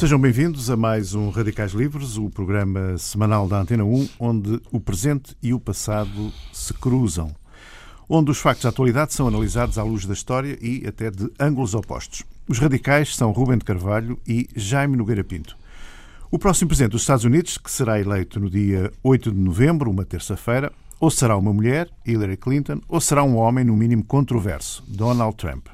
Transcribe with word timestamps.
Sejam 0.00 0.18
bem-vindos 0.18 0.70
a 0.70 0.78
mais 0.78 1.12
um 1.12 1.28
Radicais 1.28 1.72
Livres, 1.72 2.16
o 2.16 2.30
programa 2.30 2.96
semanal 2.96 3.46
da 3.46 3.60
Antena 3.60 3.84
1, 3.84 4.08
onde 4.18 4.58
o 4.72 4.80
presente 4.80 5.36
e 5.42 5.52
o 5.52 5.60
passado 5.60 6.32
se 6.54 6.72
cruzam. 6.72 7.30
Onde 8.08 8.30
os 8.30 8.38
factos 8.38 8.62
da 8.62 8.70
atualidade 8.70 9.12
são 9.12 9.28
analisados 9.28 9.76
à 9.76 9.82
luz 9.82 10.06
da 10.06 10.14
história 10.14 10.56
e 10.58 10.86
até 10.86 11.10
de 11.10 11.30
ângulos 11.38 11.74
opostos. 11.74 12.22
Os 12.48 12.58
radicais 12.58 13.14
são 13.14 13.30
Rubem 13.30 13.58
de 13.58 13.64
Carvalho 13.66 14.18
e 14.26 14.48
Jaime 14.56 14.96
Nogueira 14.96 15.22
Pinto. 15.22 15.54
O 16.30 16.38
próximo 16.38 16.68
presidente 16.68 16.92
dos 16.92 17.02
Estados 17.02 17.26
Unidos, 17.26 17.58
que 17.58 17.70
será 17.70 18.00
eleito 18.00 18.40
no 18.40 18.48
dia 18.48 18.90
8 19.02 19.30
de 19.30 19.38
novembro, 19.38 19.90
uma 19.90 20.06
terça-feira, 20.06 20.72
ou 20.98 21.10
será 21.10 21.36
uma 21.36 21.52
mulher, 21.52 21.90
Hillary 22.06 22.38
Clinton, 22.38 22.80
ou 22.88 23.02
será 23.02 23.22
um 23.22 23.36
homem, 23.36 23.66
no 23.66 23.76
mínimo 23.76 24.02
controverso, 24.02 24.82
Donald 24.88 25.36
Trump. 25.36 25.66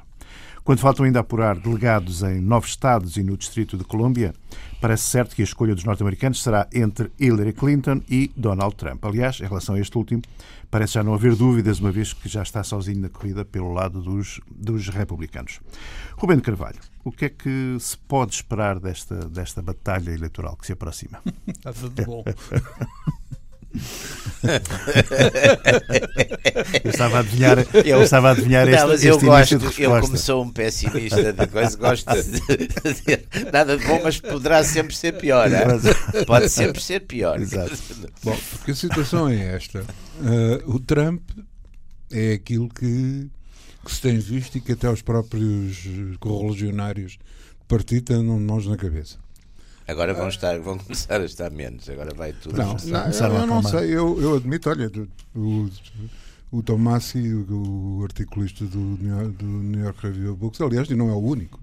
Quando 0.67 0.79
faltam 0.79 1.05
ainda 1.05 1.21
apurar 1.21 1.57
delegados 1.57 2.23
em 2.23 2.41
nove 2.41 2.67
estados 2.67 3.15
e 3.15 3.23
no 3.23 3.37
Distrito 3.37 3.77
de 3.77 3.85
Colômbia, 3.85 4.33
parece 4.81 5.03
certo 5.03 5.33
que 5.33 5.41
a 5.41 5.45
escolha 5.45 5.73
dos 5.73 5.85
norte-americanos 5.85 6.43
será 6.43 6.67
entre 6.73 7.09
Hillary 7.17 7.53
Clinton 7.53 8.01
e 8.09 8.29
Donald 8.35 8.75
Trump. 8.75 9.05
Aliás, 9.05 9.39
em 9.39 9.45
relação 9.45 9.75
a 9.75 9.79
este 9.79 9.97
último, 9.97 10.21
parece 10.69 10.95
já 10.95 11.03
não 11.03 11.13
haver 11.13 11.37
dúvidas, 11.37 11.79
uma 11.79 11.89
vez 11.89 12.11
que 12.11 12.27
já 12.27 12.43
está 12.43 12.65
sozinho 12.65 12.99
na 12.99 13.07
corrida 13.07 13.45
pelo 13.45 13.71
lado 13.71 14.01
dos, 14.01 14.41
dos 14.51 14.89
republicanos. 14.89 15.61
De 16.21 16.41
Carvalho, 16.41 16.79
o 17.01 17.13
que 17.13 17.23
é 17.23 17.29
que 17.29 17.77
se 17.79 17.97
pode 17.99 18.35
esperar 18.35 18.77
desta, 18.77 19.15
desta 19.29 19.61
batalha 19.61 20.11
eleitoral 20.11 20.57
que 20.57 20.65
se 20.65 20.73
aproxima? 20.73 21.21
Está 21.47 21.71
tudo 21.71 22.03
bom. 22.03 22.25
eu 26.83 26.91
estava 26.91 27.17
a 27.17 27.19
adivinhar, 27.19 27.59
eu, 27.73 27.83
eu 27.83 28.03
estava 28.03 28.29
a 28.29 28.31
adivinhar 28.31 28.67
este, 28.67 28.79
não, 28.79 28.87
mas 28.87 29.03
este 29.03 29.07
eu 29.07 29.19
gosto, 29.19 29.57
de 29.57 29.83
eu 29.83 30.01
como 30.01 30.17
sou 30.17 30.43
um 30.43 30.49
pessimista 30.49 31.33
de 31.33 31.47
coisa, 31.47 31.77
gosto 31.77 32.05
de, 32.13 32.31
de, 32.31 33.49
nada 33.51 33.77
de 33.77 33.85
bom, 33.85 33.99
mas 34.03 34.19
poderá 34.19 34.63
sempre 34.63 34.95
ser 34.95 35.13
pior. 35.13 35.51
É? 35.51 36.25
Pode 36.25 36.49
sempre 36.49 36.81
ser 36.81 37.01
pior. 37.01 37.39
Exato. 37.39 37.77
Bom, 38.23 38.37
porque 38.51 38.71
a 38.71 38.75
situação 38.75 39.29
é 39.29 39.55
esta. 39.55 39.81
Uh, 39.81 40.75
o 40.75 40.79
Trump 40.79 41.21
é 42.11 42.33
aquilo 42.33 42.69
que, 42.69 43.29
que, 43.85 43.93
se 43.93 44.01
tem 44.01 44.17
visto 44.19 44.57
e 44.57 44.61
que 44.61 44.71
até 44.73 44.89
os 44.89 45.01
próprios 45.01 45.77
correligionários 46.19 47.17
do 47.59 47.65
partido 47.67 48.05
têm 48.05 48.23
mãos 48.23 48.65
na 48.67 48.77
cabeça. 48.77 49.17
Agora 49.87 50.13
vão, 50.13 50.27
estar, 50.27 50.59
vão 50.59 50.77
começar 50.77 51.21
a 51.21 51.25
estar 51.25 51.49
menos, 51.49 51.89
agora 51.89 52.13
vai 52.13 52.33
tudo. 52.33 52.57
Não, 52.57 52.75
não 52.75 53.05
eu, 53.05 53.33
eu 53.35 53.47
não 53.47 53.63
sei, 53.63 53.95
eu, 53.95 54.21
eu 54.21 54.35
admito, 54.35 54.69
olha, 54.69 54.91
o, 55.33 55.69
o 56.51 56.61
Tomassi, 56.61 57.19
o, 57.19 57.99
o 57.99 58.03
articulista 58.03 58.65
do 58.65 58.77
New, 58.77 59.17
York, 59.17 59.31
do 59.37 59.45
New 59.45 59.81
York 59.81 59.99
Review 60.05 60.33
of 60.33 60.39
Books, 60.39 60.59
aliás, 60.59 60.89
e 60.89 60.95
não 60.95 61.09
é 61.09 61.13
o 61.13 61.19
único, 61.19 61.61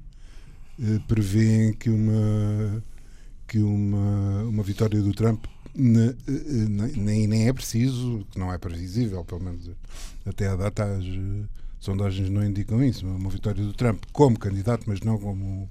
eh, 0.81 1.01
prevêem 1.07 1.75
que 1.75 1.91
uma, 1.91 2.83
que 3.47 3.59
uma, 3.59 4.45
uma 4.45 4.63
vitória 4.63 5.03
do 5.03 5.13
Trump 5.13 5.45
eh, 5.77 6.15
nem, 6.97 7.27
nem 7.27 7.49
é 7.49 7.53
preciso, 7.53 8.27
que 8.31 8.39
não 8.39 8.53
é 8.53 8.57
previsível, 8.57 9.23
pelo 9.25 9.43
menos 9.43 9.71
até 10.25 10.49
a 10.49 10.57
data 10.57 10.85
as 10.85 11.05
sondagens 11.79 12.31
não 12.31 12.43
indicam 12.43 12.83
isso, 12.83 13.07
uma 13.07 13.29
vitória 13.29 13.63
do 13.63 13.75
Trump 13.75 14.03
como 14.13 14.39
candidato, 14.39 14.85
mas 14.87 15.01
não 15.01 15.19
como 15.19 15.69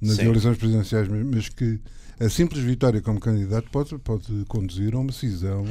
nas 0.00 0.16
Sim. 0.16 0.26
eleições 0.26 0.56
presidenciais, 0.56 1.08
mas 1.08 1.48
que 1.48 1.80
a 2.20 2.28
simples 2.28 2.62
vitória 2.62 3.00
como 3.00 3.20
candidato 3.20 3.70
pode, 3.70 3.96
pode 3.98 4.44
conduzir 4.48 4.94
a 4.94 4.98
uma 4.98 5.06
decisão 5.06 5.64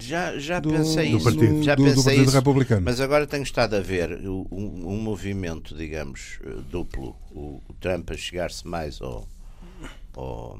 já, 0.00 0.38
já 0.38 0.60
do, 0.60 0.70
pensei 0.70 1.10
do 1.10 1.16
isso, 1.16 1.24
partido, 1.24 1.62
já 1.62 1.74
do, 1.74 1.82
pensei 1.82 1.96
do 1.96 2.04
partido 2.04 2.22
isso, 2.22 2.36
Republicano. 2.36 2.82
Mas 2.84 3.00
agora 3.00 3.26
tenho 3.26 3.42
estado 3.42 3.74
a 3.74 3.80
ver 3.80 4.20
um, 4.24 4.46
um 4.52 4.96
movimento, 4.96 5.74
digamos, 5.76 6.38
eh, 6.44 6.60
duplo. 6.70 7.16
O, 7.32 7.60
o 7.68 7.74
Trump 7.80 8.10
a 8.12 8.16
chegar-se 8.16 8.66
mais 8.66 9.00
ao, 9.02 9.28
ao 10.14 10.56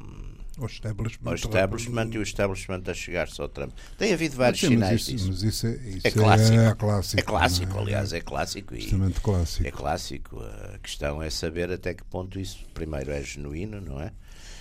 o 0.59 0.67
establishment, 0.67 1.31
o 1.31 1.35
establishment 1.35 2.11
e 2.13 2.19
o 2.19 2.23
establishment 2.23 2.83
a 2.89 2.95
chegar-se 2.95 3.41
ao 3.41 3.49
Trump. 3.49 3.73
Tem 3.97 4.13
havido 4.13 4.37
vários 4.37 4.61
sinais 4.61 5.03
isso, 5.03 5.13
disso. 5.13 5.29
Mas 5.29 5.43
isso 5.43 5.67
é, 5.67 5.77
isso 5.77 6.07
é 6.07 6.11
clássico. 6.11 6.59
É 6.59 6.75
clássico, 6.75 7.21
é 7.21 7.23
clássico 7.23 7.77
é? 7.77 7.81
aliás, 7.81 8.13
é 8.13 8.21
clássico. 8.21 8.75
E 8.75 8.87
clássico. 9.21 9.67
É 9.67 9.71
clássico. 9.71 10.41
A 10.75 10.79
questão 10.79 11.23
é 11.23 11.31
saber 11.31 11.71
até 11.71 11.95
que 11.95 12.05
ponto 12.05 12.39
isso, 12.41 12.65
primeiro, 12.75 13.11
é 13.11 13.23
genuíno, 13.23 13.81
não 13.81 14.01
é? 14.01 14.13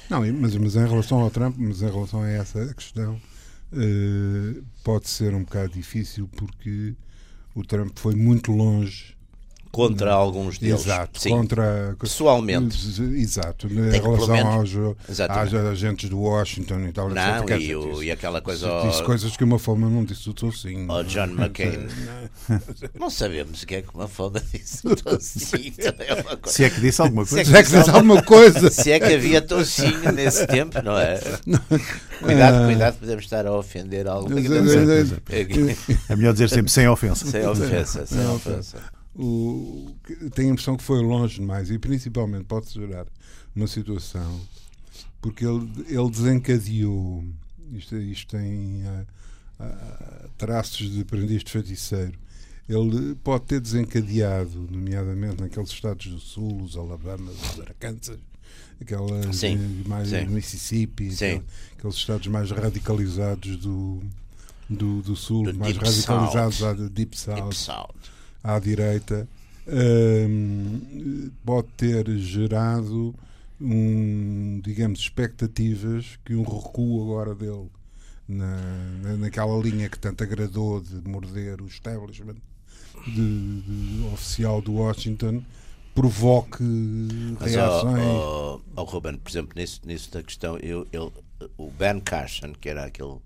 Não, 0.09 0.21
mas, 0.33 0.55
mas 0.55 0.75
em 0.75 0.87
relação 0.87 1.19
ao 1.19 1.31
Trump, 1.31 1.55
mas 1.57 1.81
em 1.81 1.91
relação 1.91 2.21
a 2.21 2.29
essa 2.29 2.73
questão, 2.73 3.19
uh, 3.73 4.63
pode 4.83 5.09
ser 5.09 5.33
um 5.33 5.43
bocado 5.43 5.73
difícil 5.73 6.29
porque 6.29 6.95
o 7.55 7.63
Trump 7.63 7.97
foi 7.97 8.15
muito 8.15 8.51
longe 8.51 9.16
contra 9.77 10.11
alguns 10.11 10.57
deles. 10.57 10.81
Exato, 10.81 11.21
Sim. 11.21 11.29
contra. 11.29 11.95
Pessoalmente. 11.99 12.75
Exato, 13.15 13.67
em 13.67 13.91
relação 13.91 14.27
menos, 14.27 14.75
aos, 14.75 15.19
aos, 15.29 15.53
agentes 15.53 16.09
do 16.09 16.19
Washington 16.19 16.79
e 16.87 16.91
tal. 16.91 17.09
Não, 17.09 17.43
etc, 17.43 17.61
e, 17.61 17.75
o, 17.75 18.01
e 18.01 18.09
aquela 18.09 18.41
coisa. 18.41 18.67
Disse 18.87 19.03
coisas 19.03 19.37
que 19.37 19.43
uma 19.43 19.59
forma 19.59 19.87
não 19.87 20.03
disse 20.03 20.27
o 20.27 20.33
Tocinho. 20.33 20.91
Ao 20.91 21.03
John 21.03 21.27
McCain. 21.37 21.87
não 22.99 23.11
sabemos 23.11 23.61
o 23.61 23.67
que 23.67 23.75
é 23.75 23.81
que 23.83 23.89
uma 23.93 24.07
forma 24.07 24.41
disse 24.51 24.87
o 24.87 24.95
Tocinho. 24.95 25.73
É 26.47 26.49
se 26.49 26.63
é 26.63 26.69
que 26.69 26.81
disse 26.81 27.01
alguma 27.01 27.25
coisa. 27.25 27.45
Se 27.45 27.57
é 27.57 27.63
que 27.63 27.71
disse 27.71 27.89
alguma 27.89 28.23
coisa. 28.23 28.71
Se 28.71 28.91
é 28.91 28.99
que 28.99 29.13
havia 29.13 29.41
Tocinho 29.41 30.11
nesse 30.11 30.47
tempo, 30.47 30.81
não 30.81 30.97
é? 30.97 31.19
Cuidado, 32.21 32.65
cuidado, 32.65 32.97
podemos 32.99 33.23
estar 33.23 33.45
a 33.45 33.51
ofender 33.51 34.07
alguma 34.07 34.35
coisa. 34.35 35.21
É 36.09 36.15
melhor 36.15 36.33
dizer 36.33 36.49
sempre 36.49 36.71
sem 36.71 36.87
ofensa. 36.87 37.25
Sem 37.27 37.45
ofensa, 37.45 38.05
sem 38.05 38.25
ofensa 38.27 38.96
o, 39.17 39.95
tenho 40.35 40.49
a 40.49 40.51
impressão 40.51 40.77
que 40.77 40.83
foi 40.83 41.01
longe 41.01 41.39
demais 41.39 41.71
e 41.71 41.79
principalmente 41.79 42.45
pode 42.45 42.71
gerar 42.71 43.07
uma 43.55 43.67
situação 43.67 44.39
porque 45.19 45.43
ele, 45.43 45.67
ele 45.87 46.09
desencadeou 46.09 47.25
isto, 47.73 47.97
isto 47.97 48.37
tem 48.37 48.83
uh, 48.83 49.05
uh, 49.59 50.29
traços 50.37 50.91
de 50.91 51.01
aprendiz 51.01 51.43
de 51.43 51.51
feiticeiro 51.51 52.13
ele 52.69 53.15
pode 53.15 53.45
ter 53.45 53.59
desencadeado 53.59 54.67
nomeadamente 54.69 55.41
naqueles 55.41 55.69
estados 55.69 56.05
do 56.07 56.19
sul 56.19 56.61
os 56.61 56.77
Alabamas, 56.77 57.35
os 57.53 57.59
Arkansas 57.59 58.19
aquelas 58.79 59.35
sim, 59.35 59.83
mais 59.87 60.09
sim. 60.09 60.25
Mississippi 60.27 61.11
sim. 61.11 61.41
aqueles 61.75 61.95
estados 61.95 62.27
mais 62.27 62.51
radicalizados 62.51 63.57
do 63.57 63.99
do, 64.69 65.01
do 65.01 65.15
sul, 65.15 65.45
do 65.45 65.57
mais 65.57 65.75
radicalizados 65.75 66.57
South. 66.57 66.75
do 66.75 66.89
Deep 66.89 67.17
South, 67.17 67.35
Deep 67.35 67.55
South 67.55 68.16
à 68.47 68.59
direita 68.59 69.27
um, 69.67 71.29
pode 71.43 71.67
ter 71.75 72.09
gerado 72.17 73.13
um, 73.59 74.61
digamos, 74.63 74.99
expectativas 74.99 76.17
que 76.23 76.33
um 76.33 76.43
recuo 76.43 77.03
agora 77.03 77.35
dele 77.35 77.69
na, 78.27 79.17
naquela 79.17 79.61
linha 79.61 79.89
que 79.89 79.99
tanto 79.99 80.23
agradou 80.23 80.79
de 80.79 81.07
morder 81.07 81.61
o 81.61 81.67
establishment 81.67 82.37
de, 83.05 83.61
de 83.61 84.03
oficial 84.13 84.61
do 84.61 84.73
Washington 84.75 85.43
provoque 85.93 86.63
Mas, 87.39 87.53
reações. 87.53 88.03
Oh, 88.03 88.61
oh, 88.75 88.83
Ruben, 88.83 89.17
por 89.17 89.29
exemplo, 89.29 89.53
nisso, 89.55 89.81
nisso 89.83 90.11
da 90.11 90.23
questão, 90.23 90.57
eu, 90.59 90.87
eu, 90.93 91.11
o 91.57 91.71
Ben 91.71 91.99
Carson, 91.99 92.53
que 92.53 92.69
era 92.69 92.85
aquele 92.85 93.17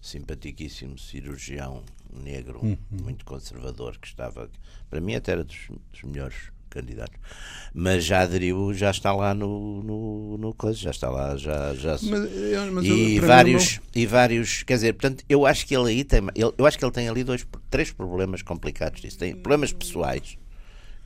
simpaticíssimo 0.00 0.98
cirurgião 0.98 1.82
negro, 2.16 2.60
uhum. 2.62 2.76
muito 2.90 3.24
conservador, 3.24 3.98
que 3.98 4.06
estava, 4.06 4.50
para 4.88 5.00
mim, 5.00 5.14
até 5.14 5.32
era 5.32 5.44
dos, 5.44 5.56
dos 5.92 6.02
melhores 6.02 6.34
candidatos, 6.68 7.18
mas 7.72 8.04
já 8.04 8.22
aderiu, 8.22 8.74
já 8.74 8.90
está 8.90 9.12
lá 9.12 9.34
no, 9.34 9.82
no, 9.82 10.38
no 10.38 10.54
coisa, 10.54 10.78
já 10.78 10.90
está 10.90 11.08
lá, 11.08 11.36
já, 11.36 11.74
já 11.74 11.92
mas, 11.92 12.72
mas 12.72 12.84
e 12.84 13.18
vários 13.18 13.76
não... 13.76 13.84
e 13.94 14.06
vários, 14.06 14.62
quer 14.62 14.74
dizer, 14.74 14.92
portanto, 14.92 15.24
eu 15.28 15.46
acho 15.46 15.66
que 15.66 15.74
ele 15.74 15.90
aí 15.90 16.04
tem, 16.04 16.20
ele, 16.34 16.52
eu 16.58 16.66
acho 16.66 16.78
que 16.78 16.84
ele 16.84 16.92
tem 16.92 17.08
ali 17.08 17.24
dois, 17.24 17.46
três 17.70 17.90
problemas 17.92 18.42
complicados 18.42 19.00
disso, 19.00 19.18
tem 19.18 19.34
problemas 19.34 19.72
pessoais 19.72 20.36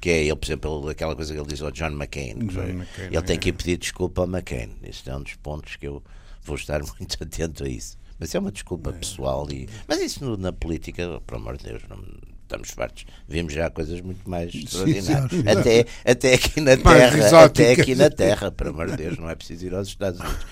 que 0.01 0.09
é 0.09 0.25
ele, 0.25 0.37
por 0.37 0.47
exemplo, 0.47 0.89
aquela 0.89 1.15
coisa 1.15 1.33
que 1.33 1.39
ele 1.39 1.47
diz 1.47 1.61
ao 1.61 1.71
John 1.71 1.91
McCain, 1.91 2.39
John 2.39 2.53
foi, 2.53 2.71
McCain 2.71 3.07
ele 3.07 3.23
tem 3.23 3.37
é. 3.37 3.39
que 3.39 3.49
ir 3.51 3.53
pedir 3.53 3.77
desculpa 3.77 4.23
ao 4.23 4.27
McCain. 4.27 4.71
Isso 4.83 5.09
é 5.11 5.15
um 5.15 5.23
dos 5.23 5.35
pontos 5.35 5.77
que 5.77 5.87
eu 5.87 6.03
vou 6.43 6.57
estar 6.57 6.81
muito 6.99 7.23
atento 7.23 7.65
a 7.65 7.69
isso. 7.69 7.99
Mas 8.21 8.35
é 8.35 8.39
uma 8.39 8.53
desculpa 8.53 8.93
pessoal. 8.93 9.51
E... 9.51 9.67
Mas 9.89 9.99
isso 10.01 10.23
no, 10.23 10.37
na 10.37 10.53
política, 10.53 11.21
por 11.27 11.37
amor 11.37 11.57
de 11.57 11.65
Deus, 11.65 11.83
não, 11.89 11.99
estamos 12.43 12.71
fartos. 12.71 13.07
Vimos 13.27 13.55
já 13.55 13.71
coisas 13.71 14.01
muito 14.03 14.29
mais 14.29 14.55
extraordinárias. 14.55 15.31
sim, 15.31 15.49
até, 15.49 15.87
até 16.05 16.35
aqui 16.35 16.61
na 16.61 16.77
Mais 16.77 17.15
Terra, 17.15 17.45
até 17.45 17.73
aqui 17.73 17.95
na 17.95 18.11
Terra, 18.11 18.51
por 18.51 18.69
amor 18.69 18.91
de 18.91 18.97
Deus, 18.99 19.17
não 19.17 19.31
é 19.31 19.35
preciso 19.35 19.67
ir 19.67 19.75
aos 19.75 19.89
Estados 19.89 20.21
Unidos. 20.21 20.47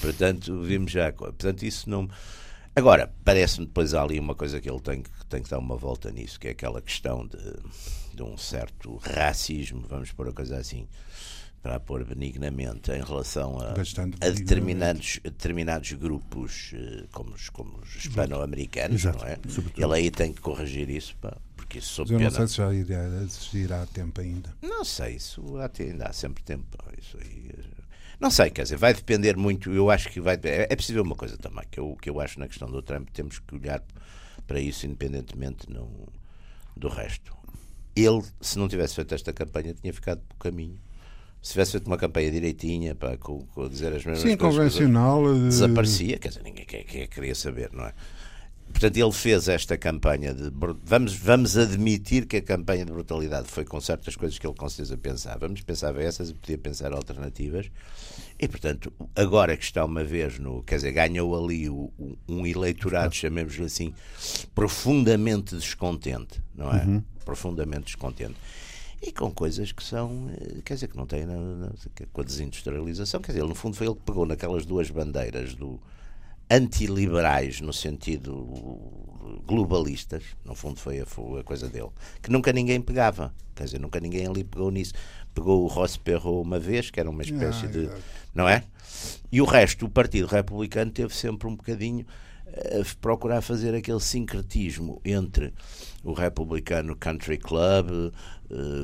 Portanto, 0.00 0.62
vimos 0.62 0.90
já. 0.90 1.12
Portanto, 1.12 1.62
isso 1.62 1.90
não. 1.90 2.08
Agora, 2.74 3.12
parece-me 3.22 3.66
depois 3.66 3.92
há 3.92 4.02
ali 4.02 4.18
uma 4.18 4.34
coisa 4.34 4.58
que 4.58 4.70
ele 4.70 4.80
tem 4.80 5.02
que, 5.02 5.10
tem 5.28 5.42
que 5.42 5.50
dar 5.50 5.58
uma 5.58 5.76
volta 5.76 6.10
nisso, 6.10 6.40
que 6.40 6.48
é 6.48 6.52
aquela 6.52 6.80
questão 6.80 7.26
de, 7.26 7.36
de 8.14 8.22
um 8.22 8.38
certo 8.38 8.96
racismo, 8.96 9.84
vamos 9.86 10.12
pôr 10.12 10.28
a 10.28 10.32
coisa 10.32 10.56
assim, 10.56 10.86
para 11.62 11.78
pôr 11.78 12.04
benignamente, 12.04 12.90
em 12.90 13.02
relação 13.02 13.58
a, 13.60 13.72
a 13.72 14.30
determinados, 14.30 15.20
a 15.24 15.28
determinados 15.28 15.92
grupos, 15.92 16.72
eh, 16.74 17.04
como 17.12 17.34
os, 17.34 17.50
como 17.50 17.78
os 17.80 17.96
hispano-americanos, 17.96 19.04
não 19.04 19.12
é? 19.24 19.38
sobretudo. 19.46 19.84
Ele 19.84 19.94
aí 19.94 20.10
tem 20.10 20.32
que 20.32 20.40
corrigir 20.40 20.88
isso, 20.88 21.14
pá, 21.20 21.36
porque 21.54 21.78
isso 21.78 21.88
sob 21.92 22.10
Mas 22.12 22.20
eu 22.22 22.24
não 22.24 22.32
pena. 22.32 22.46
sei 22.46 22.48
se 22.48 22.56
já 22.56 22.94
irá 22.94 23.22
existir 23.22 23.72
há 23.72 23.84
tempo 23.86 24.20
ainda. 24.22 24.54
Não 24.62 24.84
sei, 24.84 25.16
isso 25.16 25.58
há, 25.58 25.70
ainda 25.78 26.06
há 26.06 26.12
sempre 26.14 26.42
tempo. 26.42 26.66
Isso 26.98 27.18
aí, 27.18 27.50
eh, 27.58 27.82
Não 28.18 28.30
sei, 28.30 28.50
quer 28.50 28.62
dizer, 28.62 28.76
vai 28.76 28.94
depender 28.94 29.36
muito. 29.36 29.70
Eu 29.70 29.90
acho 29.90 30.08
que 30.08 30.20
vai. 30.20 30.36
É, 30.42 30.66
é 30.70 30.76
preciso 30.76 31.02
uma 31.02 31.14
coisa 31.14 31.36
também, 31.36 31.64
que 31.70 31.78
eu, 31.78 31.94
que 32.00 32.08
eu 32.08 32.20
acho 32.20 32.40
na 32.40 32.48
questão 32.48 32.70
do 32.70 32.80
Trump, 32.80 33.10
temos 33.10 33.38
que 33.38 33.54
olhar 33.54 33.82
para 34.46 34.58
isso 34.58 34.86
independentemente 34.86 35.70
no, 35.70 36.08
do 36.74 36.88
resto. 36.88 37.36
Ele, 37.94 38.22
se 38.40 38.58
não 38.58 38.66
tivesse 38.66 38.94
feito 38.94 39.14
esta 39.14 39.30
campanha, 39.30 39.74
tinha 39.74 39.92
ficado 39.92 40.20
pelo 40.22 40.38
caminho. 40.38 40.78
Se 41.42 41.52
tivesse 41.52 41.72
feito 41.72 41.86
uma 41.86 41.96
campanha 41.96 42.30
direitinha 42.30 42.94
para 42.94 43.16
com, 43.16 43.46
com 43.46 43.68
dizer 43.68 43.88
as 43.88 44.04
mesmas 44.04 44.20
Sim, 44.20 44.36
coisas, 44.36 44.56
convencional. 44.58 45.34
eh, 45.34 45.48
desaparecia, 45.48 46.18
quer 46.18 46.28
dizer, 46.28 46.42
ninguém 46.42 46.66
quer, 46.66 46.84
quer, 46.84 47.06
queria 47.06 47.34
saber, 47.34 47.70
não 47.72 47.86
é? 47.86 47.94
Portanto, 48.72 48.96
ele 48.96 49.12
fez 49.12 49.48
esta 49.48 49.76
campanha 49.76 50.32
de. 50.32 50.50
Vamos, 50.84 51.14
vamos 51.14 51.58
admitir 51.58 52.26
que 52.26 52.36
a 52.36 52.42
campanha 52.42 52.84
de 52.84 52.92
brutalidade 52.92 53.48
foi 53.48 53.64
com 53.64 53.80
certas 53.80 54.14
coisas 54.14 54.38
que 54.38 54.46
ele 54.46 54.54
com 54.54 54.68
certeza 54.68 54.96
pensava. 54.96 55.40
Vamos 55.40 55.60
pensava 55.60 56.02
essas 56.02 56.30
e 56.30 56.34
podia 56.34 56.56
pensar 56.56 56.92
alternativas. 56.92 57.70
E, 58.38 58.46
portanto, 58.46 58.92
agora 59.16 59.56
que 59.56 59.64
está 59.64 59.84
uma 59.84 60.04
vez 60.04 60.38
no. 60.38 60.62
Quer 60.62 60.76
dizer, 60.76 60.92
ganhou 60.92 61.36
ali 61.44 61.68
o, 61.68 61.90
um 62.28 62.46
eleitorado, 62.46 63.14
chamemos-lhe 63.14 63.64
assim, 63.64 63.92
profundamente 64.54 65.56
descontente, 65.56 66.40
não 66.54 66.70
é? 66.72 66.84
Uhum. 66.84 67.02
Profundamente 67.24 67.86
descontente. 67.86 68.36
E 69.02 69.12
com 69.12 69.30
coisas 69.30 69.72
que 69.72 69.82
são. 69.82 70.28
Quer 70.64 70.74
dizer, 70.74 70.88
que 70.88 70.96
não 70.96 71.06
tem. 71.06 71.26
Com 72.12 72.20
a 72.20 72.24
desindustrialização. 72.24 73.20
Quer 73.20 73.32
dizer, 73.32 73.44
no 73.44 73.54
fundo, 73.54 73.76
foi 73.76 73.86
ele 73.86 73.96
que 73.96 74.02
pegou 74.02 74.26
naquelas 74.26 74.66
duas 74.66 74.90
bandeiras 74.90 75.54
do 75.54 75.80
antiliberais 76.50 77.60
no 77.60 77.72
sentido 77.72 79.38
globalistas, 79.46 80.24
no 80.44 80.54
fundo 80.54 80.80
foi 80.80 81.00
a, 81.00 81.06
foi 81.06 81.40
a, 81.40 81.44
coisa 81.44 81.68
dele, 81.68 81.90
que 82.20 82.30
nunca 82.30 82.52
ninguém 82.52 82.80
pegava, 82.80 83.32
quer 83.54 83.64
dizer, 83.64 83.78
nunca 83.78 84.00
ninguém 84.00 84.26
ali 84.26 84.42
pegou 84.42 84.70
nisso. 84.70 84.92
Pegou 85.32 85.62
o 85.62 85.68
Ross 85.68 85.96
Perot 85.96 86.42
uma 86.42 86.58
vez, 86.58 86.90
que 86.90 86.98
era 86.98 87.08
uma 87.08 87.22
espécie 87.22 87.66
ah, 87.66 87.68
de. 87.68 87.90
Não 88.34 88.48
é? 88.48 88.64
E 89.30 89.40
o 89.40 89.44
resto, 89.44 89.86
o 89.86 89.88
Partido 89.88 90.26
Republicano 90.26 90.90
teve 90.90 91.14
sempre 91.14 91.46
um 91.46 91.54
bocadinho 91.54 92.04
procurar 93.00 93.40
fazer 93.42 93.74
aquele 93.74 94.00
sincretismo 94.00 95.00
entre 95.04 95.52
o 96.02 96.12
republicano 96.12 96.96
country 96.96 97.38
club, 97.38 98.12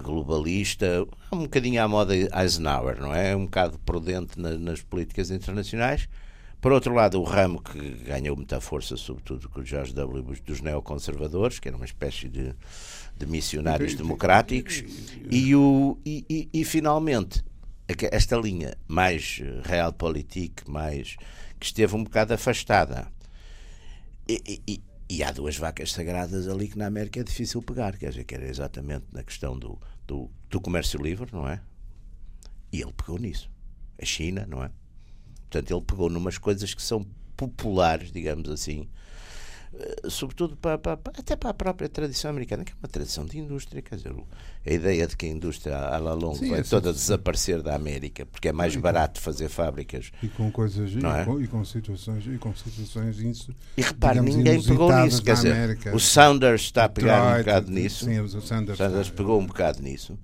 globalista, 0.03 1.07
um 1.33 1.41
bocadinho 1.41 1.83
à 1.83 1.89
moda 1.89 2.15
Eisenhower, 2.15 3.01
não 3.01 3.15
é? 3.15 3.35
Um 3.35 3.45
bocado 3.45 3.79
prudente 3.81 4.39
nas 4.39 4.83
políticas 4.83 5.31
internacionais 5.31 6.09
por 6.61 6.73
outro 6.73 6.95
lado, 6.95 7.21
o 7.21 7.23
ramo 7.23 7.63
que 7.63 7.79
ganhou 8.05 8.35
muita 8.35 8.61
força, 8.61 8.97
sobretudo 8.97 9.49
com 9.49 9.61
o 9.61 9.65
George 9.65 9.93
W. 9.95 10.23
Bush, 10.23 10.41
dos 10.41 10.61
neoconservadores, 10.61 11.59
que 11.59 11.69
era 11.69 11.77
uma 11.77 11.87
espécie 11.87 12.29
de, 12.29 12.55
de 13.17 13.27
missionários 13.27 13.95
democráticos, 13.95 14.83
e, 15.31 15.55
o, 15.55 15.99
e, 16.05 16.25
e, 16.29 16.49
e, 16.53 16.65
finalmente 16.65 17.45
esta 18.11 18.37
linha 18.37 18.75
mais 18.89 19.41
realpolitik, 19.63 20.69
mais 20.69 21.17
que 21.61 21.67
esteve 21.67 21.95
um 21.95 22.03
bocado 22.03 22.35
afastada. 22.35 23.07
E, 24.29 24.83
e, 25.09 25.23
há 25.23 25.31
duas 25.31 25.57
vacas 25.57 25.93
sagradas 25.93 26.49
ali 26.49 26.69
que 26.69 26.77
na 26.77 26.87
América 26.87 27.21
é 27.21 27.23
difícil 27.23 27.63
pegar, 27.63 27.97
quer 27.97 28.11
dizer, 28.11 28.25
que 28.25 28.35
era 28.35 28.47
exatamente 28.47 29.05
na 29.13 29.23
questão 29.23 29.57
do, 29.57 29.81
do, 30.07 30.29
do 30.51 30.61
comércio 30.61 31.01
livre, 31.01 31.31
não 31.33 31.49
é? 31.49 31.61
E 32.73 32.81
ele 32.81 32.93
pegou 32.93 33.19
nisso. 33.19 33.49
A 34.01 34.05
China, 34.05 34.45
não 34.47 34.65
é? 34.65 34.71
Portanto, 35.43 35.71
ele 35.71 35.81
pegou 35.83 36.11
numas 36.11 36.39
coisas 36.39 36.75
que 36.75 36.83
são 36.83 37.07
populares, 37.37 38.11
digamos 38.11 38.49
assim, 38.51 38.89
sobretudo 40.09 40.57
para, 40.57 40.79
para, 40.79 40.99
até 41.19 41.37
para 41.37 41.51
a 41.51 41.55
própria 41.55 41.89
tradição 41.89 42.31
americana, 42.31 42.65
que 42.65 42.73
é 42.73 42.75
uma 42.81 42.89
tradição 42.89 43.25
de 43.25 43.39
indústria. 43.39 43.83
Quer 43.83 43.97
dizer, 43.97 44.15
a 44.65 44.73
ideia 44.73 45.07
de 45.07 45.17
que 45.17 45.27
a 45.27 45.29
indústria 45.29 45.77
à 45.77 45.99
la 45.99 46.15
longa 46.15 46.39
Sim, 46.39 46.51
vai 46.51 46.63
toda 46.63 46.93
sim. 46.93 46.99
desaparecer 46.99 47.63
da 47.63 47.75
América, 47.75 48.27
porque 48.27 48.49
é 48.49 48.53
mais 48.53 48.75
e 48.75 48.79
barato 48.79 49.21
com, 49.21 49.25
fazer 49.25 49.49
fábricas. 49.49 50.11
E 50.23 50.29
com 50.29 50.51
coisas 50.51 50.93
e, 50.93 50.99
é? 50.99 51.25
com, 51.25 51.41
e, 51.41 51.47
com, 51.47 51.65
situações 51.65 52.27
e 52.27 52.39
com 52.39 52.55
situações 52.55 53.19
isso, 53.19 53.55
E 53.77 53.83
repare, 53.83 54.21
ninguém 54.21 54.63
pegou 54.63 54.93
nisso. 55.03 55.23
Quer 55.23 55.35
dizer, 55.35 55.53
América, 55.53 55.95
o 55.95 56.01
Saunders 56.01 56.63
está 56.63 56.85
a 56.85 56.89
pegar 56.89 57.35
um 57.35 57.39
bocado 57.39 57.71
nisso. 57.71 58.05
Sim, 58.05 58.21
o 58.21 58.29
Sanders, 58.41 58.79
Sanders 58.79 59.11
pegou 59.11 59.41
um 59.41 59.47
bocado 59.47 59.83
nisso. 59.83 60.19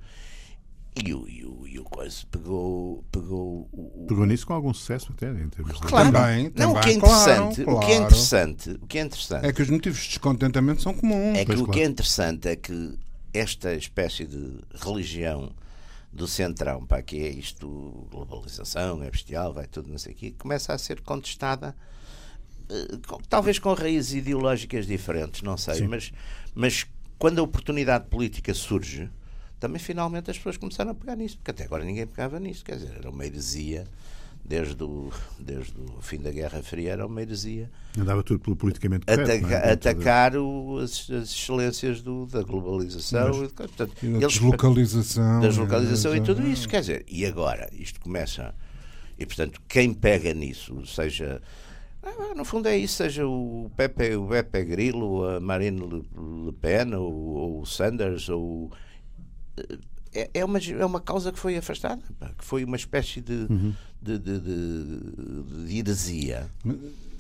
E 0.95 1.15
o, 1.15 1.27
e 1.27 1.45
o, 1.45 1.67
e 1.67 1.79
o 1.79 1.85
coisa 1.85 2.19
pegou, 2.31 3.03
pegou 3.11 3.69
o, 3.73 4.05
Pegou 4.07 4.27
nisso 4.27 4.47
com 4.47 4.53
algum 4.53 4.75
sucesso 4.75 5.11
até 5.17 5.31
em 5.31 5.49
termos 5.49 5.81
de... 5.81 5.87
Claro, 5.87 6.13
também, 6.13 6.45
não, 6.45 6.51
também, 6.51 6.77
o 6.77 6.81
que 6.81 6.89
é 6.89 6.93
interessante, 6.93 7.65
claro, 7.65 7.79
o 7.79 7.81
que 7.81 7.93
é 7.93 7.97
interessante, 7.97 8.71
o 8.71 8.87
que 8.87 8.99
é 8.99 9.01
interessante 9.01 9.47
é 9.47 9.53
que 9.53 9.63
os 9.63 9.71
motivos 9.71 10.01
de 10.01 10.09
descontentamento 10.09 10.83
são 10.83 10.93
comuns. 10.93 11.39
É 11.39 11.45
que 11.47 11.53
o 11.53 11.57
claro. 11.57 11.73
que 11.73 11.81
é 11.81 11.85
interessante 11.87 12.49
é 12.49 12.57
que 12.57 12.99
esta 13.33 13.75
espécie 13.75 14.27
de 14.27 14.61
religião 14.75 15.55
do 16.13 16.29
centrão, 16.29 16.85
para 16.85 17.03
que 17.03 17.25
é 17.25 17.31
isto, 17.31 18.07
globalização, 18.11 19.03
é 19.03 19.11
bestial, 19.11 19.55
vai 19.55 19.67
tudo, 19.67 19.89
não 19.89 19.99
sei 19.99 20.13
o 20.13 20.17
quê, 20.17 20.35
começa 20.39 20.75
a 20.75 20.79
ser 20.79 21.01
contestada, 21.01 21.75
eh, 22.69 22.99
talvez 23.31 23.59
com 23.59 23.73
raízes 23.73 24.13
ideológicas 24.13 24.87
diferentes, 24.87 25.41
não 25.41 25.57
sei, 25.57 25.87
mas, 25.89 26.13
mas 26.55 26.87
quando 27.19 27.39
a 27.39 27.43
oportunidade 27.43 28.09
política 28.11 28.53
surge, 28.53 29.11
também 29.63 29.79
finalmente 29.79 30.29
as 30.29 30.37
pessoas 30.37 30.57
começaram 30.57 30.91
a 30.91 30.95
pegar 30.95 31.15
nisso, 31.15 31.37
porque 31.37 31.53
até 31.53 31.63
agora 31.63 31.85
ninguém 31.85 32.05
pegava 32.05 32.41
nisso, 32.41 32.65
quer 32.65 32.79
dizer, 32.79 32.97
era 32.99 33.09
uma 33.09 33.25
heresia 33.25 33.87
desde 34.45 34.83
o, 34.83 35.09
desde 35.39 35.81
o 35.81 36.03
fim 36.03 36.19
da 36.19 36.33
Guerra 36.33 36.61
Fria 36.65 36.91
era 36.91 37.07
uma 37.07 37.23
heresia. 37.23 37.71
Andava 37.97 38.25
tudo 38.25 38.41
pelo 38.41 38.57
politicamente 38.57 39.07
correto, 39.07 39.31
Ataca, 39.31 39.55
é? 39.55 39.73
Atacar 39.73 40.37
o, 40.37 40.79
as, 40.79 41.09
as, 41.09 41.31
excelências 41.31 42.03
do, 42.03 42.27
da 42.27 42.43
globalização 42.43 43.39
Mas, 43.39 43.53
e, 43.53 43.55
portanto, 43.55 43.95
e 44.03 44.07
da 44.09 44.19
eles, 44.19 44.33
deslocalização. 44.33 45.41
Deslocalização 45.41 46.13
é, 46.13 46.17
e 46.17 46.21
tudo 46.23 46.45
isso. 46.45 46.69
Quer 46.69 46.81
dizer, 46.81 47.05
e 47.07 47.25
agora? 47.25 47.71
Isto 47.73 48.01
começa. 48.01 48.53
E 49.17 49.25
portanto, 49.25 49.63
quem 49.69 49.95
pega 49.95 50.35
nisso, 50.35 50.85
seja. 50.87 51.41
Ah, 52.03 52.35
no 52.35 52.45
fundo 52.45 52.67
é 52.67 52.77
isso, 52.77 52.97
seja 52.97 53.25
o 53.25 53.71
Pepe, 53.77 54.17
o 54.17 54.27
Pepe 54.27 54.65
Grillo, 54.65 55.25
a 55.25 55.39
Marine 55.39 55.81
Le 55.81 56.53
Pen, 56.61 56.97
ou, 56.97 57.13
ou 57.13 57.61
o 57.61 57.65
Sanders, 57.65 58.29
ou 58.29 58.73
é, 60.15 60.31
é, 60.35 60.45
uma, 60.45 60.59
é 60.59 60.85
uma 60.85 61.01
causa 61.01 61.33
que 61.33 61.39
foi 61.39 61.57
afastada, 61.57 62.03
que 62.39 62.45
foi 62.45 62.65
uma 62.65 62.77
espécie 62.77 63.21
de, 63.21 63.47
uhum. 63.49 63.75
de, 64.01 64.19
de, 64.19 64.41
de, 64.41 65.67
de 65.67 65.79
heresia. 65.79 66.51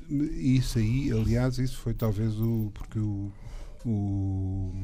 Isso 0.08 0.78
aí, 0.78 1.10
aliás, 1.10 1.58
isso 1.58 1.78
foi 1.78 1.94
talvez 1.94 2.38
o. 2.38 2.70
porque 2.74 2.98
o, 2.98 3.32
o, 3.86 4.74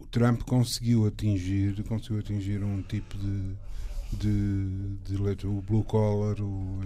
o 0.00 0.06
Trump 0.10 0.42
conseguiu 0.42 1.06
atingir, 1.06 1.82
conseguiu 1.84 2.18
atingir 2.18 2.62
um 2.62 2.82
tipo 2.82 3.16
de 3.16 3.54
de, 4.12 4.96
de 5.04 5.16
leite, 5.16 5.46
o 5.46 5.60
blue 5.60 5.84
collar, 5.84 6.40
o, 6.40 6.80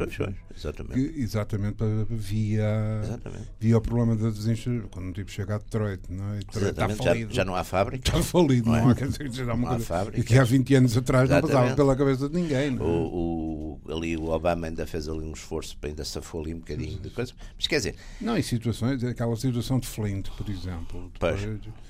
exatamente. 0.55 0.95
Que, 0.95 1.21
exatamente 1.21 1.77
via, 2.09 3.01
exatamente. 3.03 3.49
via 3.61 3.77
o 3.77 3.81
problema 3.81 4.17
da 4.17 4.31
desindustrialização. 4.31 4.89
Quando 4.91 5.09
um 5.09 5.13
tipo 5.13 5.31
chega 5.31 5.57
a 5.57 5.59
Detroit, 5.59 6.03
não 6.09 6.35
é? 6.35 6.39
Detroit 6.39 6.71
está 6.71 6.89
falido. 6.89 7.31
Já, 7.31 7.37
já, 7.37 7.45
não 7.45 7.55
há 7.55 7.65
fábrica. 7.65 8.09
Está 8.09 8.23
falido, 8.23 8.71
não, 8.71 8.81
não 8.81 8.89
é? 8.89 8.93
há, 8.93 8.95
quer 8.95 9.09
dizer, 9.09 9.47
não 9.47 9.69
há 9.69 9.79
fábrica. 9.79 10.23
Que 10.23 10.39
há 10.39 10.45
20 10.45 10.75
anos 10.75 10.97
atrás 10.97 11.25
exatamente. 11.29 11.53
não 11.53 11.61
passava 11.61 11.77
pela 11.77 11.97
cabeça 11.97 12.29
de 12.29 12.35
ninguém. 12.35 12.71
Não 12.71 12.85
é? 12.85 12.89
o, 12.89 13.81
o, 13.85 13.93
ali 13.93 14.17
o 14.17 14.31
Obama 14.31 14.67
ainda 14.67 14.87
fez 14.87 15.09
ali 15.09 15.25
um 15.25 15.33
esforço 15.33 15.77
para 15.77 15.91
ainda 15.91 16.05
safou 16.05 16.41
ali 16.41 16.55
um 16.55 16.59
bocadinho 16.59 16.99
de 16.99 17.11
coisa. 17.11 17.33
Mas 17.57 17.67
quer 17.67 17.77
dizer. 17.77 17.95
Não, 18.21 18.37
em 18.37 18.43
situações, 18.43 19.03
aquela 19.05 19.37
situação 19.37 19.79
de 19.79 19.87
Flint, 19.87 20.29
por 20.31 20.49
exemplo. 20.49 21.11
Depois, 21.13 21.45
pois 21.45 21.89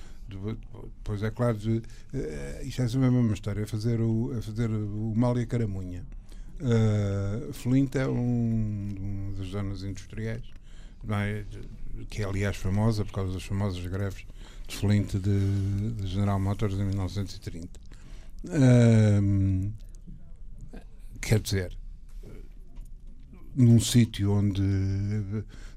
Pois 1.02 1.22
é 1.22 1.30
claro, 1.30 1.56
uh, 1.56 2.66
isto 2.66 2.82
é 2.82 2.84
a 2.84 3.10
mesma 3.10 3.32
história, 3.32 3.64
a 3.64 3.66
fazer 3.66 4.00
o, 4.00 4.32
a 4.36 4.42
fazer 4.42 4.70
o 4.70 5.14
mal 5.16 5.38
e 5.38 5.42
a 5.42 5.46
caramunha. 5.46 6.04
Uh, 6.60 7.52
Flint 7.52 7.94
é 7.94 8.06
um, 8.06 8.88
uma 8.98 9.32
das 9.36 9.48
zonas 9.48 9.82
industriais, 9.82 10.42
é? 11.08 11.44
que 12.10 12.22
é 12.22 12.24
aliás 12.24 12.56
famosa 12.56 13.04
por 13.04 13.12
causa 13.12 13.32
das 13.32 13.44
famosas 13.44 13.84
greves 13.86 14.26
de 14.66 14.76
Flint 14.76 15.14
de, 15.14 15.92
de 15.92 16.06
General 16.06 16.38
Motors 16.38 16.74
em 16.74 16.84
1930. 16.84 17.80
Uh, 18.44 19.72
quer 21.20 21.40
dizer, 21.40 21.76
num 23.54 23.80
sítio 23.80 24.32
onde 24.32 24.62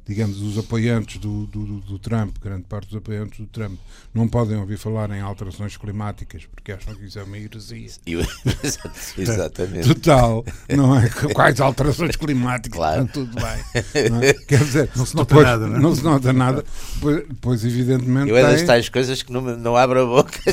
digamos, 0.06 0.42
os 0.42 0.58
apoiantes 0.58 1.18
do, 1.20 1.46
do, 1.46 1.80
do, 1.80 2.00
Trump, 2.00 2.36
grande 2.42 2.64
parte 2.64 2.88
dos 2.88 2.98
apoiantes 2.98 3.40
do 3.40 3.46
Trump, 3.46 3.80
não 4.14 4.28
podem 4.28 4.58
ouvir 4.58 4.78
falar 4.78 5.10
em 5.12 5.22
alterações 5.22 5.78
climáticas 5.78 6.46
porque 6.46 6.72
acham 6.72 6.96
que 6.96 7.06
isso 7.06 7.20
é 7.20 7.24
uma 7.24 7.38
heresia. 7.38 7.90
Exatamente. 9.18 9.88
Total, 9.88 10.44
não 10.76 10.98
é? 10.98 11.10
Quais 11.34 11.60
alterações 11.62 12.16
climáticas? 12.16 12.78
Claro. 12.78 13.04
Está 13.04 13.14
tudo 13.14 13.36
bem. 13.36 14.10
Não 14.10 14.22
é? 14.22 14.34
Quer 14.48 14.60
dizer, 14.60 14.90
não 14.96 15.06
se 15.06 15.16
nota 15.16 15.30
depois, 15.30 15.48
nada, 15.48 15.68
não, 15.68 15.76
é? 15.76 15.80
não 15.80 15.96
se 15.96 16.04
nota 16.04 16.34
nada, 16.34 16.66
pois, 17.00 17.24
pois 17.40 17.66
evidentemente. 17.66 18.30
Eu 18.30 18.38
é 18.38 18.44
das 18.44 18.64
tais 18.64 18.90
coisas 18.90 19.22
que 19.22 19.32
não, 19.32 19.42
não 19.42 19.78
abro 19.78 20.02
a 20.02 20.06
boca. 20.06 20.40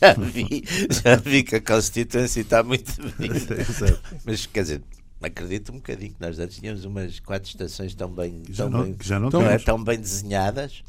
já 0.00 0.14
vi, 0.14 0.64
já 0.90 1.16
vi 1.16 1.42
que 1.42 1.56
a 1.56 1.60
Constituição 1.60 2.42
está 2.42 2.62
muito 2.62 2.92
bem. 3.18 3.30
Mas 4.24 4.46
quer 4.46 4.62
dizer, 4.62 4.82
acredito 5.24 5.72
um 5.72 5.76
bocadinho 5.76 6.12
que 6.12 6.20
nós 6.20 6.38
antes 6.38 6.58
tínhamos 6.58 6.84
umas 6.84 7.18
quatro 7.20 7.48
estações 7.48 7.94
tão 7.94 8.08
bem, 8.10 8.42
já 8.50 8.64
tão 8.64 8.70
não, 8.70 8.82
bem, 8.84 8.96
já 9.02 9.18
não, 9.20 9.30
não 9.30 9.42
é, 9.42 9.58
tão 9.58 9.82
bem 9.82 9.98
desenhadas. 9.98 10.82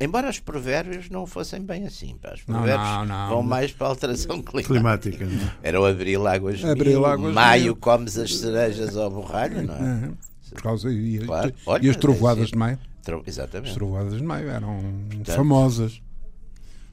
Embora 0.00 0.28
os 0.28 0.38
provérbios 0.40 1.08
não 1.08 1.26
fossem 1.26 1.62
bem 1.62 1.86
assim. 1.86 2.16
Pá. 2.20 2.32
Os 2.34 2.42
provérbios 2.42 2.88
não, 2.90 3.06
não, 3.06 3.28
vão 3.28 3.42
mais 3.42 3.72
para 3.72 3.86
a 3.86 3.90
alteração 3.90 4.42
climática. 4.42 5.18
climática. 5.18 5.24
É? 5.62 5.68
Era 5.68 5.80
o 5.80 5.84
abril 5.86 6.26
águas 6.26 6.64
Abril, 6.64 6.92
mil, 7.00 7.06
águas 7.06 7.34
maio 7.34 7.62
mil. 7.64 7.76
comes 7.76 8.18
as 8.18 8.36
cerejas 8.36 8.96
ao 8.96 9.10
borralho, 9.10 9.62
não 9.62 9.74
é? 9.74 9.80
Uhum. 9.80 10.14
Por 10.50 10.62
causa 10.62 10.90
e, 10.90 11.18
Claro. 11.18 11.50
e 11.50 11.54
Olha, 11.66 11.90
as 11.90 11.96
trovoadas 11.96 12.44
é 12.48 12.50
de 12.52 12.56
maio. 12.58 12.78
Tro- 13.02 13.20
As 13.20 13.28
Exatamente. 13.28 13.74
trovoadas 13.74 14.16
de 14.16 14.22
maio 14.22 14.48
eram 14.50 14.80
famosas. 15.24 16.00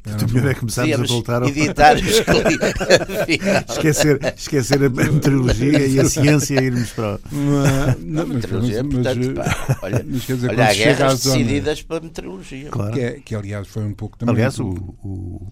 O 0.06 0.34
melhor 0.34 0.52
é 0.52 0.54
começarmos 0.54 1.00
a 1.00 1.04
voltar 1.14 1.42
ao... 1.42 1.48
editar 1.50 1.96
esquecer, 3.70 4.20
esquecer 4.38 4.84
a 4.84 4.90
meteorologia 4.90 5.88
e 5.88 6.00
a 6.00 6.06
ciência 6.06 6.62
e 6.62 6.66
irmos 6.66 6.90
para. 6.92 7.20
Mas, 7.32 8.00
não, 8.04 8.28
mas, 8.28 8.36
meteorologia, 8.36 8.84
mas- 8.84 8.94
portanto, 8.94 9.34
mas, 9.36 9.54
pá, 9.54 9.80
olha, 9.82 10.06
mas 10.08 10.22
dizer, 10.22 10.48
olha 10.50 10.56
quando 10.58 10.60
há 10.70 10.74
guerras 10.74 11.20
zona- 11.20 11.36
decididas 11.38 11.82
para 11.82 12.00
meteorologia. 12.02 12.70
Claro. 12.70 12.94
que, 12.94 13.00
é- 13.00 13.20
que 13.20 13.36
aliás 13.36 13.68
foi 13.68 13.84
um 13.84 13.94
pouco 13.94 14.18
também. 14.18 14.36
Aliás, 14.36 14.60
o, 14.60 14.70
o- 14.70 15.48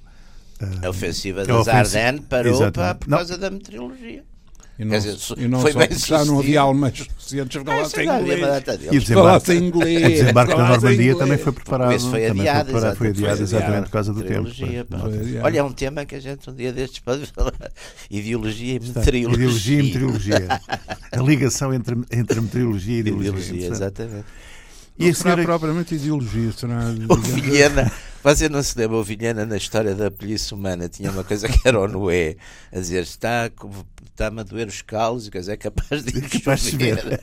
A 0.82 0.90
ofensiva 0.90 1.42
A 1.42 1.46
das 1.46 1.68
Ardennes 1.68 2.22
parou 2.30 2.72
pá, 2.72 2.94
por 2.96 3.08
Não. 3.10 3.18
causa 3.18 3.38
da 3.38 3.50
meteorologia. 3.50 4.24
E 4.80 4.84
não, 4.86 4.92
quer 4.92 4.98
dizer, 5.00 5.18
e 5.38 5.48
não 5.48 5.60
foi 5.62 5.72
só 5.72 5.80
bem 5.80 5.88
já 5.92 5.94
não 5.94 6.00
sucedido. 6.26 6.40
havia 6.40 6.62
alemães 6.62 6.98
suficientes 6.98 7.58
Ah, 7.58 7.64
para 7.64 7.74
falar 7.74 7.82
isso 7.86 7.96
sem 7.96 8.06
inglês. 8.08 8.84
E 8.92 8.98
o 8.98 9.00
desembarque, 9.02 9.54
inglês. 9.54 10.04
o 10.06 10.10
desembarque 10.10 10.56
da 10.56 10.68
Normandia 10.70 11.16
também 11.16 11.38
foi 11.38 11.52
preparado. 11.54 11.96
Isso 11.96 12.10
foi 12.10 12.26
adiado, 12.26 12.72
foi 12.72 12.80
preparado, 12.80 12.98
foi 12.98 13.08
adiado 13.10 13.42
exatamente 13.44 13.84
por 13.86 13.92
causa 13.92 14.14
do 14.14 14.24
tempo. 14.24 14.50
Olha, 15.44 15.60
é 15.60 15.64
um 15.64 15.72
tema 15.72 16.06
que 16.06 16.16
a 16.16 16.20
gente 16.20 16.50
um 16.50 16.56
dia 16.56 16.74
destes 16.74 17.00
pode 17.00 17.26
falar. 17.28 17.54
Ideologia 18.10 18.76
e 18.76 18.80
meteorologia. 18.80 19.34
Ideologia 19.34 19.80
e 19.80 19.84
meteorologia. 19.84 20.48
A 21.12 21.18
ligação 21.22 21.74
entre, 21.74 21.96
entre 22.12 22.42
meteorologia 22.42 22.96
e 22.96 23.00
ideologia. 23.00 23.30
Ideologia, 23.30 23.68
exatamente. 23.70 24.26
E 24.98 25.08
Não 25.08 25.14
será 25.14 25.24
senhora. 25.32 25.44
propriamente 25.44 25.96
ideologia, 25.96 26.52
será. 26.52 26.80
O 27.10 27.18
digamos, 27.18 27.28
Vilhena, 27.30 27.92
você 28.24 28.48
não 28.48 28.62
se 28.62 28.78
lembra, 28.78 28.98
o 28.98 29.04
Vilhena 29.04 29.44
na 29.46 29.58
história 29.58 29.96
da 29.96 30.12
polícia 30.12 30.56
humana 30.56 30.88
tinha 30.88 31.10
uma 31.12 31.24
coisa 31.24 31.48
que 31.50 31.60
era 31.68 31.80
o 31.80 31.88
Noé, 31.88 32.36
a 32.72 32.80
dizer, 32.80 33.02
está, 33.02 33.50
está-me 34.14 34.42
a 34.42 34.44
doer 34.44 34.68
os 34.68 34.82
calos, 34.82 35.28
e 35.28 35.32
coisa 35.32 35.54
é 35.54 35.58
capaz 35.58 36.04
de 36.04 36.22
capaz 36.22 36.62
de 36.62 36.72
chover. 36.72 37.04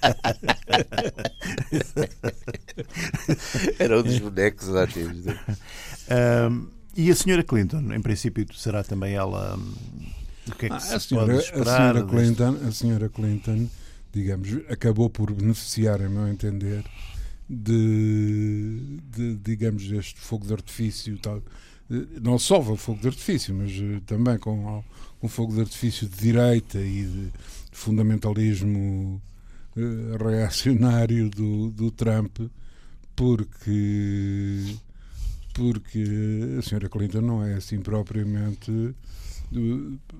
era 3.78 3.98
um 3.98 4.02
dos 4.02 4.18
bonecos 4.18 4.68
ótimos. 4.68 5.24
Ahm, 6.08 6.66
e 6.96 7.10
a 7.10 7.14
senhora 7.14 7.42
Clinton, 7.44 7.92
em 7.94 8.00
princípio, 8.02 8.46
será 8.54 8.82
também 8.82 9.14
ela. 9.14 9.56
hum, 9.56 9.74
O 10.48 10.54
que 10.56 10.66
é 10.66 10.68
que 10.68 10.74
Ah, 10.74 10.80
se 10.80 10.94
a, 10.94 11.00
senhora, 11.00 11.26
pode 11.26 11.38
a, 11.38 11.42
esperar? 11.42 11.76
senhora 11.76 12.02
deste- 12.02 12.16
Clinton, 12.16 12.68
a 12.68 12.72
senhora 12.72 13.08
Clinton, 13.08 13.68
digamos, 14.12 14.48
acabou 14.68 15.08
por 15.08 15.32
beneficiar, 15.32 16.02
a 16.02 16.08
meu 16.08 16.26
entender, 16.28 16.84
de, 17.48 18.98
de, 19.10 19.36
digamos, 19.36 19.90
este 19.92 20.18
fogo 20.20 20.46
de 20.46 20.52
artifício, 20.52 21.16
tal, 21.18 21.42
Eh, 21.92 22.06
não 22.22 22.38
só 22.38 22.60
o 22.60 22.76
fogo 22.76 23.00
de 23.00 23.08
artifício, 23.08 23.52
mas 23.52 23.72
eh, 23.72 24.00
também 24.06 24.38
com 24.38 24.84
um 25.22 25.28
fogo 25.28 25.54
de 25.54 25.60
artifício 25.60 26.08
de 26.08 26.16
direita 26.16 26.78
e 26.78 27.04
de 27.04 27.32
fundamentalismo 27.72 29.20
eh, 29.76 30.16
reacionário 30.18 31.30
do, 31.30 31.70
do 31.70 31.90
Trump, 31.90 32.38
porque 33.14 34.76
porque 35.52 36.04
a 36.58 36.62
senhora 36.62 36.88
Clinton 36.88 37.20
não 37.20 37.44
é 37.44 37.54
assim 37.54 37.80
propriamente 37.80 38.94
eh, 39.52 40.12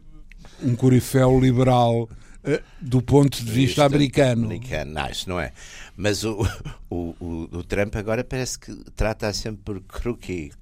um 0.62 0.76
corifeu 0.76 1.40
liberal 1.40 2.08
eh, 2.44 2.62
do 2.80 3.02
ponto 3.02 3.42
de 3.42 3.50
vista 3.50 3.84
americano. 3.84 4.44
Americano, 4.44 4.92
não, 4.92 5.08
isso 5.08 5.28
não 5.28 5.40
é. 5.40 5.52
Mas 5.96 6.24
o, 6.24 6.46
o, 6.88 7.14
o, 7.20 7.48
o 7.58 7.64
Trump 7.64 7.96
agora 7.96 8.24
parece 8.24 8.58
que 8.58 8.74
trata 8.96 9.32
sempre 9.32 9.62
por 9.62 9.80
Crookie 9.82 10.52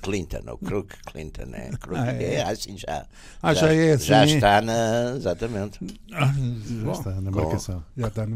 Clinton, 0.00 0.42
ou 0.48 0.58
Crook 0.58 0.94
Clinton, 1.06 1.48
é? 1.52 1.70
Crook, 1.78 1.98
Ah, 2.00 2.12
é? 2.12 2.34
é, 2.36 2.42
assim 2.42 2.76
já. 2.78 3.06
Ah, 3.42 3.52
já 3.54 3.72
é 3.72 3.92
assim, 3.92 4.06
Já 4.06 4.24
está 4.26 4.60
na. 4.60 5.14
Exatamente. 5.16 5.78
Ah, 6.12 6.26
Já 6.26 6.84
bom, 6.84 6.92
está 6.92 7.10
na 7.20 7.30
com- 7.30 7.40
marcação. 7.40 7.84
já 7.96 8.08
está 8.08 8.26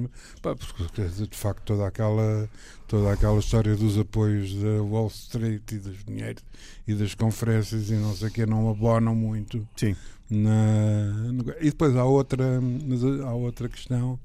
pá, 0.43 0.55
porque, 0.55 1.03
dizer, 1.03 1.27
de 1.27 1.37
facto 1.37 1.63
toda 1.65 1.87
aquela 1.87 2.49
toda 2.89 3.13
aquela 3.13 3.39
história 3.41 3.75
dos 3.75 3.99
apoios 3.99 4.55
da 4.63 4.81
Wall 4.83 5.09
Street 5.09 5.73
e 5.73 5.79
dos 5.79 6.05
dinheiros 6.05 6.43
e 6.87 6.95
das 6.95 7.15
conferências 7.15 7.91
e 7.91 7.95
não 7.95 8.15
sei 8.15 8.29
o 8.29 8.31
que 8.31 8.47
não 8.47 8.71
abonam 8.71 9.13
muito 9.15 9.67
Sim. 9.77 9.97
na, 10.31 11.13
no- 11.33 11.51
e 11.61 11.65
depois 11.71 11.97
há 11.97 12.05
outra 12.05 12.61
mas 12.61 13.03
há 13.03 13.33
outra 13.35 13.69
questão 13.69 14.19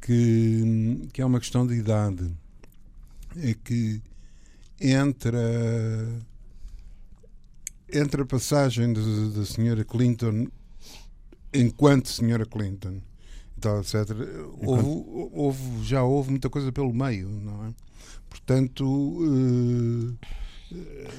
que, 0.00 1.08
que 1.12 1.20
é 1.20 1.24
uma 1.26 1.38
questão 1.38 1.66
de 1.66 1.74
idade 1.74 2.30
é 3.36 3.54
que 3.54 4.00
entre 4.80 5.36
a, 5.36 6.06
entre 7.92 8.22
a 8.22 8.26
passagem 8.26 8.92
da 8.92 9.44
senhora 9.44 9.84
Clinton 9.84 10.46
enquanto 11.52 12.08
senhora 12.08 12.46
Clinton 12.46 13.00
tal, 13.60 13.80
etc 13.80 14.10
houve, 14.62 15.04
houve- 15.32 15.84
já 15.84 16.02
houve 16.02 16.30
muita 16.30 16.48
coisa 16.48 16.70
pelo 16.72 16.92
meio 16.92 17.28
não 17.28 17.66
é? 17.66 17.74
Portanto 18.28 20.16
eh, 20.22 20.26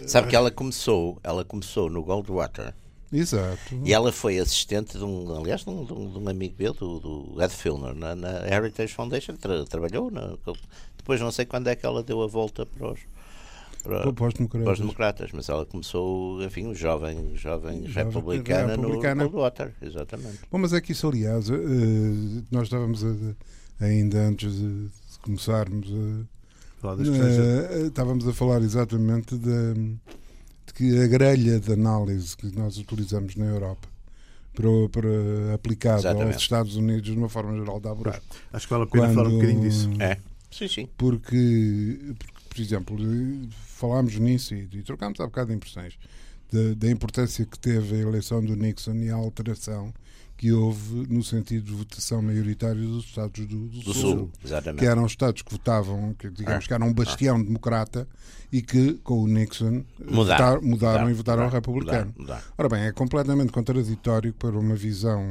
Sabe 0.07 0.29
que 0.29 0.35
ela 0.35 0.49
começou, 0.49 1.19
ela 1.23 1.43
começou 1.43 1.89
no 1.89 2.01
Goldwater. 2.03 2.73
Exato. 3.11 3.75
E 3.83 3.91
ela 3.93 4.09
foi 4.13 4.39
assistente 4.39 4.97
de 4.97 5.03
um, 5.03 5.35
aliás, 5.37 5.65
de 5.65 5.69
um, 5.69 5.83
de 5.83 5.91
um- 5.91 6.09
de 6.09 6.17
um 6.17 6.29
amigo 6.29 6.55
meu, 6.57 6.73
do, 6.73 6.99
do 7.01 7.43
Ed 7.43 7.53
Filner, 7.53 7.93
na, 7.93 8.15
na 8.15 8.47
Heritage 8.47 8.93
Foundation, 8.93 9.35
tra- 9.35 9.65
trabalhou 9.65 10.09
na, 10.09 10.37
depois 10.95 11.19
não 11.19 11.31
sei 11.31 11.43
quando 11.45 11.67
é 11.67 11.75
que 11.75 11.85
ela 11.85 12.01
deu 12.01 12.21
a 12.23 12.27
volta 12.27 12.65
para 12.65 12.93
os 12.93 12.99
para, 13.83 13.99
para 14.13 14.27
os 14.27 14.33
para 14.33 14.71
os 14.71 14.79
democratas. 14.79 15.29
mas 15.33 15.49
ela 15.49 15.65
começou, 15.65 16.41
enfim, 16.43 16.67
um 16.67 16.75
jovem, 16.75 17.35
jovem 17.35 17.81
republicana, 17.87 18.75
republicana. 18.75 19.23
no 19.23 19.29
Goldwater, 19.29 19.73
exatamente. 19.81 20.39
Bom, 20.51 20.57
mas 20.59 20.73
é 20.73 20.81
que 20.81 20.91
isso, 20.91 21.07
aliás, 21.07 21.49
eh, 21.49 21.55
nós 22.51 22.63
estávamos 22.63 23.03
a- 23.03 23.35
ainda 23.85 24.19
antes 24.19 24.53
de 24.55 24.89
começarmos 25.21 25.87
a, 25.89 26.85
da- 26.95 27.75
Eh, 27.75 27.87
estávamos 27.87 28.27
a 28.27 28.33
falar 28.33 28.61
exatamente 28.61 29.35
de, 29.37 29.73
de 29.73 30.73
que 30.73 30.99
a 31.01 31.07
grelha 31.07 31.59
de 31.59 31.73
análise 31.73 32.35
que 32.35 32.47
nós 32.55 32.77
utilizamos 32.77 33.35
na 33.35 33.45
Europa 33.45 33.87
para, 34.53 34.69
para 34.91 35.57
Exatamente. 35.99 36.33
aos 36.33 36.41
Estados 36.41 36.75
Unidos 36.75 37.03
de 37.11 37.17
uma 37.17 37.29
forma 37.29 37.55
geral 37.57 37.79
dá 37.79 37.93
buraco. 37.93 38.21
Acho 38.51 38.67
que 38.67 38.73
vale 38.73 38.83
a 38.85 38.87
pena 38.87 39.09
falar 39.13 39.29
um 39.29 39.33
bocadinho 39.35 39.61
disso. 39.61 39.89
É, 39.99 40.17
sim, 40.51 40.67
sim. 40.67 40.87
Porque, 40.97 41.99
porque, 42.19 42.40
por 42.53 42.59
exemplo, 42.61 42.97
eh, 42.99 43.47
falámos 43.77 44.15
nisso 44.17 44.53
e, 44.53 44.67
e 44.73 44.83
trocámos 44.83 45.19
há 45.21 45.25
bocado 45.25 45.53
impressões 45.53 45.97
da, 46.51 46.73
da 46.75 46.91
importância 46.91 47.45
que 47.45 47.57
teve 47.57 47.95
a 47.95 47.99
eleição 47.99 48.43
do 48.43 48.55
Nixon 48.57 48.95
e 48.95 49.09
a 49.09 49.15
alteração 49.15 49.93
que 50.35 50.51
houve 50.51 51.05
no 51.07 51.23
sentido 51.23 51.65
de 51.65 51.71
votação 51.71 52.19
maioritária 52.21 52.81
dos 52.81 53.05
Estados 53.05 53.45
do, 53.45 53.67
do 53.67 53.79
Do 53.81 53.93
Sul, 53.93 54.31
exatamente. 54.43 54.79
que 54.79 54.85
eram 54.87 55.05
estados 55.05 55.43
que 55.43 55.51
votavam, 55.51 56.13
que 56.15 56.29
digamos 56.31 56.65
Ah. 56.65 56.67
que 56.67 56.73
eram 56.73 56.87
um 56.87 56.93
bastião 56.93 57.41
democrata 57.41 58.07
e 58.51 58.59
que 58.61 58.95
com 59.03 59.21
o 59.21 59.27
Nixon 59.27 59.85
Mudaram. 59.99 60.15
votar- 60.15 60.61
mudaram 60.61 61.09
e 61.09 61.13
Mudaram, 61.13 61.15
votaram 61.15 61.43
mudaram, 61.45 61.49
republicano. 61.51 62.13
mudaram. 62.17 62.43
Ora 62.57 62.69
bem, 62.69 62.81
é 62.85 62.91
completamente 62.91 63.51
contraditório 63.51 64.33
para 64.33 64.57
uma 64.57 64.75
visão, 64.75 65.23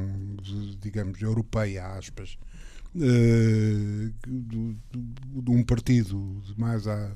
digamos, 0.81 1.21
europeia, 1.21 1.87
aspas, 1.87 2.37
eh, 2.41 2.50
de, 2.93 4.11
de 4.27 5.51
um 5.51 5.63
partido 5.63 6.41
mais 6.57 6.87
à, 6.87 7.11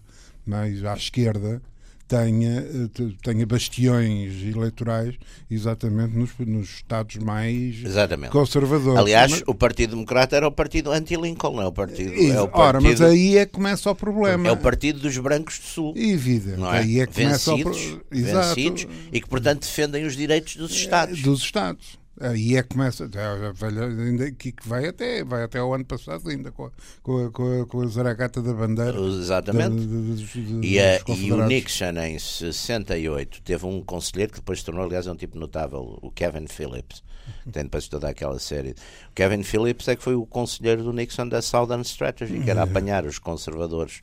mais 0.46 0.84
à 0.84 0.94
esquerda 0.94 1.62
tenha, 2.08 2.60
eh, 2.60 2.88
te- 2.94 3.18
tenha 3.24 3.48
bastiões 3.48 4.32
eleitorais 4.44 5.16
exatamente 5.50 6.16
nos, 6.16 6.30
nos 6.38 6.70
estados 6.76 7.16
mais 7.16 7.84
Exatamente. 7.84 8.32
conservadores. 8.32 9.00
Aliás, 9.00 9.32
Mas- 9.32 9.44
o 9.48 9.56
Partido 9.56 9.92
Democrata 9.96 10.36
era 10.36 10.48
o 10.48 10.52
partido 10.52 10.92
anti-Lincoln, 10.92 11.56
não 11.56 11.64
é 11.64 11.66
o 11.66 11.72
partido. 11.72 12.14
É 12.14 12.40
o 12.40 12.48
Ora, 12.54 12.80
mas 12.80 13.00
partido, 13.00 13.06
aí 13.08 13.38
é 13.38 13.46
que 13.48 13.54
começa 13.54 13.90
o 13.90 13.96
problema. 13.96 14.48
é 14.48 14.52
o 14.52 14.58
partido 14.58 15.00
dos 15.00 15.18
brancos 15.18 15.58
do 15.58 15.66
Sul. 15.66 15.94
Evidente. 15.98 16.60
Não 16.60 16.72
é? 16.72 16.78
Aí 16.82 17.00
é 17.00 17.08
que 17.08 17.16
começa 17.16 17.52
o 17.52 17.58
vencidos, 17.58 17.82
pro- 17.86 18.06
Exato. 18.20 18.48
vencidos 18.56 18.88
e 19.12 19.20
que, 19.22 19.28
portanto, 19.28 19.62
defendem 19.62 20.06
os 20.06 20.16
direitos 20.16 20.58
dos 20.58 20.72
Estados. 20.74 21.22
Dos 21.24 21.40
Estados. 21.42 21.98
Aí 22.20 22.56
é 22.56 22.64
que 22.64 22.70
começa. 22.70 23.04
a 23.06 23.52
velha- 23.52 23.86
ainda 23.88 24.32
Que 24.32 24.54
vai 24.66 24.88
até, 24.88 25.24
vai 25.24 25.44
até 25.44 25.60
ao 25.60 25.74
ano 25.74 25.84
passado, 25.84 26.30
ainda 26.30 26.50
com 26.52 26.66
a, 26.68 26.72
com 27.04 27.26
a, 27.26 27.32
com 27.32 27.62
a, 27.62 27.66
com 27.66 27.82
a 27.82 27.88
zaragata 27.88 28.42
da 28.42 28.54
bandeira. 28.54 28.98
Exatamente. 29.00 29.76
da- 29.86 29.86
dos- 29.86 30.22
dos 30.34 30.64
E, 30.66 30.80
a- 30.80 31.02
e 31.08 31.32
o. 31.34 31.46
Nixon, 31.46 31.98
em 32.00 32.18
68, 32.18 33.42
teve 33.42 33.66
um 33.66 33.82
conselheiro 33.82 34.32
que 34.32 34.40
depois 34.40 34.60
se 34.60 34.66
tornou, 34.66 34.86
aliás, 34.86 35.08
um 35.08 35.16
tipo 35.16 35.38
notável, 35.38 36.00
o 36.02 36.10
Kevin 36.12 36.48
Phillips, 36.48 37.04
que 37.44 37.52
tem 37.52 37.64
depois 37.64 37.88
toda 37.88 38.08
aquela 38.10 38.40
série. 38.40 38.72
O 39.10 39.14
Kevin 39.14 39.44
Phillips 39.44 39.88
é 39.88 39.96
que 39.96 40.04
foi 40.04 40.16
o 40.16 40.26
conselheiro 40.26 40.84
do 40.84 40.94
Nixon 40.94 41.28
da 41.28 41.42
Southern 41.42 41.82
Strategy, 41.84 42.40
que 42.40 42.50
era 42.50 42.64
apanhar 42.64 43.06
os 43.06 43.20
conservadores 43.20 44.02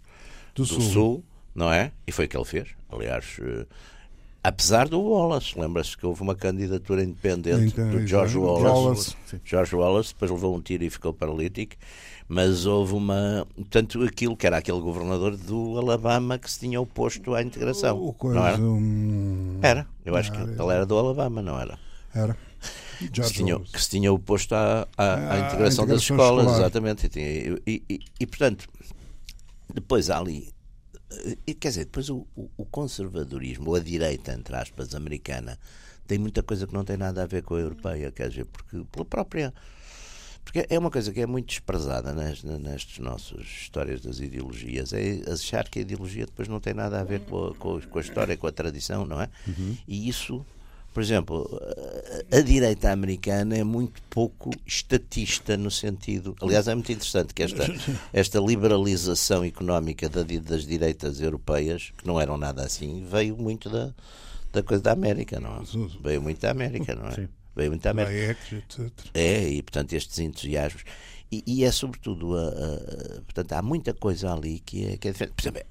Do 0.54 0.62
do, 0.64 0.66
Sul. 0.66 0.81
Sul. 0.83 1.25
não 1.54 1.73
é? 1.73 1.92
E 2.07 2.12
foi 2.12 2.26
o 2.26 2.28
que 2.28 2.37
ele 2.37 2.45
fez. 2.45 2.69
Aliás, 2.90 3.37
eh, 3.40 3.64
Apesar 4.45 4.89
do 4.89 5.01
Wallace, 5.01 5.57
lembra-se 5.57 5.97
que 5.97 6.05
houve 6.05 6.21
uma 6.21 6.35
candidatura 6.35 7.05
independente 7.05 7.67
então, 7.67 7.91
do 7.91 8.05
George 8.05 8.37
Wallace. 8.37 8.67
Wallace. 8.67 9.17
George 9.45 9.77
Wallace, 9.77 10.13
depois 10.13 10.33
levou 10.33 10.57
um 10.57 10.61
tiro 10.61 10.83
e 10.83 10.91
ficou 10.91 11.13
paralítico, 11.13 11.77
mas 12.27 12.67
houve 12.67 12.93
uma. 12.95 13.47
Tanto 13.71 14.03
aquilo 14.03 14.37
que 14.37 14.45
era 14.45 14.57
aquele 14.57 14.81
governador 14.81 15.37
do 15.37 15.79
Alabama 15.79 16.39
que 16.39 16.51
se 16.51 16.59
tinha 16.59 16.81
oposto 16.81 17.35
à 17.35 17.43
integração. 17.43 18.03
O, 18.03 18.13
coisa, 18.13 18.41
não 18.41 18.47
era? 18.47 18.61
Um... 18.61 19.59
Era, 19.63 19.87
eu 20.05 20.17
acho 20.17 20.33
que 20.33 20.39
ele 20.39 20.73
era 20.73 20.85
do 20.85 20.99
Alabama, 20.99 21.41
não 21.41 21.61
era? 21.61 21.79
Era. 22.13 22.37
Que 23.13 23.23
se, 23.23 23.35
tinha, 23.35 23.59
que 23.59 23.83
se 23.83 23.91
tinha 23.91 24.13
oposto 24.13 24.55
à, 24.55 24.89
à, 24.97 25.05
à, 25.05 25.33
à 25.35 25.47
integração, 25.47 25.87
das 25.87 26.03
escolas, 26.03 26.47
escolar. 26.47 26.61
exatamente. 26.61 27.11
E, 27.17 27.61
e, 27.67 27.83
e, 27.89 28.01
e, 28.21 28.27
portanto, 28.27 28.69
depois 29.73 30.11
há 30.11 30.19
ali 30.19 30.53
quer 31.59 31.69
dizer, 31.69 31.85
depois 31.85 32.09
o, 32.11 32.26
o, 32.35 32.64
conservadorismo, 32.64 33.71
ou 33.71 33.76
a 33.76 33.81
direita, 33.81 34.33
entre 34.33 34.54
aspas, 34.57 34.95
americana, 34.95 35.59
tem 36.07 36.19
muita 36.19 36.42
coisa 36.42 36.66
que 36.66 36.75
não 36.75 36.85
tem 36.85 36.97
nada 36.97 37.23
a 37.23 37.26
ver 37.26 37.42
com 37.42 37.54
a 37.54 37.61
europeia, 37.61 38.11
quer 38.11 38.28
dizer, 38.28 38.47
porque 38.47 38.85
pela 38.90 39.04
própria. 39.04 39.52
Porque 40.45 40.66
é 40.69 40.76
uma 40.76 40.90
coisa 40.90 41.12
que 41.12 41.21
é 41.21 41.26
muito 41.26 41.47
desprezada 41.49 42.12
nestas, 42.12 42.59
nestas 42.59 42.99
nossas 42.99 43.40
histórias 43.42 44.00
das 44.00 44.19
ideologias, 44.19 44.92
é 44.92 45.23
achar 45.31 45.69
que 45.69 45.78
a 45.78 45.83
ideologia 45.83 46.26
depois 46.26 46.49
não 46.49 46.59
tem 46.59 46.75
nada 46.75 47.00
a 47.00 47.04
ver 47.04 47.21
com 47.21 47.49
a, 47.49 47.54
com 47.54 47.99
a 47.99 48.00
história, 48.00 48.37
com 48.37 48.49
a 48.49 48.52
tradição, 48.52 49.07
não 49.07 49.21
é? 49.21 49.28
Uhum. 49.47 49.76
E 49.87 50.09
isso 50.09 50.45
por 50.93 51.03
exemplo, 51.03 51.61
a 52.31 52.41
direita 52.41 52.93
americana 52.93 53.57
é 53.57 53.65
muito 53.65 54.03
pouco 54.11 54.51
estatista 54.67 55.57
no 55.57 55.71
sentido. 55.71 56.37
Aliás, 56.41 56.69
é 56.69 56.75
muito 56.75 56.93
interessante 56.93 57.33
que 57.33 57.43
esta, 57.43 57.67
esta 58.13 58.39
liberalização 58.39 59.45
económica 59.45 60.09
das 60.09 60.67
direitas 60.67 61.21
europeias, 61.21 61.93
que 61.97 62.07
não 62.07 62.21
eram 62.21 62.37
nada 62.37 62.63
assim, 62.63 63.07
veio 63.11 63.37
muito 63.37 63.71
da, 63.71 63.93
da 64.53 64.63
coisa 64.63 64.83
da 64.83 64.93
América, 64.93 65.41
não 65.41 65.57
é? 65.57 65.65
Veio 66.03 66.21
muito 66.21 66.41
da 66.41 66.51
América, 66.51 66.95
não 66.95 67.09
é? 67.09 67.13
Sim. 67.13 67.29
Veio 67.57 67.71
muito 67.71 67.83
da 67.83 67.91
América. 67.91 68.37
É, 69.15 69.49
e 69.49 69.63
portanto 69.63 69.93
estes 69.95 70.19
entusiasmos. 70.19 70.85
E, 71.31 71.43
e 71.47 71.65
é 71.65 71.73
sobretudo, 71.73 72.37
a, 72.37 72.49
a, 72.49 73.21
portanto, 73.23 73.53
há 73.55 73.63
muita 73.63 73.95
coisa 73.95 74.33
ali 74.35 74.61
que 74.61 74.87
é, 74.87 74.97
que 74.99 75.09
é 75.09 75.13
diferente. 75.13 75.35
Por 75.35 75.43
exemplo, 75.43 75.63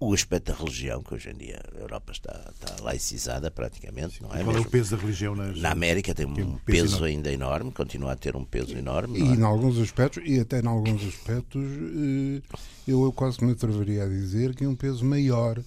o 0.00 0.14
aspecto 0.14 0.52
da 0.52 0.58
religião, 0.58 1.02
que 1.02 1.14
hoje 1.14 1.30
em 1.30 1.34
dia 1.34 1.60
a 1.74 1.78
Europa 1.78 2.12
está, 2.12 2.52
está 2.54 2.82
laicizada 2.82 3.50
praticamente. 3.50 4.22
Não 4.22 4.32
é? 4.32 4.44
Qual 4.44 4.56
é 4.56 4.60
o 4.60 4.64
peso 4.64 4.96
da 4.96 5.02
religião 5.02 5.34
na, 5.34 5.52
na 5.52 5.72
América? 5.72 6.14
Tem 6.14 6.24
um, 6.24 6.34
tem 6.34 6.44
um 6.44 6.56
peso, 6.58 6.92
peso 6.92 7.04
ainda 7.04 7.32
enorme, 7.32 7.72
continua 7.72 8.12
a 8.12 8.16
ter 8.16 8.36
um 8.36 8.44
peso 8.44 8.76
enorme. 8.76 9.18
E, 9.18 9.22
é? 9.22 9.34
em 9.34 9.42
alguns 9.42 9.76
aspectos, 9.78 10.22
e 10.24 10.38
até 10.38 10.60
em 10.60 10.66
alguns 10.66 11.04
aspectos, 11.04 11.62
eh, 11.62 12.42
eu 12.86 13.12
quase 13.12 13.42
me 13.44 13.52
atreveria 13.52 14.04
a 14.04 14.08
dizer 14.08 14.54
que 14.54 14.64
é 14.64 14.68
um 14.68 14.76
peso 14.76 15.04
maior. 15.04 15.60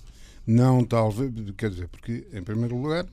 Não 0.47 0.83
talvez, 0.85 1.31
quer 1.57 1.69
dizer, 1.69 1.87
porque, 1.89 2.25
em 2.33 2.41
primeiro 2.41 2.75
lugar, 2.77 3.05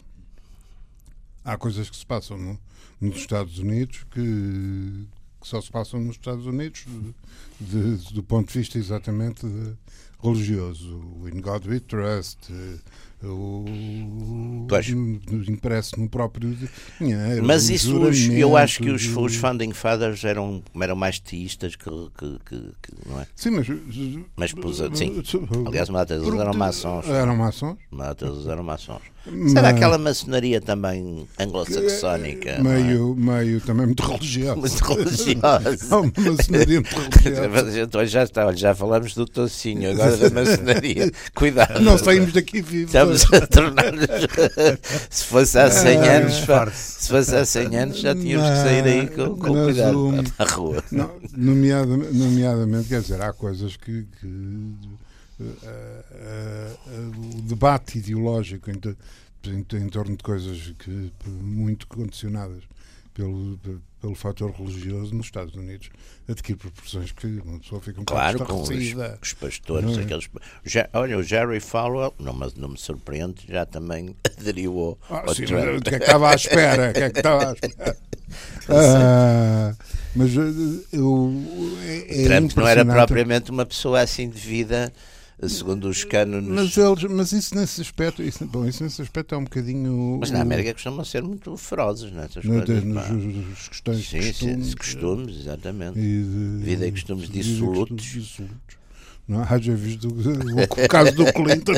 há 1.44 1.56
coisas 1.56 1.90
que 1.90 1.96
se 1.96 2.06
passam 2.06 2.38
no, 2.38 2.58
nos 3.00 3.16
Estados 3.16 3.58
Unidos 3.58 4.04
que, 4.10 5.06
que, 5.40 5.48
só 5.48 5.60
se 5.60 5.70
passam 5.70 6.00
nos 6.00 6.16
Estados 6.16 6.46
Unidos 6.46 6.84
de, 7.60 7.96
de, 7.96 8.14
do 8.14 8.22
ponto 8.22 8.52
de 8.52 8.58
vista 8.58 8.78
exatamente 8.78 9.46
de, 9.46 9.74
religioso, 10.22 11.00
o 11.20 11.28
In 11.28 11.40
God 11.40 11.66
We 11.66 11.80
Trust, 11.80 12.52
o, 13.22 13.64
impresso 15.48 15.98
no 15.98 16.08
próprio 16.08 16.56
dinheiro. 17.00 17.44
Mas 17.44 17.68
isso 17.68 17.98
os, 18.00 18.28
eu 18.28 18.56
acho 18.56 18.80
que 18.80 18.90
os, 18.90 19.04
os 19.16 19.34
Founding 19.36 19.72
Fathers 19.72 20.24
eram, 20.24 20.62
eram 20.80 20.94
mais 20.94 21.18
teístas 21.18 21.74
que, 21.74 21.90
que, 22.16 22.38
que, 22.44 22.72
que 22.82 23.08
não 23.08 23.20
é? 23.20 23.26
Sim, 23.34 23.50
mas. 23.50 23.66
Mas 24.36 24.54
sim. 24.96 25.22
Aliás, 25.66 25.88
muitos 25.88 26.16
deles 26.16 26.40
eram 26.40 26.54
maçons. 26.54 27.08
Eram 27.08 27.36
maçons? 27.36 27.76
Deles 28.18 28.46
eram 28.46 28.62
maçons. 28.62 29.02
Será 29.48 29.70
aquela 29.70 29.98
maçonaria 29.98 30.60
também 30.60 31.26
anglo-saxónica? 31.38 32.62
Meio, 32.62 33.16
é? 33.16 33.20
meio 33.20 33.60
também 33.60 33.86
muito 33.86 34.02
religiosa. 34.02 34.56
Muito 34.56 34.84
religiosa. 34.84 35.96
uma 35.96 36.12
maçonaria 36.32 36.80
muito 36.80 37.18
religiosa. 37.18 37.80
Então, 37.80 38.06
já, 38.06 38.22
está, 38.22 38.52
já 38.52 38.74
falamos 38.74 39.14
do 39.14 39.26
tocinho, 39.26 39.90
agora 39.90 40.16
da 40.16 40.30
maçonaria. 40.30 41.10
Cuidado. 41.34 41.80
Não 41.80 41.98
saímos 41.98 42.32
daqui 42.32 42.62
vivos. 42.62 42.94
Estamos 42.94 43.24
a 43.32 43.46
tornar-nos. 43.46 44.06
se 45.10 45.24
fosse 45.24 45.58
há 45.58 45.70
100 45.70 45.98
é, 45.98 46.16
anos, 46.16 46.34
se 46.72 47.08
fosse 47.08 47.36
há 47.36 47.44
100 47.44 47.76
anos, 47.76 47.98
já 47.98 48.14
tínhamos 48.14 48.48
que 48.48 48.56
sair 48.56 48.84
aí 48.84 49.06
com, 49.08 49.36
com 49.36 49.64
cuidado 49.64 50.08
um, 50.08 50.24
para 50.24 50.50
a 50.50 50.54
rua. 50.54 50.84
Não, 50.90 51.10
nomeadamente, 51.36 52.14
nomeadamente, 52.14 52.88
quer 52.88 53.00
dizer, 53.00 53.20
há 53.20 53.32
coisas 53.32 53.76
que. 53.76 54.06
que 54.20 54.26
uh, 55.40 55.44
uh, 55.44 57.38
o 57.38 57.42
debate 57.42 57.98
ideológico 57.98 58.70
em, 58.70 58.80
em, 59.44 59.64
em, 59.76 59.88
torno 59.88 60.16
de 60.16 60.22
coisas 60.22 60.74
que 60.78 61.12
muito 61.26 61.86
condicionadas 61.86 62.62
pelo, 63.18 63.58
pelo 64.00 64.14
fator 64.14 64.52
religioso 64.52 65.12
nos 65.12 65.26
Estados 65.26 65.54
Unidos 65.54 65.90
adquire 66.28 66.56
proporções 66.56 67.10
que 67.10 67.26
uma 67.44 67.58
pessoa 67.58 67.80
fica 67.80 68.00
um 68.00 68.04
claro, 68.04 68.44
com 68.44 68.62
os, 68.62 68.68
os, 68.70 69.32
pastores, 69.32 69.98
é? 69.98 70.02
aqueles. 70.02 70.28
Já, 70.64 70.88
olha, 70.92 71.18
o 71.18 71.22
Jerry 71.22 71.58
Falwell, 71.58 72.14
não, 72.18 72.32
mas 72.32 72.54
não 72.54 72.68
me 72.68 72.78
surpreende, 72.78 73.44
já 73.48 73.66
também 73.66 74.14
aderiu 74.38 74.78
ao, 74.78 74.98
ah, 75.10 75.24
ao 75.26 75.34
sim, 75.34 75.46
Trump. 75.46 75.80
O 75.80 75.82
que 75.82 75.94
é 75.94 75.98
que 75.98 76.04
estava 76.04 76.30
à 76.30 76.34
espera? 76.34 76.90
O 76.90 76.92
que 76.92 77.00
é 77.00 77.10
que 77.10 77.18
estava 77.18 77.50
à 77.50 77.52
espera? 77.52 77.96
ah, 78.68 79.76
mas 80.14 80.30
eh, 80.36 80.86
eu, 80.92 81.32
é, 81.82 82.22
é 82.22 82.24
Trump 82.24 82.52
não 82.56 82.68
era 82.68 82.84
propriamente 82.84 83.50
uma 83.50 83.66
pessoa 83.66 84.00
assim 84.00 84.28
de 84.28 84.38
vida 84.38 84.92
segundo 85.46 85.88
os 85.88 86.02
cânones. 86.04 86.48
Mas, 86.48 86.76
eles, 86.76 87.04
mas 87.04 87.32
isso 87.32 87.54
nesse 87.54 87.80
aspecto, 87.80 88.22
isso, 88.22 88.44
bom, 88.46 88.66
isso 88.66 88.82
nesse 88.82 89.00
aspecto 89.02 89.34
é 89.34 89.38
um 89.38 89.44
bocadinho. 89.44 90.18
Mas 90.20 90.30
na 90.30 90.40
América 90.40 90.72
costumam 90.72 91.04
ser 91.04 91.22
muito 91.22 91.56
ferozes 91.56 92.10
nessas 92.10 92.44
no, 92.44 92.64
coisas. 92.64 92.84
Nos, 92.84 93.68
questões 93.68 94.08
sim, 94.08 94.18
costumes, 94.18 94.66
sim, 94.66 94.76
costumes, 94.76 95.36
exatamente. 95.36 95.98
E 95.98 96.22
de, 96.22 96.64
vida 96.64 96.86
e 96.86 96.90
costumes 96.90 97.28
dissolutos. 97.28 98.04
dissolutos. 98.04 98.78
Não, 99.28 99.44
é? 99.44 99.60
já 99.60 99.74
visto 99.74 100.08
o, 100.08 100.84
o 100.84 100.88
caso 100.88 101.12
do 101.12 101.30
Clinton. 101.32 101.74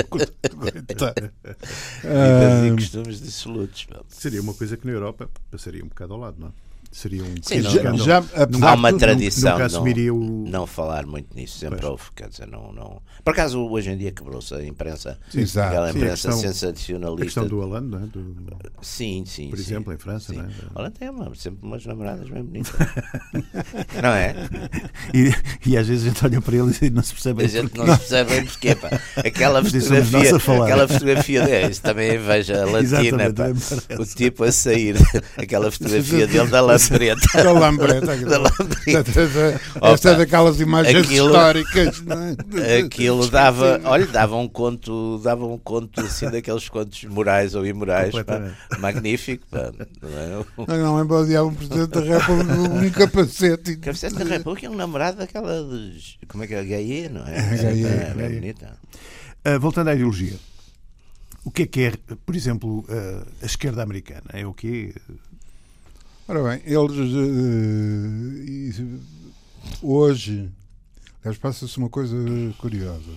Vida 2.02 2.66
e 2.66 2.70
costumes 2.76 3.20
dissolutos. 3.20 3.88
Seria 4.08 4.40
uma 4.40 4.54
coisa 4.54 4.76
que 4.76 4.86
na 4.86 4.92
Europa 4.92 5.28
passaria 5.50 5.84
um 5.84 5.88
bocado 5.88 6.14
ao 6.14 6.20
lado, 6.20 6.36
não 6.38 6.48
é? 6.48 6.69
Seria 6.92 7.22
um 7.22 7.34
Sim, 7.42 7.60
não, 7.60 7.96
já, 7.98 8.22
há 8.62 8.74
uma 8.74 8.92
tradição 8.92 9.58
não, 9.58 10.16
o... 10.16 10.48
não 10.48 10.66
falar 10.66 11.06
muito 11.06 11.34
nisso, 11.36 11.58
sempre 11.58 11.78
pois. 11.80 11.90
houve, 11.90 12.04
quer 12.16 12.28
dizer, 12.28 12.46
não, 12.48 12.72
não... 12.72 13.00
Por 13.24 13.30
acaso, 13.30 13.60
hoje 13.60 13.90
em 13.90 13.96
dia 13.96 14.10
quebrou-se 14.10 14.52
a 14.54 14.64
imprensa, 14.64 15.18
Exato. 15.34 15.68
aquela 15.68 15.90
imprensa 15.90 16.32
sim, 16.32 16.38
a 16.38 16.50
questão, 16.50 16.52
sensacionalista. 16.52 17.22
A 17.22 17.24
questão 17.24 17.46
do 17.46 17.60
Hollande, 17.60 17.88
não 17.88 18.02
é? 18.02 18.06
Do... 18.06 18.34
Sim, 18.82 19.24
sim. 19.24 19.50
Por 19.50 19.58
sim, 19.58 19.62
exemplo, 19.62 19.92
em 19.92 19.98
França, 19.98 20.32
sim. 20.32 20.38
não 20.38 20.46
é? 20.46 20.50
Hollande 20.74 20.94
tem 20.98 21.10
uma, 21.10 21.34
sempre 21.34 21.60
umas 21.62 21.86
namoradas 21.86 22.28
bem 22.28 22.42
bonitas. 22.42 22.72
não 24.02 24.10
é? 24.10 24.34
E, 25.14 25.70
e, 25.70 25.76
às 25.76 25.86
vezes 25.86 26.04
a 26.04 26.08
gente 26.08 26.24
olha 26.24 26.40
para 26.40 26.56
ele 26.56 26.76
e 26.82 26.90
não 26.90 27.02
se 27.02 27.12
percebe 27.12 27.44
A 27.44 27.48
gente 27.48 27.76
não, 27.76 27.86
não 27.86 27.94
se 27.94 28.00
percebe 28.00 28.30
bem 28.30 28.44
porque, 28.46 28.74
pá, 28.74 28.88
aquela 29.16 29.64
fotografia, 29.64 30.36
aquela 30.36 30.88
fotografia 30.88 31.46
dele, 31.46 31.70
isso 31.70 31.82
também 31.82 32.18
veja 32.18 32.64
latina, 32.64 33.32
pá, 33.32 33.48
o 33.98 34.04
tipo 34.06 34.44
a 34.44 34.50
sair, 34.50 34.96
aquela 35.38 35.70
fotografia 35.70 36.26
dele 36.26 36.48
da 36.48 36.60
lambreta 36.90 37.50
lambreta. 37.52 38.16
da 38.16 38.38
lambreta. 38.38 39.60
Esta 39.82 40.10
é 40.10 40.14
daquelas 40.16 40.60
imagens 40.60 41.04
aquilo, 41.04 41.26
históricas. 41.28 42.02
É? 42.62 42.78
Aquilo 42.78 43.28
dava, 43.28 43.80
olha, 43.84 44.06
dava 44.06 44.36
um 44.36 44.48
conto, 44.48 45.20
dava 45.22 45.44
um 45.44 45.58
conto 45.58 46.00
assim 46.00 46.30
daqueles 46.30 46.68
contos 46.68 47.04
morais 47.04 47.54
ou 47.54 47.66
imorais. 47.66 48.14
Pá, 48.24 48.52
magnífico. 48.78 49.46
Pá, 49.50 49.72
não, 50.56 50.74
é? 50.74 50.78
não 50.78 50.96
lembro 50.96 51.16
odiar 51.16 51.44
um 51.44 51.54
Presidente 51.54 51.88
da 51.88 52.00
República 52.00 52.54
um 52.54 52.90
capacete. 52.90 53.72
O 53.72 53.80
Presidente 53.80 54.24
da 54.24 54.36
República 54.36 54.66
é 54.66 54.70
um 54.70 54.76
namorado 54.76 55.18
daquela. 55.18 55.62
De, 55.62 56.18
como 56.28 56.44
é 56.44 56.46
que 56.46 56.54
é? 56.54 56.64
Gaia, 56.64 57.08
não 57.08 57.26
é? 57.26 57.34
Gaia, 57.62 57.86
é, 57.86 58.14
é, 58.16 58.24
é 58.24 58.28
bonita. 58.28 58.78
Uh, 59.46 59.60
voltando 59.60 59.88
à 59.88 59.94
ideologia. 59.94 60.34
O 61.42 61.50
que 61.50 61.62
é 61.62 61.66
que 61.66 61.80
é, 61.80 61.92
por 62.26 62.36
exemplo, 62.36 62.84
a 63.42 63.46
esquerda 63.46 63.82
americana? 63.82 64.26
É 64.34 64.46
o 64.46 64.52
quê? 64.52 64.94
Ora 66.30 66.44
bem, 66.44 66.62
eles 66.64 66.96
uh, 68.78 69.00
hoje 69.82 70.48
passa-se 71.40 71.76
uma 71.76 71.88
coisa 71.88 72.16
curiosa. 72.56 73.10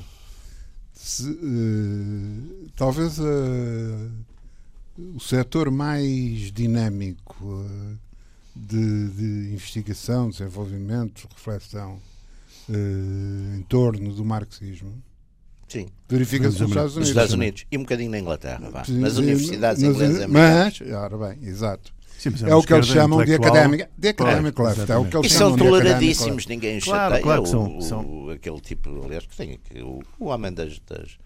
Se, 0.96 1.30
uh, 1.30 2.72
talvez 2.76 3.20
uh, 3.20 4.12
o 5.14 5.20
setor 5.20 5.70
mais 5.70 6.52
dinâmico 6.52 7.64
de, 8.56 9.10
de, 9.10 9.54
investigação, 9.54 10.32
desenvolvimento, 10.32 11.30
reflexão 11.36 12.00
em 12.68 13.62
torno 13.70 14.12
do 14.12 14.26
marxismo 14.26 14.92
Sim. 15.68 15.88
Verifica-se 16.10 16.60
nos 16.60 16.70
Estados 16.70 16.96
Unidos. 16.96 16.96
Nos 16.96 17.10
Estados 17.10 17.34
Unidos 17.34 17.66
e 17.72 17.78
um 17.78 17.82
bocadinho 17.82 18.10
na 18.10 18.20
Inglaterra, 18.20 18.70
vá. 18.72 18.84
nas 18.90 19.18
universidades 19.18 19.84
inglesas. 19.84 20.28
Mas, 20.28 20.82
ora 20.82 21.18
bem, 21.18 21.48
exato. 21.48 21.94
Sim, 22.32 22.46
é, 22.46 22.50
é 22.50 22.56
o 22.56 22.64
que 22.64 22.74
eles 22.74 22.88
chamam 22.88 23.24
de 23.24 23.34
académica, 23.34 23.90
de 23.98 24.08
academic 24.08 24.56
claro, 24.56 24.78
left. 24.78 24.92
É 24.92 24.98
o 24.98 25.06
que 25.06 25.18
eles 25.18 25.32
e 25.32 25.36
são 25.36 25.58
toleradíssimos, 25.58 26.48
ninguém 26.48 26.80
claro, 26.80 27.16
chateia. 27.16 27.24
Claro 27.24 27.42
o, 27.44 27.82
são, 27.82 28.06
o, 28.06 28.30
Aquele 28.32 28.60
tipo, 28.62 29.04
aliás, 29.04 29.26
que 29.26 29.36
tem 29.36 29.60
o, 29.82 30.02
o 30.20 30.26
homem 30.28 30.54
das, 30.54 30.80
das 30.80 31.18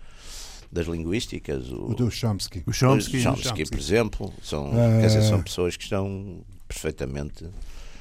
das 0.71 0.85
linguísticas. 0.85 1.71
O, 1.71 1.91
o 1.91 1.95
do 1.95 2.11
Chomsky. 2.11 2.63
O 2.65 2.73
Chomsky, 2.73 3.21
Chomsky, 3.21 3.47
Chomsky, 3.47 3.69
por 3.69 3.79
exemplo. 3.79 4.33
São, 4.41 4.69
uh... 4.69 4.99
quer 4.99 5.07
dizer, 5.07 5.21
são 5.23 5.41
pessoas 5.41 5.77
que 5.77 5.83
estão 5.83 6.41
perfeitamente 6.67 7.45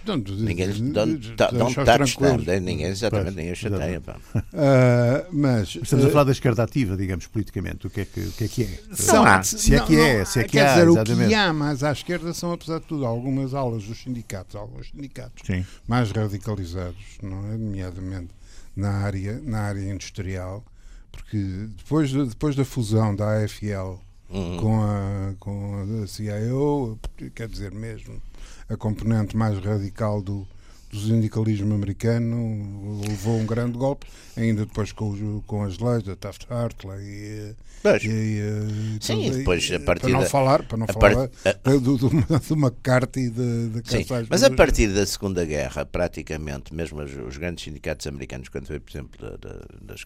Don't, 0.06 0.32
ninguém 0.40 0.68
don't, 0.92 1.34
don't 1.36 1.74
touch 1.74 2.16
them. 2.16 2.60
Ninguém, 2.60 2.86
exatamente, 2.86 3.34
ninguém 3.34 3.54
chateia. 3.56 4.00
Uh, 4.00 5.26
mas, 5.32 5.74
Estamos 5.74 6.04
a 6.04 6.10
falar 6.10 6.24
da 6.24 6.30
esquerda 6.30 6.62
ativa, 6.62 6.96
digamos, 6.96 7.26
politicamente. 7.26 7.88
O 7.88 7.90
que 7.90 8.02
é 8.02 8.04
que, 8.04 8.20
o 8.20 8.32
que, 8.32 8.44
é, 8.44 8.48
que 8.48 8.62
é? 8.62 8.80
São, 8.94 9.42
se 9.42 9.74
é 9.74 9.80
que 9.80 9.98
é, 9.98 10.24
se 10.24 10.38
é 10.38 10.44
que 10.44 10.50
quer 10.50 10.66
há, 10.68 10.74
dizer, 10.74 10.88
exatamente. 10.88 11.24
o 11.24 11.28
que 11.28 11.34
há, 11.34 11.52
mas 11.52 11.82
à 11.82 11.90
esquerda 11.90 12.32
são, 12.32 12.52
apesar 12.52 12.78
de 12.78 12.86
tudo, 12.86 13.04
algumas 13.04 13.52
aulas 13.52 13.82
dos 13.82 14.00
sindicatos, 14.00 14.54
alguns 14.54 14.90
sindicatos 14.90 15.44
Sim. 15.44 15.66
mais 15.88 16.12
radicalizados, 16.12 17.18
não 17.20 17.52
é? 17.52 17.56
nomeadamente 17.56 18.28
na 18.76 18.90
área, 18.90 19.40
na 19.42 19.58
área 19.62 19.92
industrial, 19.92 20.64
porque 21.10 21.36
depois, 21.76 22.12
depois 22.12 22.54
da 22.54 22.64
fusão 22.64 23.16
da 23.16 23.42
AFL 23.42 23.98
uhum. 24.30 24.56
com, 24.58 24.82
a, 24.82 25.34
com 25.40 26.02
a 26.02 26.06
CIO, 26.06 26.96
quer 27.34 27.48
dizer 27.48 27.72
mesmo, 27.72 28.22
a 28.68 28.76
componente 28.76 29.37
mais 29.37 29.59
radical 29.59 30.20
do, 30.20 30.46
do 30.90 30.98
sindicalismo 30.98 31.74
americano 31.74 33.00
levou 33.07 33.38
um 33.38 33.46
grande 33.46 33.79
golpe, 33.79 34.07
ainda 34.37 34.64
depois 34.64 34.92
com, 34.92 35.42
com 35.46 35.62
as 35.62 35.79
leis 35.79 36.02
da 36.02 36.16
Taft-Hartley 36.16 37.00
e, 37.00 37.57
e, 37.85 38.09
e, 38.09 38.98
Sim, 39.00 39.31
depois 39.31 39.70
a 39.70 39.81
partir 39.81 40.02
para 40.02 40.12
não 40.12 40.20
da, 40.20 40.26
falar, 40.26 40.62
para 40.62 40.76
não 40.76 40.87
falar 40.87 41.29
part... 41.29 41.81
do, 41.81 41.96
do, 41.96 42.09
do 42.48 42.55
McCarthy 42.55 43.31
de, 43.31 43.68
de 43.68 43.90
Sim, 43.90 44.05
mas 44.29 44.42
a 44.42 44.50
partir 44.50 44.88
da 44.88 45.07
Segunda 45.07 45.44
Guerra, 45.44 45.85
praticamente, 45.85 46.74
mesmo 46.74 47.00
os, 47.02 47.12
os 47.16 47.37
grandes 47.37 47.64
sindicatos 47.64 48.07
americanos, 48.07 48.48
quando 48.48 48.66
foi, 48.66 48.81
por 48.81 48.90
exemplo, 48.90 49.20
da, 49.20 49.37
da, 49.37 49.61
das 49.83 50.05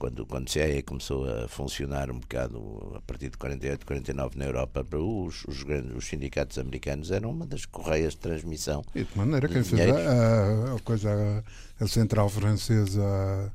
quando, 0.00 0.24
quando 0.24 0.48
a 0.48 0.50
CIA 0.50 0.82
começou 0.82 1.28
a 1.28 1.46
funcionar 1.46 2.10
um 2.10 2.18
bocado 2.18 2.94
a 2.96 3.02
partir 3.02 3.28
de 3.28 3.36
48, 3.36 3.84
49 3.84 4.38
na 4.38 4.46
Europa, 4.46 4.84
os, 4.96 5.44
os, 5.44 5.62
grandes, 5.62 5.94
os 5.94 6.06
sindicatos 6.06 6.58
americanos 6.58 7.10
eram 7.10 7.30
uma 7.30 7.46
das 7.46 7.66
correias 7.66 8.14
de 8.14 8.20
transmissão. 8.20 8.82
E 8.94 9.04
de 9.04 9.16
maneira 9.16 9.46
que 9.46 9.62
fez 9.62 9.90
a, 9.90 10.74
a, 10.74 10.78
coisa, 10.80 11.44
a, 11.78 11.86
central 11.86 12.30
francesa 12.30 13.52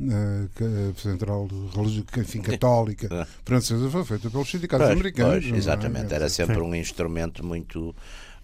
a 0.00 1.00
central 1.00 1.48
enfim, 2.18 2.42
católica 2.42 3.08
ah. 3.10 3.26
francesa 3.44 3.90
foi 3.90 4.04
feita 4.04 4.30
pelos 4.30 4.48
sindicatos 4.48 4.86
pois, 4.86 4.98
americanos. 4.98 5.44
Pois, 5.44 5.54
é? 5.54 5.56
exatamente, 5.56 6.12
é? 6.12 6.16
era 6.16 6.28
sempre 6.28 6.60
um 6.60 6.74
instrumento 6.74 7.44
muito. 7.44 7.96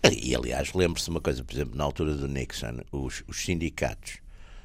E 0.03 0.35
aliás, 0.35 0.73
lembre-se 0.73 1.11
uma 1.11 1.21
coisa, 1.21 1.45
por 1.45 1.55
exemplo, 1.55 1.77
na 1.77 1.85
altura 1.85 2.15
do 2.15 2.27
Nixon, 2.27 2.81
os, 2.91 3.23
os 3.29 3.45
sindicatos 3.45 4.24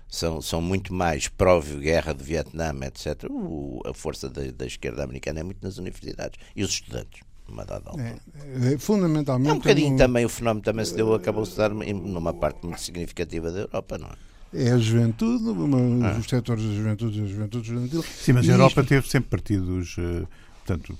são, 0.09 0.41
são 0.41 0.61
muito 0.61 0.91
mais 0.93 1.27
pró-guerra 1.27 2.13
de 2.13 2.23
Vietnã, 2.23 2.73
etc. 2.81 3.29
O, 3.29 3.81
a 3.85 3.93
força 3.93 4.27
da, 4.27 4.41
da, 4.51 4.65
esquerda 4.65 5.03
americana 5.03 5.41
é 5.41 5.43
muito 5.43 5.63
nas 5.63 5.77
universidades 5.77 6.39
e 6.55 6.63
os 6.63 6.71
estudantes. 6.71 7.21
Uma 7.47 7.65
dada 7.65 7.89
altura. 7.89 8.15
É, 8.61 8.73
é, 8.73 8.77
fundamentalmente. 8.77 9.49
É 9.49 9.53
um 9.53 9.57
bocadinho 9.57 9.97
também 9.97 10.23
o 10.23 10.29
fenómeno 10.29 10.63
também 10.63 10.85
se 10.85 10.95
deu, 10.95 11.15
acabou-se 11.15 11.51
de 11.51 11.57
dar 11.57 11.71
numa 11.71 12.31
parte 12.31 12.63
muito 12.63 12.79
significativa 12.79 13.51
da 13.51 13.61
Europa, 13.61 13.97
não 13.97 14.07
é? 14.07 14.29
É 14.53 14.71
a 14.71 14.77
juventude, 14.77 15.43
uma, 15.45 16.09
ah. 16.09 16.17
os 16.17 16.27
setores 16.27 16.63
da 16.63 16.73
juventude 16.73 17.19
e 17.19 17.23
a 17.23 17.25
juventude 17.27 17.67
juvenil. 17.67 18.03
Sim, 18.03 18.33
mas 18.33 18.49
a 18.49 18.51
Europa 18.51 18.81
isto... 18.81 18.89
teve 18.89 19.09
sempre 19.09 19.29
partidos, 19.29 19.97
uh, 19.97 20.27
portanto, 20.65 20.97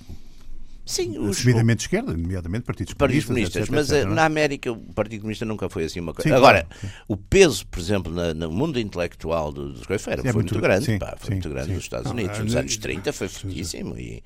Sim, 0.90 1.20
os, 1.20 1.38
assumidamente 1.38 1.78
de 1.78 1.84
esquerda, 1.84 2.18
nomeadamente 2.18 2.64
partidos, 2.64 2.96
partidos 2.96 3.26
comunistas. 3.26 3.62
Etc, 3.62 3.72
mas 3.72 3.92
etc, 3.92 4.02
eh, 4.02 4.06
na 4.12 4.26
América 4.26 4.72
o 4.72 4.78
Partido 4.96 5.22
Comunista 5.22 5.46
nunca 5.46 5.70
foi 5.70 5.84
assim 5.84 6.00
uma 6.00 6.16
coisa. 6.16 6.28
Sim, 6.28 6.36
Agora, 6.36 6.64
claro. 6.64 6.96
o 7.08 7.16
peso, 7.16 7.68
por 7.68 7.80
exemplo, 7.80 8.12
na, 8.12 8.34
no 8.34 8.52
mundo 8.52 8.80
intelectual 8.80 9.52
dos 9.52 9.86
coisas 9.86 10.04
foi, 10.04 10.18
foi 10.18 10.34
muito, 10.34 10.60
grande. 10.60 10.86
Sim, 10.86 10.98
pá, 10.98 11.16
foi 11.16 11.28
sim, 11.28 11.34
muito 11.34 11.50
grande 11.50 11.74
nos 11.74 11.84
Estados 11.84 12.12
Unidos. 12.12 12.40
Nos 12.40 12.56
anos 12.56 12.76
30 12.76 13.14
foi 13.14 13.28
fortíssimo. 13.28 14.00
E, 14.00 14.24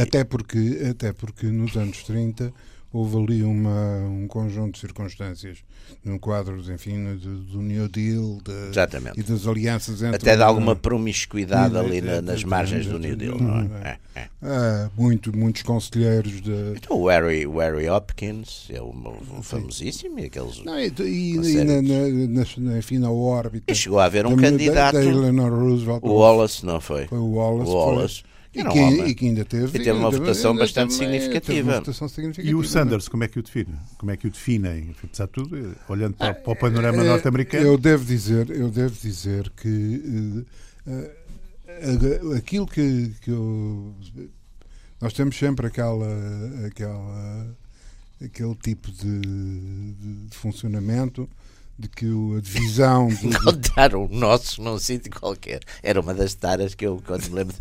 até, 0.00 0.22
porque, 0.22 0.86
até 0.88 1.12
porque 1.12 1.46
nos 1.46 1.76
anos 1.76 2.04
30 2.04 2.54
houve 2.92 3.16
ali 3.16 3.42
uma, 3.42 4.00
um 4.06 4.26
conjunto 4.26 4.74
de 4.74 4.80
circunstâncias 4.80 5.58
num 6.04 6.18
quadro, 6.18 6.60
enfim, 6.72 7.16
do, 7.16 7.38
do 7.38 7.62
New 7.62 7.88
Deal 7.88 8.38
de, 8.44 9.20
e 9.20 9.22
das 9.22 9.46
alianças 9.46 10.02
entre... 10.02 10.16
Até 10.16 10.36
de 10.36 10.42
alguma 10.42 10.76
promiscuidade 10.76 11.76
ali 11.76 12.00
na, 12.00 12.20
nas 12.20 12.44
margens 12.44 12.86
do 12.86 12.98
New 12.98 13.16
Deal, 13.16 13.38
não 13.38 13.60
é? 13.78 13.98
é, 14.14 14.20
é. 14.20 14.28
Ah, 14.42 14.90
muito, 14.96 15.36
muitos 15.36 15.62
conselheiros 15.62 16.40
de... 16.40 16.74
Então 16.76 16.98
o 16.98 17.08
Harry, 17.08 17.46
o 17.46 17.58
Harry 17.58 17.88
Hopkins 17.88 18.68
é 18.70 18.82
um, 18.82 19.42
famosíssimo 19.42 20.18
e 20.18 20.26
aqueles... 20.26 20.62
Não, 20.64 20.78
e, 20.78 20.92
e, 21.00 21.36
e 21.36 21.64
na, 21.64 21.82
na, 21.82 22.44
na, 22.58 22.78
enfim, 22.78 22.98
na 22.98 23.10
órbita... 23.10 23.72
E 23.72 23.74
chegou 23.74 24.00
a 24.00 24.04
haver 24.04 24.26
um 24.26 24.36
da, 24.36 24.42
candidato... 24.42 24.94
Da, 24.94 25.04
Eleanor 25.04 25.52
Roosevelt. 25.52 26.00
O 26.02 26.14
Wallace, 26.14 26.66
não 26.66 26.80
foi? 26.80 27.06
Foi 27.06 27.18
o 27.18 27.32
Wallace. 27.34 27.70
O 27.70 27.74
Wallace. 27.74 28.31
E 28.54 28.62
que, 28.64 28.78
e 28.78 29.14
que, 29.14 29.26
ainda 29.26 29.44
teve, 29.46 29.78
e 29.78 29.82
teve 29.82 29.92
uma 29.92 30.10
votação 30.10 30.54
bastante 30.54 30.92
significativa. 30.92 31.78
votação 31.78 32.06
significativa. 32.06 32.50
E 32.50 32.54
o 32.54 32.62
Sanders, 32.62 33.08
como 33.08 33.24
é 33.24 33.28
que 33.28 33.38
o 33.38 33.42
define? 33.42 33.74
Como 33.96 34.10
é 34.10 34.16
que 34.16 34.26
o 34.26 34.30
definem? 34.30 34.94
Apesar 35.02 35.24
de 35.24 35.32
tudo, 35.32 35.74
olhando 35.88 36.14
para, 36.14 36.34
para 36.34 36.52
o 36.52 36.56
panorama 36.56 37.02
norte-americano. 37.02 37.64
Eu 37.64 37.78
devo 37.78 38.04
dizer, 38.04 38.50
eu 38.50 38.70
devo 38.70 38.94
dizer 38.94 39.50
que 39.56 40.44
uh, 40.86 41.00
uh, 42.28 42.34
aquilo 42.36 42.66
que, 42.66 43.14
que 43.22 43.30
eu, 43.30 43.94
nós 45.00 45.14
temos 45.14 45.36
sempre 45.38 45.66
aquela, 45.66 46.06
aquela 46.66 47.56
aquele 48.24 48.54
tipo 48.54 48.90
de, 48.90 49.20
de 50.28 50.36
funcionamento 50.36 51.28
de 51.78 51.88
que 51.88 52.06
a 52.06 52.40
divisão. 52.40 53.08
De... 53.14 53.26
Encontraram 53.26 54.04
o 54.04 54.08
nosso 54.08 54.62
num 54.62 54.78
sítio 54.78 55.10
qualquer. 55.10 55.60
Era 55.82 56.00
uma 56.00 56.14
das 56.14 56.34
taras 56.34 56.74
que 56.74 56.86
eu, 56.86 57.02
quando 57.06 57.28
me 57.28 57.36
lembro 57.36 57.56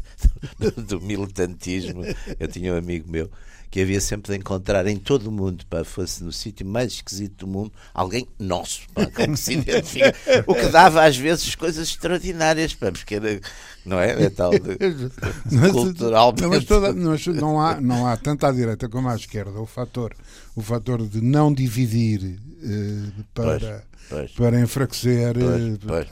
do, 0.60 0.72
do, 0.72 0.82
do, 0.82 1.02
militantismo, 1.02 2.04
eu 2.40 2.48
tinha 2.48 2.74
um 2.74 2.78
amigo 2.78 3.10
meu 3.10 3.30
que 3.72 3.82
havia 3.82 4.02
sempre 4.02 4.34
de 4.34 4.38
encontrar 4.38 4.86
em 4.86 4.98
todo 4.98 5.28
o 5.28 5.32
mundo, 5.32 5.66
para 5.66 5.86
fosse 5.86 6.22
no 6.26 6.32
sítio 6.32 6.66
mais 6.66 6.92
esquisito 6.92 7.46
do 7.46 7.48
mundo, 7.48 7.72
alguém 7.94 8.28
nosso, 8.38 8.82
pá, 8.94 9.06
com 9.06 9.32
que 9.32 9.38
se 9.40 9.54
identifica. 9.54 10.14
o 10.46 10.54
que 10.54 10.68
dava 10.68 11.06
às 11.06 11.16
vezes 11.16 11.56
coisas 11.56 11.88
extraordinárias, 11.88 12.74
pá, 12.76 12.92
porque 12.92 13.16
era, 13.16 13.40
não 13.86 13.98
é? 13.98 14.24
É 14.24 14.30
tal 14.30 14.52
de, 14.52 14.60
culturalmente. 15.72 16.48
Mas, 16.48 16.66
toda, 16.66 16.94
mas 16.94 17.26
não, 17.28 17.62
há, 17.62 17.80
não 17.80 18.06
há 18.06 18.18
tanto 18.18 18.46
à 18.46 18.52
direita 18.52 18.90
como 18.90 19.08
à 19.08 19.16
esquerda 19.16 19.58
o 19.58 19.66
fator, 19.66 20.14
o 20.54 20.62
fator 20.62 21.08
de 21.08 21.22
não 21.22 21.54
dividir 21.54 22.40
eh, 22.62 23.24
para. 23.34 23.84
Pois 23.86 23.92
para 24.36 24.60
enfraquecer. 24.60 25.34
Pois, 25.34 25.78
pois. 25.88 26.08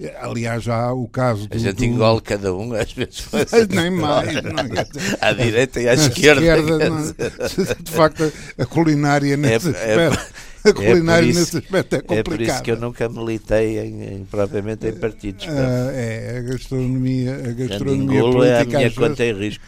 Eh, 0.00 0.16
aliás, 0.20 0.64
já 0.64 0.76
há 0.76 0.92
o 0.92 1.06
caso 1.06 1.46
do. 1.46 1.54
A 1.54 1.58
gente 1.58 1.84
engole 1.84 2.20
cada 2.20 2.52
um, 2.52 2.72
às 2.74 2.92
vezes. 2.92 3.28
Nem 3.70 3.90
mais. 3.90 4.34
Não, 4.34 4.52
à 5.20 5.32
direita 5.32 5.80
e 5.80 5.88
à 5.88 5.94
esquerda. 5.94 6.40
esquerda 6.40 6.90
não, 6.90 6.95
de 7.82 7.92
facto, 7.92 8.32
a 8.58 8.66
culinária 8.66 9.36
nesse 9.36 9.68
é, 9.68 9.70
aspecto. 9.70 10.36
É, 10.64 10.70
a 10.70 10.72
culinária 10.72 11.26
é 11.26 11.30
isso, 11.30 11.38
nesse 11.40 11.58
aspecto 11.58 11.96
é 11.96 12.00
complicada. 12.00 12.20
É 12.20 12.22
por 12.22 12.40
isso 12.40 12.62
que 12.62 12.70
eu 12.70 12.80
nunca 12.80 13.08
militei 13.08 13.78
em, 13.78 14.14
em 14.14 14.24
propriamente 14.24 14.86
em 14.86 14.92
partidos. 14.94 15.46
Uh, 15.46 15.90
é, 15.92 16.38
a 16.38 16.42
gastronomia, 16.42 17.34
a 17.34 17.52
gastronomia 17.52 18.20
política. 18.20 18.48
É 18.48 18.62
a 18.62 18.64
minha 18.64 18.90
conta 18.90 19.24
em 19.24 19.32
risco. 19.32 19.64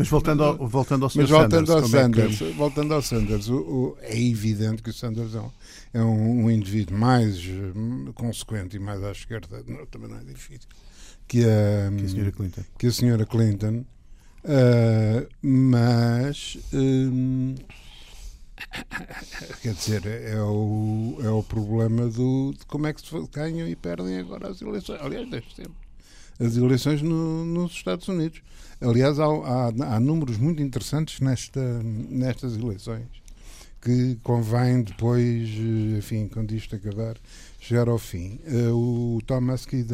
Mas 0.00 0.08
voltando 0.08 0.42
ao, 0.42 0.56
voltando 0.56 1.04
ao 1.04 1.10
Sr. 1.10 1.20
Mas 1.20 1.30
voltando 1.30 1.66
Sanders, 1.66 1.82
ao 1.82 1.88
Sanders, 1.88 2.40
é 2.40 2.44
que... 2.46 2.52
voltando 2.52 2.94
ao 2.94 3.02
Sanders 3.02 3.48
o, 3.48 3.56
o, 3.58 3.96
é 4.00 4.18
evidente 4.18 4.82
que 4.82 4.88
o 4.88 4.94
Sanders 4.94 5.34
é 5.34 5.40
um, 5.40 5.50
é 5.92 6.02
um, 6.02 6.44
um 6.44 6.50
indivíduo 6.50 6.96
mais 6.96 7.38
hum, 7.46 8.10
consequente 8.14 8.76
e 8.76 8.80
mais 8.80 9.02
à 9.04 9.10
esquerda, 9.12 9.62
não, 9.66 9.84
também 9.84 10.08
não 10.08 10.16
é 10.16 10.24
difícil, 10.24 10.68
que 11.28 11.44
a, 11.44 11.92
que 11.94 12.04
a 12.06 12.08
senhora 12.08 12.32
Clinton. 12.32 12.62
Que 12.78 12.86
a 12.86 12.92
senhora 12.92 13.26
Clinton 13.26 13.84
uh, 14.44 15.28
mas. 15.42 16.58
Um, 16.72 17.54
quer 19.62 19.74
dizer, 19.74 20.06
é 20.06 20.40
o, 20.42 21.18
é 21.22 21.30
o 21.30 21.42
problema 21.42 22.08
do, 22.08 22.52
de 22.52 22.64
como 22.66 22.86
é 22.86 22.92
que 22.92 23.00
se 23.00 23.28
ganham 23.32 23.66
e 23.68 23.74
perdem 23.74 24.18
agora 24.18 24.48
as 24.48 24.60
eleições. 24.60 25.00
Aliás, 25.00 25.28
desde 25.28 25.54
sempre. 25.54 25.74
As 26.38 26.56
eleições 26.56 27.02
no, 27.02 27.44
nos 27.44 27.72
Estados 27.72 28.08
Unidos. 28.08 28.40
Aliás, 28.80 29.18
há, 29.18 29.26
há, 29.26 29.94
há, 29.94 30.00
números 30.00 30.38
muito 30.38 30.62
interessantes 30.62 31.20
nesta, 31.20 31.60
nestas 31.82 32.56
eleições 32.56 33.20
que 33.80 34.18
convém 34.22 34.82
depois, 34.82 35.48
enfim, 35.96 36.28
quando 36.28 36.52
isto 36.52 36.76
acabar, 36.76 37.16
chegar 37.58 37.88
ao 37.88 37.98
fim. 37.98 38.38
Eh, 38.44 38.68
o 38.70 39.20
Thomas 39.26 39.64
Key, 39.64 39.86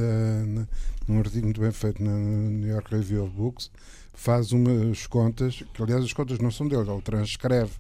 num 1.06 1.18
artigo 1.18 1.44
muito 1.44 1.61
bem 1.61 1.70
feito 1.70 2.02
na 2.02 2.11
New 2.11 2.68
York 2.68 2.92
Review 2.94 3.24
of 3.24 3.32
Books, 3.35 3.70
faz 4.16 4.50
umas 4.50 5.07
contas, 5.07 5.62
que 5.72 5.83
aliás 5.83 6.02
as 6.02 6.12
contas 6.12 6.38
não 6.38 6.50
são 6.50 6.66
dele, 6.66 6.90
ele 6.90 7.02
transcreve 7.02 7.72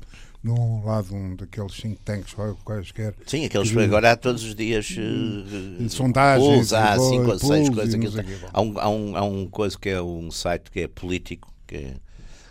num 0.44 0.84
lado 0.84 1.12
um 1.12 1.34
daqueles 1.34 1.74
think 1.74 1.98
tanks 2.04 2.36
quaisquer. 2.62 3.14
Sim, 3.26 3.46
aqueles 3.46 3.72
que 3.72 3.78
agora 3.80 4.12
há 4.12 4.16
todos 4.16 4.44
os 4.44 4.54
dias 4.54 4.94
uh, 4.96 5.88
sondagens, 5.88 6.72
há 6.72 6.96
cinco 6.98 7.32
ou 7.32 7.38
seis 7.38 7.68
coisas. 7.68 8.14
Há 8.52 8.60
um, 8.60 8.78
há, 8.78 8.88
um, 8.88 9.16
há 9.16 9.24
um 9.24 9.48
coisa 9.48 9.76
que 9.76 9.88
é 9.88 10.00
um 10.00 10.30
site 10.30 10.70
que 10.70 10.80
é 10.80 10.88
político, 10.88 11.52
que 11.66 11.96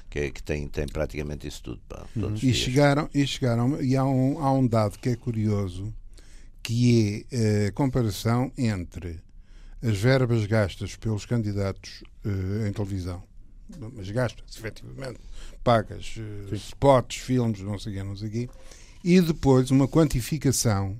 é, 0.09 0.29
que, 0.31 0.43
tem, 0.43 0.67
tem 0.67 0.87
praticamente 0.87 1.47
isso 1.47 1.61
tudo. 1.61 1.79
Pá, 1.87 2.05
uhum. 2.15 2.33
e, 2.41 2.53
chegaram, 2.53 3.07
e 3.13 3.25
chegaram, 3.25 3.81
e 3.81 3.95
há 3.95 4.03
um, 4.03 4.43
há 4.43 4.51
um 4.51 4.67
dado 4.67 4.97
que 4.97 5.09
é 5.09 5.15
curioso, 5.15 5.93
que 6.61 7.25
é 7.31 7.67
a 7.67 7.71
comparação 7.71 8.51
entre 8.57 9.19
as 9.81 9.97
verbas 9.97 10.45
gastas 10.47 10.95
pelos 10.95 11.25
candidatos 11.25 12.03
uh, 12.25 12.67
em 12.67 12.73
televisão 12.73 13.23
mas 13.93 14.09
gastas 14.09 14.55
efetivamente, 14.57 15.19
pagas 15.63 16.15
uh, 16.17 16.55
spots, 16.55 17.17
filmes, 17.17 17.61
não 17.61 17.79
sei 17.79 17.93
o 17.93 17.95
quê, 17.95 18.03
não 18.03 18.15
sei 18.15 18.27
o 18.27 18.31
quê, 18.31 18.49
e 19.03 19.21
depois 19.21 19.71
uma 19.71 19.87
quantificação 19.87 20.97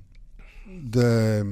da, 0.66 1.44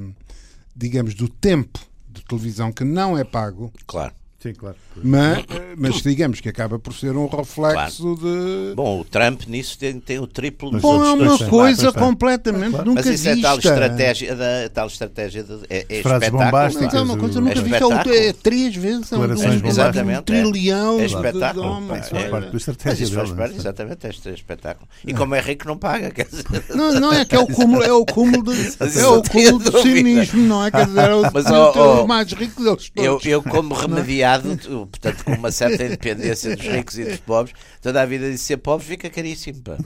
digamos, 0.75 1.15
do 1.15 1.29
tempo 1.29 1.79
de 2.09 2.25
televisão 2.25 2.73
que 2.73 2.85
não 2.85 3.17
é 3.17 3.25
pago. 3.25 3.73
Claro 3.87 4.15
Sim, 4.45 4.53
claro. 4.53 4.77
Mas, 5.03 5.43
mas 5.75 6.03
digamos 6.03 6.39
que 6.39 6.51
acaba 6.51 6.79
por 6.79 6.93
ser 6.93 7.17
um 7.17 7.27
reflexo 7.27 8.15
claro. 8.15 8.69
de. 8.69 8.75
Bom, 8.75 9.01
o 9.01 9.05
Trump 9.05 9.45
nisso 9.47 9.79
tem, 9.79 9.99
tem 9.99 10.19
o 10.19 10.27
triplo 10.27 10.71
dos 10.71 10.83
Bom, 10.83 11.03
é 11.03 11.13
uma 11.15 11.39
coisa 11.49 11.91
completamente 11.91 12.73
claro. 12.73 12.85
nunca 12.85 13.01
Mas 13.03 13.07
isso 13.07 13.25
vista. 13.25 13.41
é 13.41 13.43
tal 13.43 13.57
estratégia, 13.57 14.37
da, 14.37 14.69
tal 14.69 14.87
estratégia 14.87 15.43
de, 15.43 15.55
é, 15.71 15.87
é 15.89 15.97
espetáculo. 15.97 16.43
Mas 16.53 16.95
é 16.95 17.01
uma 17.01 17.17
coisa 17.17 17.41
nunca 17.41 17.59
é 17.59 17.63
vista. 17.63 18.15
É, 18.15 18.33
três 18.35 18.77
vezes 18.77 19.11
é 19.11 19.17
um, 19.17 19.23
um, 19.23 19.67
exatamente, 19.67 20.19
um 20.19 20.23
trilhão 20.23 21.01
é, 21.01 21.07
espetáculo. 21.07 21.63
De, 21.63 21.69
homens, 21.71 22.13
é, 22.13 22.29
parte 22.29 22.51
da 22.51 22.57
estratégia. 22.59 22.91
Mas 22.91 23.01
isso 23.01 23.15
faz 23.15 23.31
parte, 23.31 23.57
exatamente, 23.57 24.07
é 24.07 24.31
espetáculo. 24.35 24.89
E 25.07 25.15
como 25.15 25.35
é 25.35 25.41
rico, 25.41 25.67
não 25.67 25.79
paga. 25.79 26.11
Quer 26.11 26.27
dizer... 26.27 26.45
não, 26.75 26.93
não 27.01 27.15
é 27.15 27.25
que 27.25 27.35
é 27.35 27.39
o 27.39 27.47
cúmulo, 27.47 27.83
é 27.83 27.93
o 27.95 28.05
cúmulo 28.05 28.43
de, 28.43 28.77
é 29.01 29.07
o 29.07 29.23
cúmulo 29.23 29.71
de 29.71 29.81
cinismo, 29.81 30.43
não 30.43 30.67
é? 30.67 30.71
Quer 30.71 30.85
dizer, 30.85 31.09
é 31.09 31.15
o, 31.15 31.23
mas, 31.33 31.47
o 31.47 32.07
mais 32.07 32.31
rico 32.31 32.63
deles 32.63 32.91
todos. 32.91 33.25
Eu, 33.25 33.43
como 33.43 33.75
remediado, 33.75 34.34
portanto 34.41 34.87
portanto, 34.87 35.25
com 35.25 35.33
uma 35.33 35.51
certa 35.51 35.85
independência 35.85 36.57
dos 36.57 36.67
ricos 36.67 36.99
e 36.99 37.05
dos 37.05 37.17
pobres, 37.19 37.55
toda 37.81 38.03
a 38.03 38.07
vida 38.07 38.31
de 38.31 38.39
ser 38.39 38.57
pobre 38.59 38.87
fica 38.87 39.11
caríssimo. 39.11 39.63
Pá. 39.63 39.77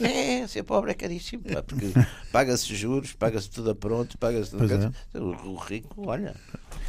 É, 0.00 0.46
ser 0.46 0.62
pobre 0.62 0.90
é 0.90 0.94
caríssimo, 0.94 1.42
pá, 1.42 1.62
porque 1.62 1.92
paga-se 2.32 2.74
juros, 2.74 3.12
paga-se 3.12 3.50
tudo 3.50 3.70
a 3.70 3.74
pronto, 3.74 4.16
paga-se 4.18 4.50
tudo. 4.50 4.72
É. 4.74 5.18
O 5.18 5.56
rico, 5.56 6.08
olha. 6.08 6.34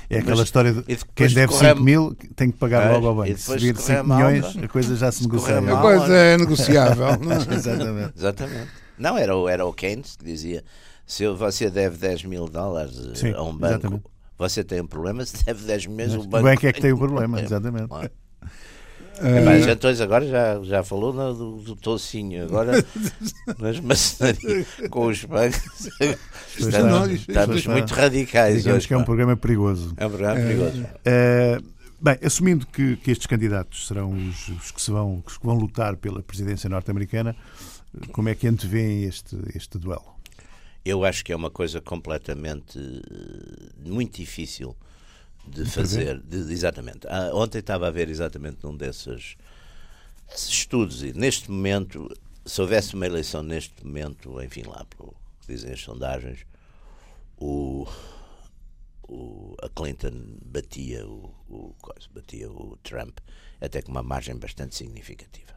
É 0.10 0.20
aquela 0.20 0.38
Mas, 0.38 0.46
história 0.46 0.74
de 0.74 0.84
quem 1.16 1.28
deve 1.28 1.54
5 1.54 1.82
mil 1.82 2.16
tem 2.36 2.50
que 2.50 2.58
pagar 2.58 2.92
logo 2.92 3.08
ao 3.08 3.16
banco. 3.16 3.38
Se 3.38 3.58
vir 3.58 3.78
5 3.78 4.04
milhões, 4.04 4.58
a 4.58 4.68
coisa 4.68 4.96
já 4.96 5.12
se 5.12 5.22
negocia. 5.24 5.60
A 5.60 5.82
coisa 5.82 6.16
é 6.16 6.38
negociável. 6.38 7.08
Exatamente. 7.54 8.14
Exatamente. 8.18 8.68
Não, 8.98 9.18
era 9.18 9.36
o, 9.36 9.48
era 9.48 9.66
o 9.66 9.72
Keynes 9.72 10.16
que 10.16 10.26
dizia 10.26 10.64
se 11.06 11.28
você 11.28 11.70
deve 11.70 11.98
10 11.98 12.26
mil 12.26 12.48
dólares 12.48 12.96
Sim, 13.16 13.34
a 13.34 13.42
um 13.42 13.56
banco, 13.56 13.74
exatamente 13.74 14.19
você 14.40 14.64
tem 14.64 14.80
um 14.80 14.88
problema, 14.88 15.26
se 15.26 15.44
deve 15.44 15.66
10 15.66 15.88
meses, 15.88 16.16
o 16.16 16.20
banco. 16.20 16.38
O 16.38 16.50
banco 16.50 16.66
é 16.66 16.72
que 16.72 16.82
tem 16.82 16.94
o 16.94 16.98
problema, 16.98 17.42
exatamente. 17.42 17.90
É, 19.22 19.42
mas 19.44 19.66
já 19.66 19.74
então 19.74 19.92
agora 20.02 20.26
já, 20.26 20.64
já 20.64 20.82
falou 20.82 21.12
do, 21.12 21.58
do 21.58 21.76
tocinho, 21.76 22.46
agora 22.46 22.72
nas 23.60 23.80
maçonarias 23.82 24.66
com 24.90 25.08
os 25.08 25.26
bancos. 25.26 25.90
Estamos, 26.58 27.12
estamos 27.12 27.68
muito 27.68 27.94
radicais. 27.94 28.60
Digamos 28.60 28.78
hoje, 28.78 28.88
que 28.88 28.94
é 28.94 28.98
um 28.98 29.04
programa 29.04 29.36
perigoso. 29.36 29.94
É 29.98 30.06
um 30.06 30.10
programa 30.10 30.40
é, 30.40 30.46
perigoso. 30.46 30.86
É, 31.04 31.60
bem, 32.02 32.18
assumindo 32.24 32.66
que, 32.66 32.96
que 32.96 33.12
estes 33.12 33.28
candidatos 33.28 33.88
serão 33.88 34.14
os, 34.14 34.48
os, 34.48 34.72
que 34.72 34.82
se 34.82 34.90
vão, 34.90 35.22
que 35.22 35.34
vão 35.46 35.58
lutar 35.58 35.98
pela 35.98 36.24
presidência 36.24 36.70
norte-americana, 36.70 37.36
como 38.14 38.30
é 38.30 38.36
que 38.36 38.48
antevêem 38.48 39.04
este, 39.04 39.38
este 39.54 39.78
duelo? 39.78 40.19
Eu 40.84 41.04
acho 41.04 41.24
que 41.24 41.32
é 41.32 41.36
uma 41.36 41.52
coisa 41.52 41.82
completamente 41.82 42.80
eh, 42.80 43.90
muito 43.90 44.18
difícil 44.18 44.76
de 45.48 45.66
fazer. 45.66 46.20
De, 46.20 46.38
exatamente. 46.52 47.08
Ah, 47.08 47.32
ontem 47.34 47.60
estava 47.60 47.88
a 47.88 47.92
ver 47.92 48.10
exatamente 48.10 48.64
num 48.64 48.76
desses, 48.76 49.36
desses 50.28 50.50
estudos 50.50 51.04
e 51.04 51.14
neste 51.14 51.50
momento, 51.52 52.10
se 52.46 52.62
houvesse 52.62 52.94
uma 52.94 53.06
eleição 53.06 53.44
neste 53.44 53.86
momento, 53.86 54.42
enfim, 54.42 54.64
lá 54.64 54.86
pelo 54.86 55.16
que 55.42 55.54
dizem 55.54 55.72
as 55.72 55.82
sondagens, 55.82 56.46
o, 57.38 57.88
o, 59.08 59.56
a 59.62 59.70
Clinton 59.70 60.12
batia 60.46 61.06
o, 61.08 61.34
o, 61.50 61.76
batia 62.14 62.50
o 62.50 62.78
Trump 62.84 63.18
até 63.60 63.82
com 63.82 63.92
uma 63.92 64.04
margem 64.04 64.36
bastante 64.36 64.76
significativa. 64.76 65.50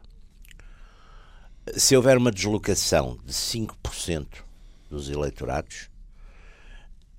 Se 1.77 1.95
houver 1.95 2.17
uma 2.17 2.31
deslocação 2.31 3.17
de 3.23 3.31
5% 3.31 4.43
dos 4.93 5.09
eleitorados, 5.09 5.89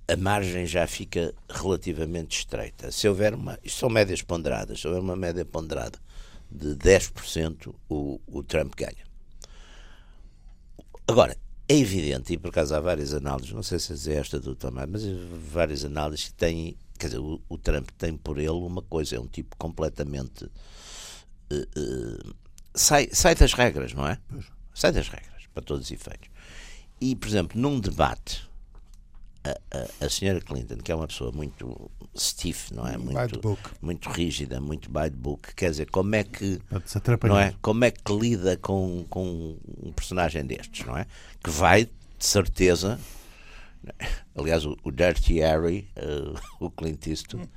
a 0.07 0.15
margem 0.15 0.65
já 0.65 0.87
fica 0.87 1.33
relativamente 1.49 2.39
estreita. 2.39 2.91
Se 2.91 3.07
houver 3.07 3.33
uma. 3.33 3.59
Isto 3.63 3.79
são 3.79 3.89
médias 3.89 4.21
ponderadas. 4.21 4.79
Se 4.79 4.87
houver 4.87 5.01
uma 5.01 5.15
média 5.15 5.43
ponderada 5.43 5.99
de 6.49 6.75
10%, 6.75 7.73
o, 7.89 8.19
o 8.27 8.43
Trump 8.43 8.73
ganha. 8.75 9.03
Agora, 11.07 11.35
é 11.67 11.75
evidente, 11.75 12.33
e 12.33 12.37
por 12.37 12.49
acaso 12.49 12.75
há 12.75 12.79
várias 12.79 13.13
análises, 13.13 13.51
não 13.51 13.63
sei 13.63 13.79
se 13.79 14.11
é 14.11 14.15
esta 14.15 14.39
do 14.39 14.55
Tomás, 14.55 14.87
mas 14.89 15.03
várias 15.51 15.83
análises 15.83 16.27
que 16.27 16.33
têm. 16.33 16.77
Quer 16.97 17.07
dizer, 17.07 17.19
o, 17.19 17.41
o, 17.49 17.57
Trump 17.57 17.89
tem 17.97 18.15
por 18.15 18.37
ele 18.37 18.49
uma 18.51 18.81
coisa, 18.81 19.15
é 19.17 19.19
um 19.19 19.27
tipo 19.27 19.55
completamente. 19.57 20.45
Uh, 21.51 21.65
uh, 21.77 22.35
sai, 22.73 23.09
sai 23.11 23.35
das 23.35 23.53
regras, 23.53 23.93
não 23.93 24.07
é? 24.07 24.17
Sai 24.73 24.91
das 24.91 25.09
regras, 25.09 25.43
para 25.53 25.63
todos 25.63 25.85
os 25.85 25.91
efeitos. 25.91 26.29
E, 26.99 27.15
por 27.15 27.27
exemplo, 27.27 27.59
num 27.59 27.79
debate, 27.79 28.47
a, 29.43 29.77
a, 29.77 30.05
a 30.05 30.09
senhora 30.09 30.41
Clinton, 30.41 30.77
que 30.77 30.91
é 30.91 30.95
uma 30.95 31.07
pessoa 31.07 31.31
muito 31.31 31.89
stiff, 32.17 32.73
não 32.73 32.87
é? 32.87 32.97
Muito, 32.97 33.13
muito 33.81 34.09
rígida, 34.09 34.59
muito 34.59 34.89
by 34.89 35.09
the 35.09 35.17
book, 35.17 35.53
quer 35.55 35.69
dizer, 35.69 35.89
como 35.91 36.15
é 36.15 36.23
que 36.23 36.59
não 37.27 37.39
é? 37.39 37.53
Como 37.61 37.83
é 37.85 37.91
que 37.91 38.13
lida 38.13 38.57
com, 38.57 39.05
com 39.09 39.57
um 39.83 39.91
personagem 39.91 40.45
destes, 40.45 40.85
não 40.85 40.97
é? 40.97 41.05
Que 41.43 41.49
vai, 41.49 41.85
de 41.85 42.25
certeza, 42.25 42.99
aliás, 44.35 44.65
o, 44.65 44.75
o 44.83 44.91
Dirty 44.91 45.39
Harry, 45.39 45.87
uh, 45.97 46.39
o 46.65 46.71
Clint 46.71 47.05
Eastwood, 47.07 47.49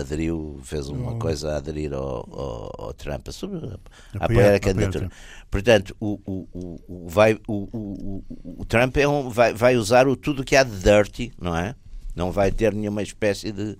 aderiu, 0.00 0.60
fez 0.64 0.88
uma 0.88 1.12
oh. 1.12 1.18
coisa 1.18 1.52
a 1.52 1.56
aderir 1.58 1.92
ao, 1.92 2.28
ao, 2.32 2.86
ao 2.86 2.94
Trump, 2.94 3.28
a, 3.28 4.18
a 4.18 4.24
apoiar 4.24 4.54
a 4.54 4.60
candidatura. 4.60 5.08
Portanto, 5.48 5.96
o, 6.00 6.18
o, 6.26 6.80
o, 6.88 7.08
vai, 7.08 7.38
o, 7.46 7.68
o, 7.72 8.24
o 8.58 8.64
Trump 8.64 8.96
é 8.96 9.06
um, 9.06 9.30
vai, 9.30 9.54
vai 9.54 9.76
usar 9.76 10.08
o, 10.08 10.16
tudo 10.16 10.42
que 10.44 10.56
há 10.56 10.64
de 10.64 10.76
dirty, 10.80 11.32
não 11.40 11.56
é? 11.56 11.76
Não 12.14 12.32
vai 12.32 12.50
ter 12.50 12.74
nenhuma 12.74 13.02
espécie 13.02 13.52
de, 13.52 13.78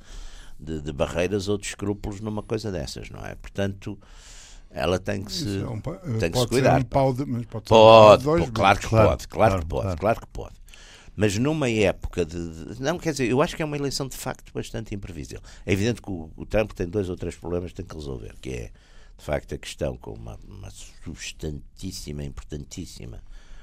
de, 0.61 0.81
de 0.81 0.93
barreiras 0.93 1.49
ou 1.49 1.59
de 1.59 1.67
escrúpulos 1.67 2.21
numa 2.21 2.43
coisa 2.43 2.71
dessas, 2.71 3.11
não 3.11 3.25
é? 3.27 3.35
Portanto, 3.35 3.99
ela 4.71 5.01
tem 5.01 5.25
que 5.25 5.33
se, 5.33 5.63
é 5.63 5.67
um, 5.67 5.81
tem 6.19 6.31
que 6.31 6.39
se 6.39 6.47
cuidar. 6.47 6.81
Um 6.81 7.13
de, 7.13 7.27
mas 7.27 7.45
pode, 7.47 7.65
pode, 7.67 8.25
pode 8.25 8.51
claro 8.53 8.79
que 8.79 8.87
claro, 8.87 9.09
pode, 9.09 9.29
claro, 9.29 9.51
claro, 9.51 9.63
que 9.63 9.67
pode, 9.67 9.97
claro 9.97 10.21
que 10.21 10.27
pode 10.29 10.66
mas 11.17 11.39
numa 11.39 11.71
época 11.71 12.27
de, 12.27 12.75
de, 12.75 12.83
Não, 12.83 12.99
quer 12.99 13.13
dizer, 13.13 13.29
eu 13.29 13.41
acho 13.41 13.57
que 13.57 13.63
é 13.63 13.65
uma 13.65 13.77
eleição 13.77 14.07
de 14.07 14.17
facto 14.17 14.53
bastante 14.53 14.95
imprevisível. 14.95 15.43
É 15.65 15.73
evidente 15.73 16.03
que 16.03 16.11
o, 16.11 16.31
o 16.37 16.45
Trump 16.45 16.73
tem 16.73 16.87
dois 16.87 17.09
ou 17.09 17.17
três 17.17 17.35
problemas 17.35 17.71
que 17.71 17.77
tem 17.77 17.87
que 17.87 17.95
resolver, 17.95 18.35
que 18.41 18.51
é, 18.51 18.71
de 19.17 19.25
facto, 19.25 19.55
a 19.55 19.59
questão 19.59 19.97
com 19.97 20.13
uma, 20.13 20.39
uma 20.47 20.71
substantíssima, 20.71 22.23
importantíssima 22.23 23.23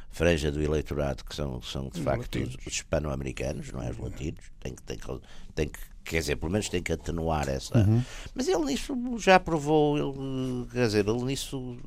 franja 0.10 0.52
do 0.52 0.62
eleitorado, 0.62 1.24
que 1.24 1.36
são, 1.36 1.62
são 1.62 1.89
de 1.89 2.02
facto 2.02 2.39
os, 2.39 2.56
os 2.56 2.74
hispano-americanos, 2.74 3.72
não 3.72 3.84
é? 3.84 3.92
Os 3.92 3.98
latinos. 4.00 4.44
Tem 4.60 4.74
que, 4.74 4.82
tem, 4.82 4.98
que, 4.98 5.20
tem 5.54 5.68
que, 5.68 5.80
quer 6.04 6.20
dizer, 6.20 6.36
pelo 6.38 6.52
menos 6.52 6.70
tem 6.70 6.82
que 6.82 6.92
atenuar 6.92 7.48
essa. 7.48 7.78
Uhum. 7.78 8.04
Mas 8.34 8.48
ele 8.48 8.66
nisso 8.66 8.96
já 9.20 9.39
provou, 9.39 9.98
ele, 9.98 10.68
quer 10.72 10.88
dizer, 10.88 11.08
ele 11.08 11.24
nisso. 11.24 11.78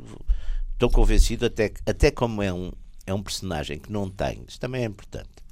Estou 0.72 0.90
convencido, 0.90 1.46
até, 1.46 1.72
até 1.86 2.10
como 2.10 2.42
é 2.42 2.52
um, 2.52 2.70
é 3.06 3.14
um 3.14 3.22
personagem 3.22 3.78
que 3.78 3.90
não 3.90 4.10
tem, 4.10 4.44
isso 4.46 4.60
também 4.60 4.82
é 4.82 4.86
importante 4.86 5.45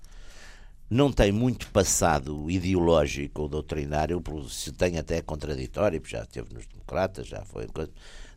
não 0.94 1.10
tem 1.10 1.32
muito 1.32 1.66
passado 1.72 2.48
ideológico 2.48 3.42
ou 3.42 3.48
doutrinário, 3.48 4.22
se 4.48 4.70
tem 4.70 4.96
até 4.96 5.20
contraditório, 5.20 6.00
já 6.06 6.22
esteve 6.22 6.54
nos 6.54 6.66
democratas, 6.68 7.26
já 7.26 7.44
foi 7.44 7.66
coisa, 7.66 7.90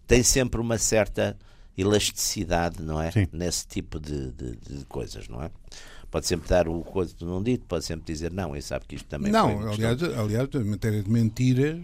tem 0.07 0.23
sempre 0.23 0.59
uma 0.59 0.79
certa 0.79 1.37
elasticidade, 1.77 2.81
não 2.81 2.99
é? 2.99 3.11
Sim. 3.11 3.27
Nesse 3.31 3.67
tipo 3.67 3.99
de, 3.99 4.31
de, 4.31 4.55
de, 4.55 4.85
coisas, 4.85 5.27
não 5.27 5.43
é? 5.43 5.51
Pode 6.09 6.25
sempre 6.25 6.49
dar 6.49 6.67
o 6.67 6.81
coisa 6.81 7.13
do 7.13 7.27
não 7.27 7.43
dito, 7.43 7.63
pode 7.67 7.85
sempre 7.85 8.11
dizer 8.11 8.33
não, 8.33 8.55
e 8.55 8.61
sabe 8.61 8.85
que 8.87 8.95
isto 8.95 9.07
também 9.07 9.31
não, 9.31 9.61
foi 9.61 9.73
aliás, 9.73 10.03
aliás, 10.03 10.49
em 10.55 10.63
matéria 10.63 11.03
de 11.03 11.11
mentiras, 11.11 11.79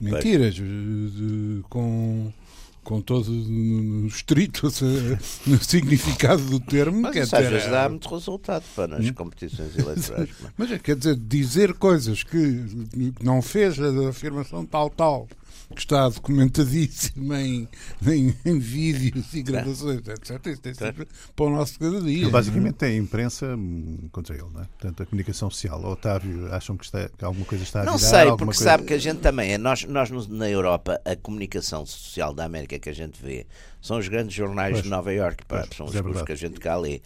mentiras 0.00 0.54
de, 0.54 1.64
com 1.68 2.32
com 2.84 3.00
todo 3.00 3.30
no 3.30 4.06
estrito 4.06 4.68
no 5.46 5.64
significado 5.64 6.42
do 6.44 6.60
termo. 6.60 7.02
Mas 7.02 7.14
quer 7.14 7.24
isso 7.24 7.36
às 7.36 7.48
vezes 7.48 7.70
dá 7.70 7.88
muito 7.88 8.08
resultado 8.08 8.64
para 8.76 8.86
nas 8.86 9.06
hum? 9.06 9.14
competições 9.14 9.76
eleitorais. 9.76 10.30
Mas 10.56 10.70
é, 10.70 10.78
quer 10.78 10.94
dizer, 10.94 11.16
dizer 11.16 11.74
coisas 11.74 12.22
que 12.22 12.64
não 13.20 13.42
fez 13.42 13.80
a 13.80 14.08
afirmação 14.08 14.64
tal, 14.64 14.90
tal, 14.90 15.28
que 15.74 15.80
está 15.80 16.08
documentadíssimo 16.08 17.34
em, 17.34 17.68
em, 18.06 18.34
em 18.44 18.58
vídeos 18.58 19.34
e 19.34 19.42
gravações, 19.42 20.00
etc. 20.08 20.46
Isso 20.46 20.60
tem 20.60 20.74
sempre 20.74 21.06
para 21.34 21.44
o 21.44 21.50
nosso 21.50 21.78
cada 21.78 22.00
dia. 22.00 22.22
Ele 22.22 22.30
basicamente 22.30 22.74
tem 22.74 22.94
a 22.94 22.96
imprensa 22.96 23.58
contra 24.12 24.34
ele, 24.34 24.46
não 24.52 24.62
é? 24.62 24.64
Portanto, 24.64 25.02
a 25.02 25.06
comunicação 25.06 25.50
social. 25.50 25.80
O 25.80 25.92
Otávio, 25.92 26.52
acham 26.52 26.76
que, 26.76 26.84
está, 26.84 27.08
que 27.08 27.24
alguma 27.24 27.44
coisa 27.44 27.64
está 27.64 27.82
a 27.82 27.84
Não 27.84 27.98
virar, 27.98 28.08
sei, 28.08 28.26
porque 28.28 28.44
coisa... 28.44 28.64
sabe 28.64 28.84
que 28.84 28.94
a 28.94 28.98
gente 28.98 29.20
também 29.20 29.52
é. 29.52 29.58
Nós, 29.58 29.84
nós 29.84 30.10
na 30.28 30.48
Europa, 30.48 31.00
a 31.04 31.16
comunicação 31.16 31.84
social 31.84 32.32
da 32.32 32.44
América 32.44 32.78
que 32.78 32.88
a 32.88 32.94
gente 32.94 33.20
vê 33.20 33.46
são 33.80 33.98
os 33.98 34.08
grandes 34.08 34.34
jornais 34.34 34.72
pois, 34.72 34.82
de 34.82 34.88
Nova 34.88 35.12
Iorque, 35.12 35.44
pois, 35.46 35.68
são 35.76 35.86
os, 35.86 35.94
é 35.94 36.24
que 36.24 36.32
a 36.32 36.36
gente 36.36 36.58
cá 36.58 36.76
lê. 36.76 37.00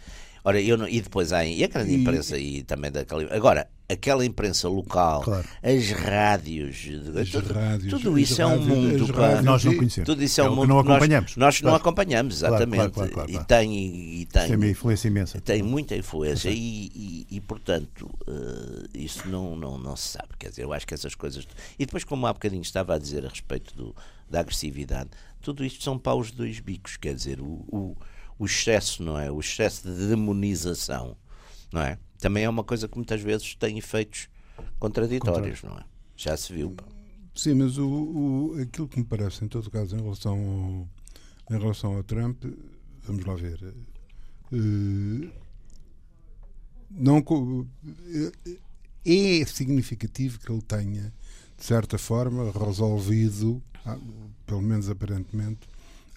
Ora, 0.48 0.62
eu 0.62 0.78
não, 0.78 0.88
e 0.88 1.02
depois 1.02 1.30
há 1.30 1.44
e 1.44 1.62
a 1.62 1.66
grande 1.66 1.94
imprensa 1.94 2.38
e, 2.38 2.60
e 2.60 2.62
também 2.62 2.90
daquela. 2.90 3.22
Agora, 3.34 3.68
aquela 3.86 4.24
imprensa 4.24 4.66
local, 4.66 5.20
claro. 5.20 5.46
as 5.62 5.90
rádios, 5.90 6.88
as 7.20 7.28
tudo, 7.28 7.52
rádios, 7.52 7.90
tudo 7.90 8.18
isso 8.18 8.40
é 8.40 8.46
um 8.46 8.58
mundo 8.58 9.12
que 9.12 9.42
nós 9.42 9.62
não 9.62 9.76
conhecemos. 9.76 10.06
Tudo 10.06 10.24
isso 10.24 10.40
é, 10.40 10.44
é 10.44 10.48
um 10.48 10.56
mundo 10.56 10.68
não 10.68 10.78
acompanhamos. 10.78 11.36
Nós, 11.36 11.38
nós 11.38 11.60
claro. 11.60 11.70
não 11.70 11.76
acompanhamos, 11.76 12.36
exatamente. 12.36 12.92
Claro, 12.92 13.30
e 13.30 13.44
tem 13.44 14.20
e 14.20 14.24
tem, 14.24 14.46
tem 14.46 14.56
uma 14.56 14.66
influência 14.68 15.08
imensa. 15.08 15.38
Tem 15.38 15.62
muita 15.62 15.94
influência 15.94 16.48
e, 16.48 16.54
e, 16.94 17.26
e, 17.30 17.40
portanto 17.42 18.08
uh, 18.26 18.88
isso 18.94 19.28
não, 19.28 19.54
não, 19.54 19.76
não 19.76 19.96
se 19.96 20.08
sabe. 20.08 20.28
Quer 20.38 20.48
dizer, 20.48 20.62
eu 20.62 20.72
acho 20.72 20.86
que 20.86 20.94
essas 20.94 21.14
coisas. 21.14 21.46
E 21.78 21.84
depois, 21.84 22.04
como 22.04 22.26
há 22.26 22.32
bocadinho 22.32 22.62
estava 22.62 22.94
a 22.94 22.98
dizer 22.98 23.26
a 23.26 23.28
respeito 23.28 23.76
do, 23.76 23.94
da 24.30 24.40
agressividade, 24.40 25.10
tudo 25.42 25.62
isto 25.62 25.84
são 25.84 25.98
paus 25.98 26.30
de 26.30 26.38
dois 26.38 26.58
bicos. 26.58 26.96
Quer 26.96 27.14
dizer, 27.14 27.38
o, 27.38 27.66
o 27.70 27.96
o 28.38 28.46
excesso, 28.46 29.02
não 29.02 29.18
é? 29.18 29.30
O 29.30 29.40
excesso 29.40 29.88
de 29.88 30.08
demonização, 30.08 31.16
não 31.72 31.82
é? 31.82 31.98
Também 32.18 32.44
é 32.44 32.48
uma 32.48 32.64
coisa 32.64 32.88
que 32.88 32.96
muitas 32.96 33.20
vezes 33.20 33.54
tem 33.54 33.78
efeitos 33.78 34.28
contraditórios, 34.78 35.62
não 35.62 35.76
é? 35.76 35.84
Já 36.16 36.36
se 36.36 36.52
viu. 36.52 36.74
Sim, 37.34 37.54
mas 37.54 37.78
o, 37.78 37.88
o, 37.88 38.60
aquilo 38.60 38.88
que 38.88 38.98
me 38.98 39.04
parece, 39.04 39.44
em 39.44 39.48
todo 39.48 39.70
caso, 39.70 39.96
em 39.96 40.02
relação 40.02 40.88
ao, 41.48 41.56
em 41.56 41.60
relação 41.60 41.96
ao 41.96 42.02
Trump, 42.02 42.44
vamos 43.04 43.24
lá 43.24 43.34
ver. 43.34 43.62
Uh, 44.52 45.30
não, 46.90 47.24
é 49.04 49.44
significativo 49.46 50.38
que 50.38 50.50
ele 50.50 50.62
tenha, 50.62 51.12
de 51.56 51.64
certa 51.64 51.98
forma, 51.98 52.50
resolvido, 52.50 53.62
ah, 53.84 53.98
pelo 54.46 54.62
menos 54.62 54.88
aparentemente, 54.88 55.68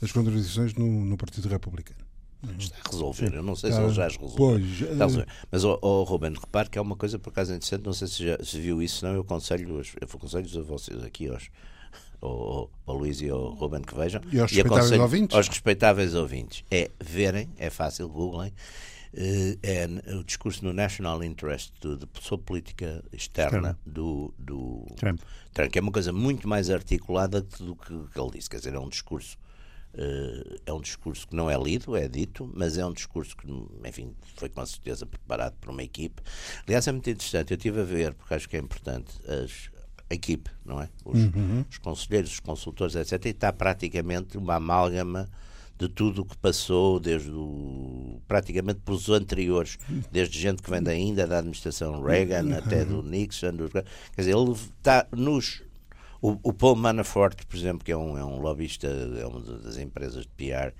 as 0.02 0.12
contradições 0.12 0.74
no, 0.74 1.06
no 1.06 1.18
Partido 1.18 1.48
Republicano. 1.48 2.11
Está 2.58 2.78
a 2.84 2.90
resolver, 2.90 3.34
eu 3.36 3.44
não 3.44 3.56
sei 3.56 3.72
se 3.72 3.80
ele 3.80 3.94
já 3.94 4.08
as 4.08 4.18
resolveu. 4.18 4.60
Pois, 4.60 4.82
é... 4.82 5.26
Mas, 5.52 5.64
oh, 5.64 5.78
oh, 5.82 6.04
Ruben, 6.04 6.34
repare 6.34 6.70
que 6.70 6.78
é 6.78 6.82
uma 6.82 6.96
coisa 6.96 7.20
por 7.20 7.30
acaso 7.30 7.54
interessante, 7.54 7.86
não 7.86 7.94
sei 7.94 8.08
se 8.08 8.26
já 8.26 8.44
se 8.44 8.60
viu 8.60 8.82
isso, 8.82 9.06
não. 9.06 9.14
Eu 9.14 9.22
aconselho, 9.22 9.70
eu 9.80 10.08
aconselho 10.12 10.60
a 10.60 10.64
vocês 10.64 11.04
aqui 11.04 11.28
aos, 11.28 11.50
ao, 12.20 12.70
ao 12.86 12.98
Luís 12.98 13.22
e 13.22 13.30
ao 13.30 13.52
Ruben 13.52 13.82
que 13.82 13.96
vejam. 13.96 14.22
E 14.32 14.40
aos 14.40 14.52
e 14.52 14.56
respeitáveis 14.56 15.00
ouvintes? 15.00 15.38
Aos 15.38 15.48
respeitáveis 15.48 16.16
ouvintes. 16.16 16.64
É 16.72 16.90
verem, 17.00 17.50
é 17.58 17.70
fácil, 17.70 18.10
googlem. 18.10 18.52
Eh, 19.14 19.58
é 19.62 20.16
o 20.16 20.24
discurso 20.24 20.64
no 20.64 20.74
National 20.74 21.24
Interest 21.24 21.74
de, 21.82 21.98
de, 21.98 22.08
sobre 22.22 22.46
política 22.46 23.04
externa 23.12 23.78
do, 23.86 24.34
do 24.40 24.86
Trump. 24.96 25.20
É 25.76 25.80
uma 25.82 25.92
coisa 25.92 26.14
muito 26.14 26.48
mais 26.48 26.70
articulada 26.70 27.42
do 27.42 27.76
que, 27.76 27.94
que 28.14 28.20
ele 28.20 28.32
disse. 28.32 28.50
Quer 28.50 28.58
dizer, 28.58 28.74
é 28.74 28.80
um 28.80 28.90
discurso 28.90 29.38
é 30.66 30.74
um 30.74 30.80
discurso 30.80 31.28
que 31.28 31.36
não 31.36 31.50
é 31.50 31.58
lido, 31.58 31.96
é 31.96 32.08
dito, 32.08 32.50
mas 32.54 32.78
é 32.78 32.86
um 32.86 32.94
discurso 32.94 33.36
que, 33.36 33.48
enfim, 33.86 34.16
foi 34.36 34.50
com 34.50 34.66
certeza 34.66 35.06
preparado 35.06 35.54
por 35.60 35.70
uma 35.70 35.84
equipe. 35.84 36.22
Aliás, 36.66 36.88
é 36.88 36.92
muito 36.92 37.10
interessante, 37.10 37.52
eu 37.52 37.58
estive 37.58 37.82
a 37.82 37.84
ver, 37.84 38.14
porque 38.14 38.34
acho 38.34 38.48
que 38.48 38.56
é 38.56 38.60
importante, 38.60 39.12
as, 39.28 39.70
a 40.10 40.14
equipe, 40.14 40.50
não 40.66 40.82
é? 40.82 40.90
Os, 41.04 41.20
uhum. 41.20 41.66
os 41.70 41.78
conselheiros, 41.78 42.32
os 42.32 42.40
consultores, 42.40 42.96
etc. 42.96 43.26
E 43.26 43.30
está 43.30 43.52
praticamente 43.52 44.38
uma 44.38 44.56
amálgama 44.56 45.30
de 45.78 45.90
tudo 45.90 46.22
o 46.22 46.26
que 46.26 46.38
passou, 46.38 47.00
desde 47.00 47.32
o, 47.32 48.22
praticamente 48.28 48.82
pelos 48.82 49.10
anteriores, 49.10 49.80
desde 50.12 50.40
gente 50.40 50.62
que 50.62 50.70
vem 50.70 50.88
ainda 50.88 51.26
da 51.26 51.40
administração 51.40 52.04
Reagan 52.04 52.46
uhum. 52.46 52.58
até 52.58 52.86
do 52.86 53.02
Nixon. 53.02 53.54
Do, 53.54 53.70
quer 53.70 53.84
dizer, 54.16 54.36
ele 54.36 54.52
está 54.52 55.08
nos 55.12 55.64
o, 56.22 56.38
o, 56.44 56.54
Paul 56.54 56.76
Manafort, 56.76 57.46
por 57.46 57.58
exemplo, 57.58 57.84
que 57.84 57.92
é 57.92 57.98
um, 57.98 58.18
é 58.18 58.24
um 58.24 58.40
lobbyista, 58.40 58.88
é 58.88 59.26
uma 59.26 59.40
das 59.40 59.78
empresas 59.78 60.24
de 60.24 60.30
PR 60.30 60.74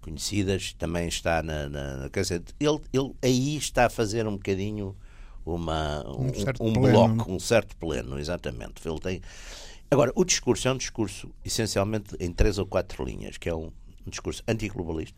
conhecidas, 0.00 0.72
também 0.72 1.08
está 1.08 1.42
na. 1.42 1.68
na 1.68 2.10
quer 2.10 2.22
dizer, 2.22 2.42
ele, 2.58 2.80
ele 2.92 3.14
aí 3.22 3.56
está 3.56 3.86
a 3.86 3.90
fazer 3.90 4.26
um 4.26 4.32
bocadinho 4.32 4.96
uma, 5.44 6.04
um, 6.06 6.26
um, 6.26 6.68
um 6.68 6.72
bloco, 6.72 7.32
um 7.32 7.38
certo 7.38 7.76
pleno, 7.76 8.18
exatamente. 8.18 8.86
Ele 8.86 8.98
tem. 8.98 9.22
Agora, 9.90 10.12
o 10.14 10.24
discurso 10.24 10.68
é 10.68 10.72
um 10.72 10.76
discurso 10.76 11.30
essencialmente 11.44 12.14
em 12.20 12.32
três 12.32 12.58
ou 12.58 12.66
quatro 12.66 13.04
linhas, 13.04 13.38
que 13.38 13.48
é 13.48 13.54
um, 13.54 13.72
um 14.06 14.10
discurso 14.10 14.42
antiglobalista, 14.46 15.16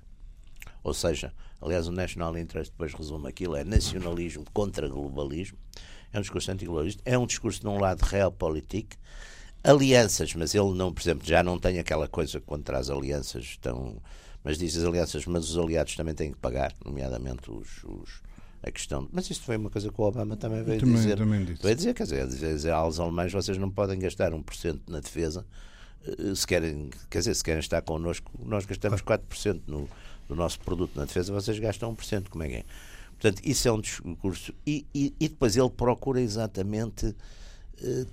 ou 0.85 0.95
seja, 0.95 1.33
aliás, 1.61 1.89
o 1.89 1.93
National 1.93 2.37
Interest 2.39 2.71
depois 2.71 2.95
resume 2.95 3.29
aquilo, 3.29 3.57
é 3.57 3.65
nacionalismo 3.65 4.45
contra 4.53 4.89
globalismo, 4.89 5.59
é 6.13 6.19
um 6.19 6.23
discurso 6.23 6.53
antiglobalista, 6.53 7.03
é 7.05 7.19
um 7.19 7.27
discurso 7.27 7.61
de 7.61 7.67
um 7.67 7.79
lado 7.79 8.03
realpolitik, 8.03 8.97
alianças, 9.63 10.35
mas 10.35 10.55
ele 10.55 10.73
não, 10.75 10.93
por 10.93 11.01
exemplo, 11.03 11.27
já 11.27 11.43
não 11.43 11.59
tem 11.59 11.79
aquela 11.79 12.09
coisa 12.09 12.41
contra 12.41 12.79
as 12.79 12.91
alianças 12.91 13.45
estão, 13.45 13.97
mas 14.43 14.59
diz 14.59 14.77
as 14.77 14.85
alianças, 14.85 15.27
mas 15.27 15.49
os 15.51 15.59
aliados 15.59 15.95
também 15.97 16.15
têm 16.15 16.33
que 16.33 16.39
pagar, 16.39 16.73
nomeadamente 16.85 17.51
os, 17.51 17.85
os 17.85 18.23
a 18.63 18.71
questão. 18.71 19.09
Mas 19.13 19.29
isto 19.31 19.45
foi 19.45 19.57
uma 19.57 19.71
coisa 19.71 19.91
que 19.91 20.01
o 20.01 20.05
Obama 20.05 20.37
também 20.37 20.63
veio 20.63 20.81
também, 20.81 20.95
dizer. 20.95 21.17
Também 21.17 21.45
disse. 21.45 21.63
Veio 21.63 21.77
dizer, 21.77 21.95
quer 21.95 22.05
dizer, 22.05 22.27
dizer 22.27 22.71
aos 22.71 23.01
alemães 23.01 23.33
vocês 23.33 23.57
não 23.57 23.71
podem 23.71 23.99
gastar 23.99 24.33
1% 24.33 24.81
na 24.87 25.01
defesa 25.01 25.47
eh, 26.07 26.35
se 26.35 26.47
querem, 26.47 26.91
quer 27.09 27.19
dizer, 27.19 27.35
se 27.35 27.45
querem 27.45 27.61
estar 27.61 27.83
connosco, 27.83 28.31
nós 28.45 28.65
gastamos 28.67 29.03
4% 29.03 29.63
no, 29.67 29.89
do 30.29 30.35
nosso 30.35 30.61
produto 30.61 30.97
na 30.97 31.05
defesa, 31.05 31.33
vocês 31.33 31.59
gastam 31.59 31.95
1%, 31.95 32.29
como 32.29 32.45
é 32.45 32.49
que 32.49 32.55
é? 32.57 32.65
Portanto, 33.19 33.43
isso 33.45 33.69
é 33.69 33.73
um 33.73 33.81
discurso. 33.81 34.55
E, 34.67 34.87
e, 34.95 35.15
e 35.21 35.29
depois 35.29 35.57
ele 35.57 35.69
procura 35.69 36.21
exatamente 36.21 37.15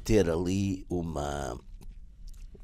ter 0.03 0.29
ali 0.29 0.85
uma. 0.89 1.59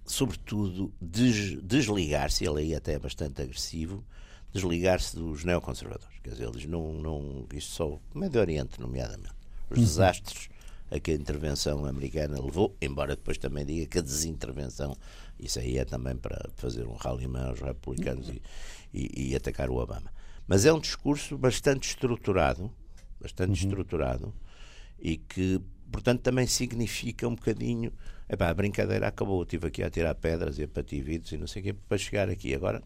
Sobretudo, 0.06 0.94
des, 1.02 1.62
desligar-se, 1.64 2.46
ele 2.46 2.60
aí 2.60 2.76
até 2.76 2.94
é 2.94 3.00
bastante 3.00 3.42
agressivo, 3.42 4.04
desligar-se 4.52 5.16
dos 5.16 5.44
neoconservadores. 5.44 6.20
Quer 6.22 6.32
dizer, 6.32 6.48
eles 6.48 6.66
não. 6.66 6.94
não 6.94 7.48
isto 7.54 7.72
só. 7.72 8.00
Médio 8.14 8.42
Oriente, 8.42 8.80
nomeadamente. 8.82 9.34
Os 9.70 9.78
uhum. 9.78 9.84
desastres 9.84 10.50
a 10.94 11.00
que 11.00 11.12
a 11.12 11.16
intervenção 11.16 11.86
americana 11.86 12.40
levou, 12.40 12.78
embora 12.80 13.16
depois 13.16 13.40
também 13.40 13.66
diga 13.66 13.88
que 13.88 13.98
a 13.98 14.02
desintervenção, 14.02 14.96
isso 15.40 15.58
aí 15.58 15.80
é 15.80 15.86
também 15.86 16.16
para 16.16 16.50
fazer 16.56 16.86
um 16.86 16.94
rally 16.94 17.28
aos 17.36 17.60
republicanos 17.60 18.30
e, 18.30 18.42
e, 18.94 19.32
e, 19.32 19.36
atacar 19.36 19.72
o 19.72 19.78
Obama. 19.78 20.12
Mas 20.48 20.66
é 20.66 20.74
um 20.74 20.80
discurso 20.80 21.36
bastante 21.36 21.90
estruturado, 21.90 22.72
bastante 23.20 23.64
uhum. 23.64 23.70
estruturado, 23.70 24.34
e 25.00 25.18
que 25.18 25.60
portanto 25.94 26.22
também 26.22 26.48
significa 26.48 27.28
um 27.28 27.36
bocadinho 27.36 27.94
epá, 28.28 28.50
a 28.50 28.54
brincadeira 28.54 29.08
acabou, 29.08 29.40
eu 29.40 29.44
estive 29.44 29.68
aqui 29.68 29.84
a 29.84 29.90
tirar 29.90 30.16
pedras 30.16 30.58
e 30.58 30.64
a 30.64 30.68
patir 30.68 31.02
vidros 31.02 31.32
e 31.32 31.38
não 31.38 31.48
sei 31.48 31.62
o 31.62 31.66
quê 31.66 31.74
para 31.88 31.98
chegar 31.98 32.30
aqui 32.30 32.54
agora 32.54 32.82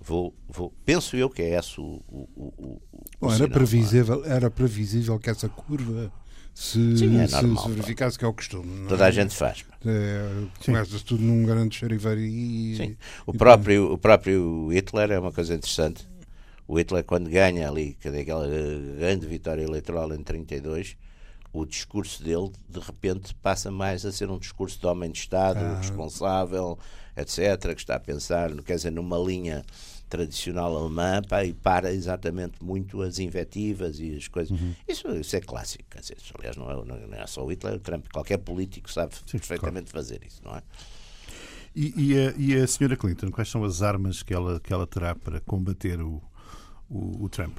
vou, 0.00 0.32
vou 0.48 0.72
penso 0.84 1.16
eu 1.16 1.28
que 1.28 1.42
é 1.42 1.58
esse 1.58 1.80
o, 1.80 2.00
o, 2.08 2.28
o, 2.36 2.46
o 2.56 2.82
Bom, 3.20 3.28
era, 3.28 3.34
sinal, 3.34 3.48
é? 3.48 3.52
previsível, 3.52 4.24
era 4.24 4.50
previsível 4.50 5.18
que 5.18 5.28
essa 5.28 5.48
curva 5.48 6.12
se, 6.54 6.98
Sim, 6.98 7.18
é 7.18 7.28
normal, 7.28 7.64
se, 7.64 7.70
verificasse 7.70 8.18
que 8.18 8.24
é 8.26 8.28
o 8.28 8.32
costume. 8.34 8.86
Toda 8.86 9.06
é? 9.06 9.08
a 9.08 9.10
gente 9.10 9.34
faz. 9.34 9.64
É, 9.86 10.44
Começa-se 10.62 11.02
tudo 11.02 11.22
num 11.22 11.44
grande 11.44 11.74
chariveiro 11.74 12.20
e. 12.20 12.76
Sim. 12.76 12.96
O, 13.26 13.34
e 13.34 13.38
próprio, 13.38 13.90
o 13.90 13.96
próprio 13.96 14.68
Hitler 14.70 15.12
é 15.12 15.18
uma 15.18 15.32
coisa 15.32 15.54
interessante. 15.54 16.06
O 16.68 16.78
Hitler, 16.78 17.04
quando 17.04 17.30
ganha 17.30 17.68
ali 17.68 17.96
aquela 18.04 18.46
grande 18.98 19.26
vitória 19.26 19.62
eleitoral 19.62 20.12
em 20.12 20.22
32, 20.22 20.96
o 21.52 21.66
discurso 21.66 22.22
dele 22.22 22.50
de 22.68 22.80
repente 22.80 23.34
passa 23.36 23.70
mais 23.70 24.06
a 24.06 24.12
ser 24.12 24.30
um 24.30 24.38
discurso 24.38 24.80
de 24.80 24.86
homem 24.86 25.10
de 25.10 25.18
Estado, 25.18 25.58
ah. 25.58 25.78
responsável, 25.78 26.78
etc., 27.16 27.74
que 27.74 27.80
está 27.80 27.96
a 27.96 28.00
pensar, 28.00 28.50
quer 28.62 28.76
dizer, 28.76 28.90
numa 28.90 29.18
linha 29.18 29.64
tradicional 30.08 30.76
alemã 30.76 31.22
pá, 31.22 31.42
e 31.42 31.54
para 31.54 31.92
exatamente 31.92 32.62
muito 32.62 33.00
as 33.00 33.18
invectivas 33.18 33.98
e 33.98 34.14
as 34.14 34.28
coisas. 34.28 34.58
Uhum. 34.58 34.74
Isso, 34.86 35.08
isso 35.16 35.36
é 35.36 35.40
clássico. 35.40 35.84
Quer 35.90 36.00
dizer, 36.00 36.18
aliás, 36.38 36.56
não 36.56 36.70
é, 36.70 36.84
não 36.84 37.18
é 37.18 37.26
só 37.26 37.44
o 37.44 37.50
Hitler, 37.50 37.74
o 37.74 37.80
Trump, 37.80 38.06
qualquer 38.12 38.38
político 38.38 38.92
sabe 38.92 39.14
Sim, 39.26 39.38
perfeitamente 39.38 39.90
claro. 39.90 40.06
fazer 40.06 40.20
isso, 40.26 40.42
não 40.44 40.54
é? 40.54 40.62
E, 41.74 41.94
e, 41.96 42.18
a, 42.18 42.34
e 42.36 42.54
a 42.62 42.66
senhora 42.66 42.96
Clinton, 42.96 43.30
quais 43.30 43.48
são 43.48 43.64
as 43.64 43.80
armas 43.80 44.22
que 44.22 44.34
ela, 44.34 44.60
que 44.60 44.70
ela 44.70 44.86
terá 44.86 45.14
para 45.14 45.40
combater 45.40 46.00
o, 46.02 46.22
o, 46.90 47.24
o 47.24 47.28
Trump? 47.30 47.58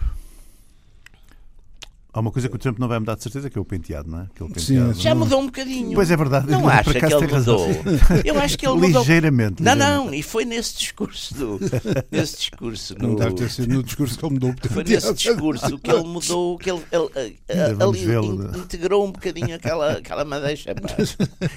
Há 2.16 2.20
uma 2.20 2.32
coisa 2.32 2.48
que 2.48 2.56
o 2.56 2.60
Trump 2.60 2.78
não 2.78 2.88
vai 2.88 3.00
mudar 3.00 3.16
de 3.16 3.24
certeza, 3.24 3.50
que 3.50 3.58
é 3.58 3.62
o 3.62 3.66
penteado, 3.66 4.08
não 4.08 4.20
é? 4.20 4.28
Penteado, 4.36 4.94
Sim, 4.94 5.02
já 5.02 5.16
mudou 5.16 5.42
um 5.42 5.48
bocadinho. 5.48 5.96
Pois 5.96 6.12
é 6.12 6.16
verdade. 6.16 6.48
Não 6.48 6.70
acha 6.70 6.94
que 6.94 7.06
ele 7.06 7.28
mudou? 7.28 7.68
Eu 8.24 8.40
acho 8.40 8.56
que 8.56 8.68
ele 8.68 8.76
mudou. 8.76 9.02
Ligeiramente. 9.02 9.64
Não, 9.64 9.76
não, 9.76 10.14
e 10.14 10.22
foi 10.22 10.46
nesse 10.46 10.78
discurso. 10.78 11.34
Do, 11.34 11.60
nesse 12.12 12.38
discurso 12.38 12.96
no... 13.00 13.08
Não 13.08 13.16
deve 13.16 13.34
ter 13.34 13.50
sido 13.50 13.74
no 13.74 13.82
discurso 13.82 14.16
que 14.20 14.26
ele 14.26 14.34
mudou. 14.36 14.54
Foi 14.70 14.84
nesse 14.84 15.12
discurso 15.12 15.80
que 15.80 15.90
ele 15.90 16.04
mudou, 16.04 16.58
que 16.60 16.70
ele, 16.70 16.84
ele, 16.92 17.40
ele 17.50 17.84
ali 17.84 18.28
in, 18.28 18.60
integrou 18.60 19.08
um 19.08 19.12
bocadinho 19.12 19.56
aquela, 19.56 19.94
aquela 19.94 20.24
madeixa. 20.24 20.76
Pá. 20.76 20.90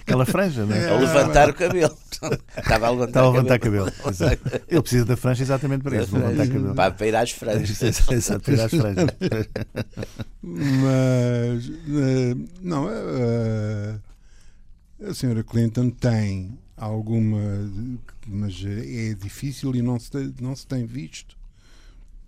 Aquela 0.01 0.25
franja, 0.25 0.65
não 0.65 0.75
é? 0.75 0.89
A 0.89 0.97
levantar 0.99 1.51
o 1.51 1.55
cabelo. 1.55 1.95
Estava 2.57 2.87
a 2.87 2.91
levantar, 2.91 3.09
Estava 3.09 3.27
a 3.27 3.31
levantar 3.31 3.59
cabelo. 3.59 3.93
cabelo. 3.93 4.63
Ele 4.69 4.81
precisa 4.81 5.05
da 5.05 5.19
franja 5.19 5.43
exatamente 5.43 5.83
para 5.83 6.03
isso, 6.03 6.17
levantar 6.17 6.47
cabelo. 6.47 6.75
Para, 6.75 6.91
para 6.93 7.07
ir 7.07 7.15
às 7.15 7.31
franjas. 7.31 7.83
Exato, 8.11 8.41
para 8.41 8.55
ir 8.55 8.61
às 8.63 8.71
franjas. 8.71 9.07
Mas, 10.49 11.69
uh, 11.69 12.49
não, 12.63 12.85
uh, 12.87 14.01
a 15.09 15.13
senhora 15.13 15.43
Clinton 15.43 15.91
tem 15.91 16.57
alguma, 16.77 17.41
mas 18.29 18.65
é 18.65 19.13
difícil 19.15 19.75
e 19.75 19.83
não 19.83 19.99
se, 19.99 20.09
tem, 20.09 20.33
não 20.41 20.55
se 20.55 20.65
tem 20.65 20.87
visto, 20.87 21.37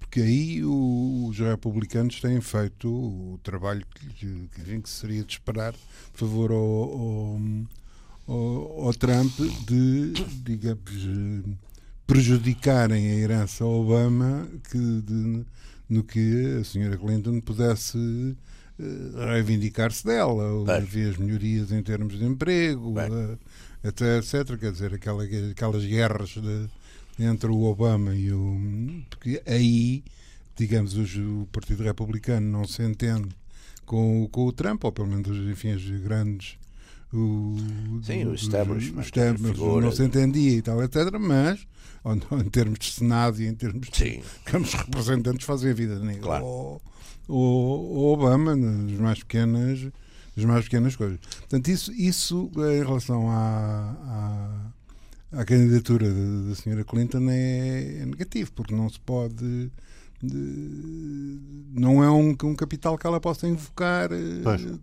porque 0.00 0.20
aí 0.20 0.64
os 0.64 1.38
republicanos 1.38 2.20
têm 2.20 2.40
feito 2.40 2.88
o 2.88 3.38
trabalho 3.40 3.86
que, 3.94 4.48
que, 4.48 4.80
que 4.80 4.90
seria 4.90 5.22
de 5.22 5.34
esperar, 5.34 5.74
por 6.12 6.18
favor, 6.18 6.50
ao, 6.50 7.38
ao, 8.26 8.86
ao 8.86 8.94
Trump 8.94 9.32
de, 9.64 10.12
digamos, 10.42 11.46
prejudicarem 12.04 13.12
a 13.12 13.14
herança 13.14 13.64
Obama 13.64 14.48
que, 14.68 15.02
de, 15.02 15.44
no 15.88 16.04
que 16.04 16.58
a 16.60 16.64
senhora 16.64 16.96
Clinton 16.96 17.40
pudesse 17.40 17.98
uh, 17.98 19.16
reivindicar-se 19.30 20.04
dela. 20.04 20.76
Havia 20.76 21.10
as 21.10 21.16
melhorias 21.16 21.72
em 21.72 21.82
termos 21.82 22.18
de 22.18 22.24
emprego, 22.24 22.94
até, 23.82 24.18
etc. 24.18 24.58
Quer 24.58 24.72
dizer, 24.72 24.94
aquela, 24.94 25.24
aquelas 25.24 25.84
guerras 25.84 26.30
de, 26.30 26.68
entre 27.18 27.50
o 27.50 27.62
Obama 27.62 28.14
e 28.14 28.32
o. 28.32 28.56
Porque 29.10 29.42
aí, 29.46 30.04
digamos, 30.56 30.94
o 30.94 31.48
Partido 31.50 31.82
Republicano 31.82 32.46
não 32.50 32.66
se 32.66 32.82
entende 32.82 33.28
com, 33.86 34.28
com 34.30 34.46
o 34.46 34.52
Trump, 34.52 34.84
ou 34.84 34.92
pelo 34.92 35.08
menos, 35.08 35.28
enfim, 35.50 35.72
as 35.72 35.82
grandes 35.82 36.58
o, 37.12 37.56
Sim, 38.02 38.26
o 38.26 38.34
establishment. 38.34 39.00
O 39.58 39.80
não 39.80 39.90
se 39.90 40.02
entendia 40.02 40.58
e 40.58 40.62
tal, 40.62 40.82
etc. 40.82 41.18
Mas, 41.18 41.66
em 42.04 42.48
termos 42.50 42.78
de 42.78 42.92
Senado 42.92 43.40
e 43.40 43.46
em 43.46 43.54
termos 43.54 43.88
de 43.88 44.22
os 44.60 44.74
representantes 44.74 45.46
fazem 45.46 45.70
a 45.70 45.74
vida 45.74 45.98
negra. 46.00 46.22
Claro. 46.22 46.44
O, 46.44 46.80
o, 47.28 48.12
Obama, 48.12 48.54
nas 48.54 48.98
mais 48.98 49.18
pequenas, 49.20 49.88
nas 50.36 50.44
mais 50.44 50.64
pequenas 50.64 50.96
coisas. 50.96 51.18
Portanto, 51.18 51.68
isso, 51.68 51.92
isso 51.92 52.50
em 52.56 52.84
relação 52.84 53.30
à, 53.30 54.72
à, 55.32 55.40
à 55.40 55.44
candidatura 55.44 56.12
da, 56.12 56.48
da 56.48 56.54
senhora 56.54 56.84
Clinton 56.84 57.28
é, 57.30 58.00
é 58.00 58.06
negativo, 58.06 58.52
porque 58.52 58.74
não 58.74 58.88
se 58.88 59.00
pode 59.00 59.34
de, 59.34 59.70
não 60.22 62.02
é 62.02 62.10
um, 62.10 62.30
um 62.30 62.54
capital 62.54 62.98
que 62.98 63.06
ela 63.06 63.20
possa 63.20 63.46
invocar 63.46 64.10
eh, 64.12 64.42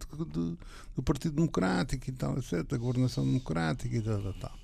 do, 0.09 0.57
do, 0.95 1.03
Partido 1.03 1.35
Democrático 1.35 2.09
e 2.09 2.13
tal, 2.13 2.37
etc., 2.37 2.63
da 2.63 2.77
governação 2.77 3.25
democrática 3.25 3.95
e 3.95 4.01
tal, 4.01 4.21
tal, 4.21 4.33
tal. 4.33 4.59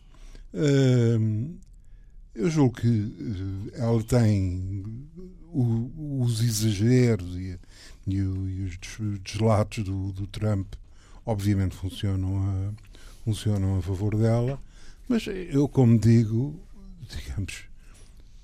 Uh, 0.53 1.55
eu 2.33 2.49
julgo 2.49 2.75
que 2.75 2.87
eh, 3.73 3.81
ela 3.81 4.01
tem 4.03 5.09
o, 5.51 6.21
os 6.23 6.41
exageros 6.41 7.35
e, 7.35 7.59
e, 8.07 8.15
e 8.15 8.21
os 8.63 9.19
deslatos 9.19 9.83
do, 9.83 10.13
do, 10.13 10.25
Trump, 10.27 10.73
obviamente, 11.25 11.75
funcionam 11.75 12.37
a, 12.37 12.71
funcionam 13.25 13.77
a 13.77 13.81
favor 13.81 14.15
dela, 14.15 14.61
mas 15.09 15.27
eu, 15.27 15.67
como 15.67 15.99
digo, 15.99 16.57
digamos, 17.09 17.65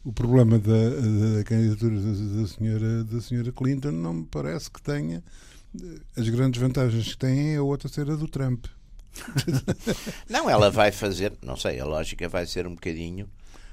o 0.08 0.14
problema 0.14 0.58
da, 0.58 0.90
da 1.38 1.44
candidatura 1.44 2.00
da, 2.00 2.42
da, 2.42 2.48
senhora, 2.48 3.04
da 3.04 3.20
senhora 3.20 3.52
Clinton 3.52 3.92
não 3.92 4.14
me 4.14 4.26
parece 4.26 4.72
que 4.72 4.82
tenha 4.82 5.22
as 6.16 6.30
grandes 6.30 6.62
vantagens 6.62 7.10
que 7.10 7.18
tem 7.18 7.54
é 7.54 7.58
a 7.58 7.64
outra 7.64 7.90
ser 7.90 8.10
a 8.10 8.16
do 8.16 8.26
Trump. 8.26 8.68
não, 10.30 10.50
ela 10.50 10.72
vai 10.72 10.94
fazer, 10.94 11.34
não 11.42 11.58
sei, 11.58 11.80
a 11.82 11.86
lógica 11.86 12.30
vai 12.30 12.46
ser 12.46 12.66
um 12.66 12.76
bocadinho 12.76 13.28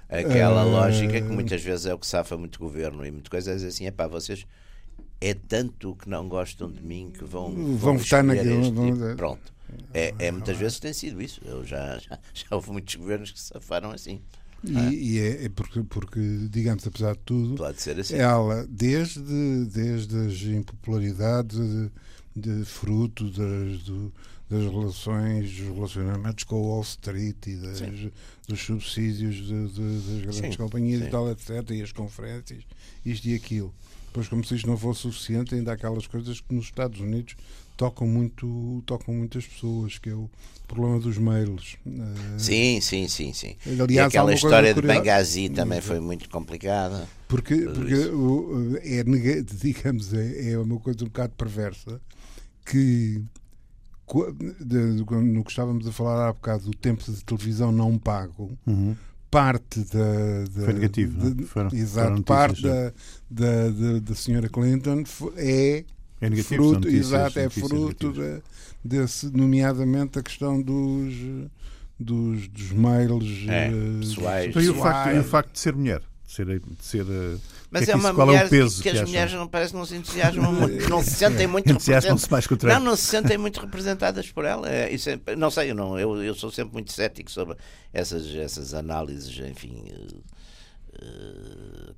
aquela 0.09 0.64
uh... 0.64 0.70
lógica 0.70 1.20
que 1.20 1.28
muitas 1.28 1.62
vezes 1.62 1.87
é 1.87 1.95
o 1.95 1.99
que 1.99 2.07
safa 2.07 2.37
muito 2.37 2.59
governo 2.59 3.07
e 3.07 3.12
muita 3.12 3.30
coisa, 3.30 3.53
é 3.53 3.55
assim, 3.55 3.87
é 3.87 3.93
pá, 3.93 4.09
vocês 4.09 4.45
é 5.20 5.35
tanto 5.35 5.95
que 5.95 6.09
não 6.09 6.28
gostam 6.28 6.68
de 6.68 6.82
mim 6.82 7.12
que 7.16 7.24
vão, 7.24 7.55
vão, 7.55 7.76
vão 7.76 7.99
votar 7.99 8.24
naquilo. 8.24 8.64
Tipo. 8.64 9.16
Pronto. 9.16 9.55
É, 9.93 10.14
é, 10.18 10.32
muitas 10.32 10.57
vezes 10.57 10.80
tem 10.80 10.93
sido 10.93 11.22
isso. 11.22 11.41
Eu 11.45 11.64
já, 11.64 11.99
já, 11.99 12.18
já 12.35 12.47
houve 12.51 12.72
muitos 12.72 12.95
governos 12.97 13.30
que 13.30 13.41
safaram 13.41 13.93
assim. 13.93 14.20
E, 14.67 14.79
é? 14.79 14.93
e 14.93 15.19
é, 15.19 15.45
é, 15.45 15.49
porque, 15.49 15.83
porque, 15.83 16.21
digamos, 16.51 16.87
apesar 16.87 17.15
de 17.15 17.21
tudo, 17.25 17.57
Pode 17.57 17.81
ser 17.81 17.99
assim. 18.01 18.17
ela, 18.17 18.67
desde, 18.69 19.65
desde 19.67 20.17
as 20.17 20.43
impopularidades 20.43 21.59
de, 21.59 21.91
de 22.35 22.65
fruto 22.65 23.31
das, 23.31 23.83
do, 23.83 24.12
das 24.49 24.62
relações, 24.65 25.51
dos 25.51 25.75
relacionamentos 25.75 26.45
com 26.45 26.57
o 26.57 26.69
Wall 26.69 26.83
Street 26.83 27.47
e 27.47 27.57
das, 27.57 27.81
dos 28.49 28.61
subsídios 28.61 29.37
de, 29.37 29.69
de, 29.69 29.99
das 29.99 30.23
grandes 30.23 30.37
sim, 30.37 30.57
companhias 30.57 31.01
sim. 31.03 31.09
e 31.09 31.11
tal, 31.11 31.31
etc., 31.31 31.71
e 31.71 31.83
as 31.83 31.93
conferências, 31.93 32.65
isto 33.05 33.29
e 33.29 33.35
aquilo. 33.35 33.75
Pois, 34.12 34.29
como 34.29 34.45
se 34.45 34.55
isto 34.55 34.69
não 34.69 34.79
fosse 34.79 35.01
suficiente, 35.01 35.55
ainda 35.55 35.73
há 35.73 35.75
aquelas 35.75 36.07
coisas 36.07 36.41
que 36.41 36.55
nos 36.55 36.67
Estados 36.67 37.01
Unidos 37.01 37.35
tocam 37.77 38.07
muito 38.07 38.83
tocam 38.87 39.14
muitas 39.14 39.47
pessoas 39.47 39.99
que 39.99 40.11
é 40.11 40.14
o 40.14 40.31
problema 40.66 40.99
dos 40.99 41.18
mails 41.18 41.77
eh, 41.87 42.39
sim 42.39 42.81
sim 42.81 43.09
sim 43.09 43.33
sim. 43.33 43.57
Aliás, 43.66 43.91
e 43.91 43.99
aquela 43.99 44.33
história 44.33 44.72
de 44.72 44.81
Benghazi 44.81 45.49
também 45.49 45.81
foi 45.81 46.01
muito 46.01 46.29
complicada. 46.29 47.07
Porque 47.29 47.57
porque 47.57 47.95
é 48.83 49.03
digamos 49.43 50.12
é, 50.14 50.53
é 50.53 50.59
uma 50.59 50.79
coisa 50.79 51.05
um 51.05 51.09
bocado 51.09 51.33
perversa 51.37 52.01
que 52.64 53.22
no 55.11 55.43
que 55.43 55.51
estávamos 55.51 55.87
a 55.87 55.93
falar 55.93 56.29
há 56.29 56.33
bocado 56.33 56.64
do 56.64 56.77
tempo 56.77 57.03
de 57.11 57.25
televisão 57.25 57.72
não 57.72 57.99
pago 57.99 58.53
uhum. 58.66 58.95
parte 59.31 59.81
da, 59.81 60.45
da 60.45 60.64
foi 60.64 60.72
negativo 60.75 61.31
de, 61.31 61.45
foram, 61.45 61.70
exato 61.72 62.09
foram 62.09 62.22
parte 62.22 62.62
da, 62.62 62.93
da, 63.31 63.70
da, 63.70 63.99
da 64.01 64.14
senhora 64.14 64.49
Clinton 64.49 65.05
é 65.37 65.85
é 66.21 66.31
negativo, 66.31 66.71
fruto, 66.71 66.89
exato, 66.89 67.39
é 67.39 67.49
fruto 67.51 68.12
de, 68.12 68.43
desse, 68.85 69.27
nomeadamente 69.27 70.19
a 70.19 70.23
questão 70.23 70.61
dos 70.61 71.15
dos, 71.99 72.49
dos 72.49 72.73
mails 72.73 73.47
é, 73.49 73.71
uh, 73.71 74.01
pessoais. 74.01 74.49
Então, 74.49 74.62
e, 74.62 74.69
o 74.69 74.75
facto, 74.75 75.15
e 75.15 75.19
o 75.19 75.25
facto 75.25 75.53
de 75.53 75.59
ser 75.61 75.75
mulher, 75.75 76.01
de 76.27 76.33
ser, 76.33 76.47
de 76.47 76.85
ser 76.85 77.07
mas 77.75 77.89
é, 77.89 77.93
é 77.93 77.97
uma 77.97 78.15
qual 78.15 78.29
mulher 78.29 78.45
é 78.45 78.47
o 78.47 78.49
peso 78.49 78.81
que, 78.81 78.89
que, 78.89 78.97
as 78.97 79.09
mulheres 79.09 79.33
não 79.33 79.49
parece 79.49 79.75
não 79.75 79.85
se 79.85 79.97
entusiasmam 79.97 80.53
muito, 80.53 80.87
não 80.89 81.03
se 81.03 81.11
sentem 81.11 81.49
muito 81.49 81.67
representadas. 81.73 82.29
mais 82.29 82.47
com 82.47 82.55
o 82.55 82.59
Não, 82.62 82.79
não 82.79 82.97
se 82.97 83.03
sentem 83.03 83.37
muito 83.37 83.61
representadas 83.61 84.31
por 84.31 84.45
ela. 84.45 84.71
É, 84.71 84.93
isso 84.93 85.11
é, 85.11 85.19
não 85.37 85.51
sei, 85.51 85.73
eu, 85.73 85.75
não, 85.75 85.99
eu, 85.99 86.23
eu 86.23 86.35
sou 86.37 86.53
sempre 86.53 86.75
muito 86.75 86.93
cético 86.93 87.33
sobre 87.33 87.57
essas, 87.93 88.33
essas 88.33 88.75
análises, 88.75 89.37
enfim. 89.41 89.89
Uh, 89.91 90.23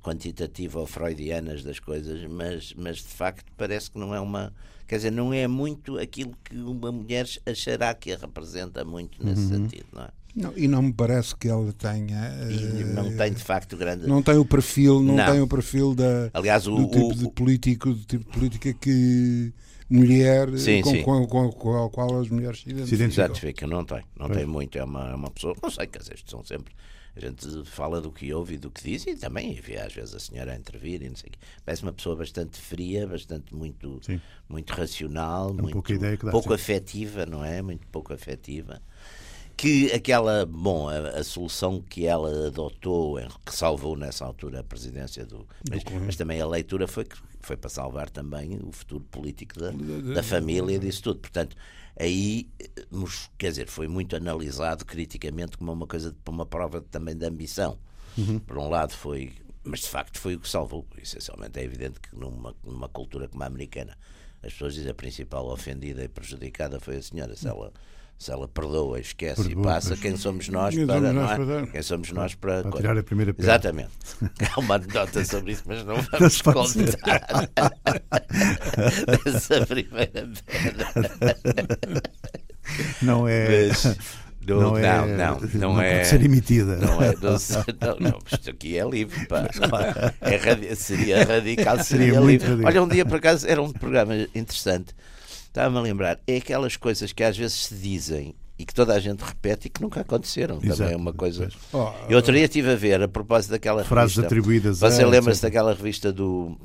quantitativa 0.01 0.79
ou 0.79 0.87
freudianas 0.87 1.63
das 1.63 1.79
coisas, 1.79 2.23
mas, 2.29 2.73
mas 2.77 2.97
de 2.97 3.09
facto 3.09 3.51
parece 3.57 3.91
que 3.91 3.97
não 3.97 4.15
é 4.15 4.19
uma. 4.19 4.53
Quer 4.87 4.97
dizer, 4.97 5.11
não 5.11 5.33
é 5.33 5.47
muito 5.47 5.97
aquilo 5.97 6.33
que 6.43 6.55
uma 6.55 6.91
mulher 6.91 7.27
achará 7.45 7.93
que 7.93 8.13
a 8.13 8.17
representa 8.17 8.85
muito 8.85 9.23
nesse 9.23 9.41
uhum. 9.41 9.49
sentido, 9.49 9.85
não 9.91 10.03
é? 10.03 10.09
Não, 10.33 10.53
e 10.55 10.67
não 10.67 10.83
me 10.83 10.93
parece 10.93 11.35
que 11.35 11.47
ela 11.47 11.73
tenha. 11.73 12.31
E 12.49 12.83
não 12.83 13.15
tem 13.17 13.33
de 13.33 13.43
facto 13.43 13.75
grande. 13.75 14.07
Não 14.07 14.21
tem 14.21 14.37
o 14.37 14.45
perfil, 14.45 15.01
não, 15.01 15.15
não. 15.15 15.25
tem 15.25 15.41
o 15.41 15.47
perfil 15.47 15.95
da. 15.95 16.29
Aliás, 16.33 16.67
o, 16.67 16.75
do 16.75 16.87
tipo 16.87 17.07
o, 17.07 17.15
de 17.15 17.31
político, 17.31 17.89
do 17.89 18.05
tipo 18.05 18.23
de 18.23 18.29
política 18.29 18.73
que 18.73 19.51
mulher 19.89 20.55
sim, 20.57 20.81
com, 20.81 20.91
sim. 20.91 21.01
Com, 21.01 21.27
com, 21.27 21.51
com, 21.51 21.85
a 21.85 21.89
qual 21.89 22.19
as 22.19 22.29
mulheres 22.29 22.61
se 22.61 22.69
identificam. 22.69 23.11
Se 23.11 23.21
identificam, 23.21 23.69
não 23.69 23.83
tem, 23.83 24.03
não 24.17 24.29
tem 24.29 24.45
muito, 24.45 24.77
é 24.77 24.83
uma, 24.83 25.09
é 25.09 25.15
uma 25.15 25.31
pessoa, 25.31 25.55
não 25.61 25.71
sei, 25.71 25.87
que 25.87 25.97
às 25.97 26.07
vezes 26.07 26.23
são 26.27 26.43
sempre 26.43 26.73
a 27.17 27.29
gente 27.29 27.65
fala 27.65 27.99
do 27.99 28.11
que 28.11 28.31
ouve 28.33 28.55
e 28.55 28.57
do 28.57 28.69
que 28.69 28.83
diz 28.83 29.05
e 29.07 29.15
também 29.15 29.53
vê 29.55 29.77
às 29.77 29.93
vezes 29.93 30.13
a 30.13 30.19
senhora 30.19 30.53
a 30.53 30.55
intervir 30.55 31.01
e 31.01 31.09
não 31.09 31.15
sei 31.15 31.29
o 31.29 31.31
quê. 31.31 31.39
Parece 31.65 31.83
uma 31.83 31.93
pessoa 31.93 32.15
bastante 32.15 32.59
fria, 32.59 33.07
bastante 33.07 33.55
muito, 33.55 33.99
muito 34.47 34.71
racional, 34.71 35.49
é 35.49 35.53
muito 35.61 35.73
pouco 36.31 36.53
afetiva, 36.53 37.25
não 37.25 37.43
é? 37.43 37.61
Muito 37.61 37.87
pouco 37.87 38.13
afetiva. 38.13 38.81
Que 39.57 39.91
aquela, 39.91 40.45
bom, 40.45 40.87
a, 40.87 41.19
a, 41.19 41.23
solução 41.23 41.81
que 41.81 42.05
ela 42.05 42.47
adotou, 42.47 43.17
que 43.43 43.53
salvou 43.53 43.97
nessa 43.97 44.23
altura 44.23 44.59
a 44.59 44.63
presidência 44.63 45.25
do. 45.25 45.47
Mas, 45.67 45.83
mas 46.05 46.15
também 46.15 46.39
a 46.39 46.45
leitura 46.45 46.87
foi 46.87 47.05
que 47.05 47.17
foi 47.41 47.57
para 47.57 47.69
salvar 47.69 48.09
também 48.09 48.59
o 48.61 48.71
futuro 48.71 49.03
político 49.05 49.59
da, 49.59 49.71
da 50.13 50.21
família 50.21 50.75
e 50.75 50.79
disso 50.79 51.01
tudo. 51.01 51.19
Portanto, 51.19 51.55
aí, 51.97 52.49
quer 53.37 53.49
dizer, 53.49 53.67
foi 53.67 53.87
muito 53.87 54.15
analisado 54.15 54.85
criticamente 54.85 55.57
como 55.57 55.71
uma 55.71 55.87
coisa, 55.87 56.15
uma 56.27 56.45
prova 56.45 56.81
também 56.81 57.15
de 57.15 57.25
ambição. 57.25 57.79
Uhum. 58.17 58.39
Por 58.39 58.57
um 58.57 58.69
lado 58.69 58.93
foi, 58.93 59.33
mas 59.63 59.81
de 59.81 59.87
facto 59.87 60.19
foi 60.19 60.35
o 60.35 60.39
que 60.39 60.49
salvou. 60.49 60.85
Essencialmente 61.01 61.59
é 61.59 61.63
evidente 61.63 61.99
que 61.99 62.15
numa, 62.15 62.53
numa 62.63 62.89
cultura 62.89 63.27
como 63.27 63.43
a 63.43 63.47
americana, 63.47 63.97
as 64.43 64.53
pessoas 64.53 64.75
dizem 64.75 64.91
a 64.91 64.93
principal 64.93 65.47
ofendida 65.47 66.03
e 66.03 66.07
prejudicada 66.07 66.79
foi 66.79 66.97
a 66.97 67.01
senhora. 67.01 67.35
Se 67.35 67.47
ela 67.47 67.71
se 68.17 68.31
ela 68.31 68.47
perdoa, 68.47 68.99
esquece 68.99 69.43
perdoa, 69.43 69.61
e 69.61 69.65
passa, 69.65 69.95
quem 69.95 70.17
somos 70.17 70.49
nós 70.49 70.73
quem 70.73 70.87
para, 70.87 70.95
somos 70.95 71.13
nós 71.13 71.31
é? 71.31 71.35
para 71.35 71.67
quem 71.67 71.81
somos 71.83 72.11
nós 72.11 72.35
para, 72.35 72.63
para 72.63 72.71
tirar 72.71 72.97
a 72.97 73.03
primeira 73.03 73.33
pedra. 73.33 73.51
Exatamente. 73.51 73.91
Há 74.55 74.59
uma 74.59 74.75
anedota 74.75 75.23
sobre 75.23 75.51
isso, 75.51 75.63
mas 75.67 75.85
não 75.85 75.95
vamos 76.11 76.41
não 76.43 76.53
contar 76.53 77.49
essa 79.25 79.65
primeira 79.67 80.27
pedra. 80.45 82.03
Não 83.03 83.27
é. 83.27 83.67
Mas, 83.67 83.97
não, 84.47 84.61
não, 84.61 84.77
é, 84.77 84.81
não, 84.81 85.07
não, 85.07 85.39
não, 85.39 85.73
não 85.73 85.81
é. 85.81 86.03
Ser 86.05 86.23
emitida. 86.23 86.77
Não 86.77 87.01
é. 87.01 87.13
Não, 87.13 87.99
não, 87.99 88.19
isto 88.31 88.49
aqui 88.49 88.77
é 88.77 88.89
livre. 88.89 89.27
Pá. 89.27 89.47
É, 90.21 90.73
seria 90.75 91.23
radical, 91.23 91.83
seria, 91.83 92.13
seria 92.13 92.19
livre. 92.19 92.47
Radical. 92.47 92.71
Olha, 92.71 92.83
um 92.83 92.87
dia 92.87 93.05
por 93.05 93.17
acaso 93.17 93.45
era 93.47 93.61
um 93.61 93.71
programa 93.71 94.15
interessante 94.33 94.95
Estava-me 95.57 95.79
a 95.79 95.81
lembrar, 95.81 96.19
é 96.27 96.37
aquelas 96.37 96.77
coisas 96.77 97.11
que 97.11 97.23
às 97.23 97.35
vezes 97.35 97.65
se 97.65 97.75
dizem 97.75 98.35
e 98.59 98.63
que 98.65 98.71
toda 98.71 98.93
a 98.93 98.99
gente 98.99 99.21
repete 99.21 99.65
e 99.65 99.69
que 99.71 99.81
nunca 99.81 100.01
aconteceram. 100.01 100.59
Exato. 100.61 100.77
Também 100.77 100.93
é 100.93 100.97
uma 100.97 101.11
coisa. 101.11 101.49
Oh, 101.73 101.91
e 102.07 102.13
outro 102.13 102.31
dia 102.31 102.43
estive 102.43 102.69
a 102.69 102.75
ver, 102.75 103.01
a 103.01 103.07
propósito 103.07 103.51
daquela 103.51 103.83
frases 103.83 104.17
revista. 104.17 104.27
atribuídas 104.27 104.79
Você 104.79 105.03
lembra-se 105.03 105.41
daquela 105.41 105.73
revista 105.73 106.13
do. 106.13 106.55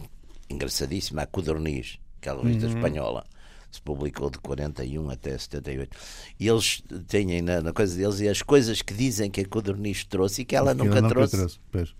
engraçadíssima, 0.50 1.22
a 1.22 1.26
Codorniz, 1.26 1.98
aquela 2.18 2.42
revista 2.42 2.66
uhum. 2.66 2.74
espanhola 2.74 3.24
se 3.70 3.80
publicou 3.80 4.28
de 4.28 4.36
41 4.38 5.08
até 5.08 5.38
78. 5.38 5.96
E 6.38 6.46
eles 6.46 6.82
têm 7.08 7.40
na, 7.40 7.62
na, 7.62 7.72
coisa 7.72 7.96
deles 7.96 8.20
e 8.20 8.28
as 8.28 8.42
coisas 8.42 8.82
que 8.82 8.92
dizem 8.92 9.30
que 9.30 9.40
a 9.40 9.48
Codorniz 9.48 10.04
trouxe 10.04 10.42
e 10.42 10.44
que 10.44 10.54
ela, 10.54 10.74
que 10.74 10.82
nunca, 10.82 10.98
ela 10.98 11.00
nunca 11.00 11.14
trouxe. 11.14 11.58
trouxe 11.70 11.94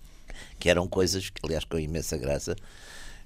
que 0.59 0.69
eram 0.69 0.87
coisas 0.87 1.31
que, 1.31 1.41
aliás, 1.43 1.65
com 1.65 1.79
imensa 1.79 2.19
graça, 2.19 2.55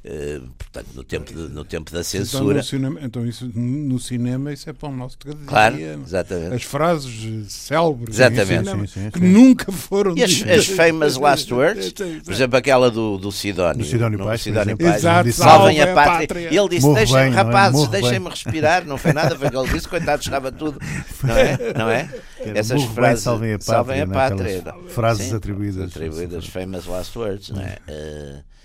Uh, 0.06 0.46
portanto, 0.56 0.86
no 0.94 1.02
tempo, 1.02 1.34
de, 1.34 1.52
no 1.52 1.64
tempo 1.64 1.90
da 1.90 2.04
censura. 2.04 2.58
Então, 2.58 2.62
cinema, 2.62 3.00
então 3.02 3.26
isso, 3.26 3.50
no 3.52 3.98
cinema, 3.98 4.52
isso 4.52 4.70
é 4.70 4.72
para 4.72 4.88
o 4.88 4.92
nosso 4.92 5.18
dia. 5.18 5.34
Claro, 5.44 5.76
exatamente. 5.80 6.54
As 6.54 6.62
frases 6.62 7.52
célebres 7.52 8.14
exatamente. 8.14 8.68
Cinema, 8.68 8.86
sim, 8.86 8.92
sim, 8.92 9.04
sim. 9.06 9.10
que 9.10 9.18
nunca 9.18 9.72
foram 9.72 10.16
E 10.16 10.22
as, 10.22 10.44
as 10.44 10.66
famous 10.66 11.16
last 11.16 11.52
words, 11.52 11.92
por 12.24 12.32
exemplo, 12.32 12.56
aquela 12.56 12.88
do, 12.88 13.18
do 13.18 13.32
Sidónio. 13.32 13.78
Do 13.78 13.84
Sidónio 13.84 14.18
Paz. 14.20 14.42
Sidónio 14.42 14.78
Paz. 14.78 14.96
Exato, 14.96 15.32
salvem 15.32 15.80
a 15.80 15.92
pátria. 15.92 16.28
pátria. 16.28 16.60
Ele 16.60 16.68
disse: 16.68 16.94
deixem, 16.94 17.16
bem, 17.16 17.30
rapazes, 17.32 17.82
é? 17.82 17.88
deixem-me 17.88 18.28
respirar. 18.28 18.86
Não 18.86 18.98
foi 18.98 19.12
nada, 19.12 19.36
foi 19.36 19.50
que 19.50 19.56
ele 19.56 19.68
disse, 19.72 19.88
coitado, 19.88 20.22
estava 20.22 20.52
tudo. 20.52 20.78
Não 21.24 21.36
é? 21.36 21.58
Não 21.76 21.90
é? 21.90 22.08
Essas 22.54 22.84
frases. 22.84 23.24
Salvem 23.24 23.54
a 23.54 23.58
pátria. 23.58 23.74
Salvem 23.74 24.00
a 24.02 24.06
pátria. 24.06 24.74
Frases 24.88 25.32
atribuídas. 25.32 25.90
Atribuídas, 25.90 26.46
famous 26.46 26.86
last 26.86 27.18
words, 27.18 27.50
não 27.50 27.62
é? 27.62 27.78
Uh, 27.88 28.55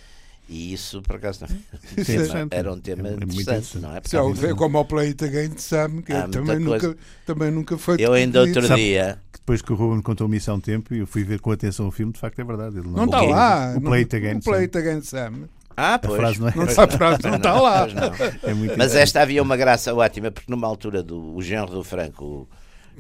e 0.51 0.73
isso, 0.73 1.01
por 1.01 1.15
acaso, 1.15 1.45
não, 1.45 1.47
é 1.95 2.47
era 2.51 2.73
um 2.73 2.79
tema 2.81 3.07
é 3.07 3.13
interessante, 3.13 3.77
não 3.77 3.95
é? 3.95 4.01
Porque 4.01 4.45
é 4.45 4.53
como 4.53 4.79
o 4.79 4.83
Play 4.83 5.07
It 5.07 5.23
Again 5.23 5.51
de 5.51 5.61
Sam, 5.61 6.01
que 6.01 6.13
também 6.29 6.59
nunca, 6.59 6.97
também 7.25 7.51
nunca 7.51 7.77
foi. 7.77 7.95
Eu 7.97 8.11
ainda 8.11 8.41
outro 8.41 8.75
dia. 8.75 9.17
depois 9.31 9.61
que 9.61 9.71
o 9.71 9.75
Ruben 9.77 10.01
contou 10.01 10.27
me 10.27 10.35
isso 10.35 10.51
há 10.51 10.53
um 10.53 10.59
tempo 10.59 10.93
e 10.93 10.99
eu 10.99 11.07
fui 11.07 11.23
ver 11.23 11.39
com 11.39 11.53
atenção 11.53 11.87
o 11.87 11.91
filme, 11.91 12.11
de 12.11 12.19
facto 12.19 12.37
é 12.39 12.43
verdade. 12.43 12.79
Ele 12.79 12.85
não, 12.85 12.97
não 12.97 13.05
está 13.05 13.21
lá. 13.21 13.73
O 13.77 13.81
Play 13.81 14.01
It 14.01 14.13
Again, 14.13 14.39
Play 14.41 14.61
It 14.63 14.77
Again 14.77 15.01
Sam. 15.03 15.47
Ah, 15.77 15.97
pois. 15.97 16.15
A 16.15 16.17
frase 16.17 16.41
não, 16.41 16.47
é 16.49 16.55
não, 16.57 16.65
está, 16.65 16.85
frase 16.85 17.23
não 17.23 17.35
está 17.37 17.53
lá. 17.53 17.87
É 18.43 18.53
Mas 18.77 18.93
esta 18.93 19.21
havia 19.21 19.41
uma 19.41 19.55
graça 19.55 19.95
ótima, 19.95 20.31
porque 20.31 20.51
numa 20.51 20.67
altura 20.67 21.01
do 21.01 21.33
o 21.33 21.41
genro 21.41 21.71
do 21.71 21.81
Franco, 21.81 22.45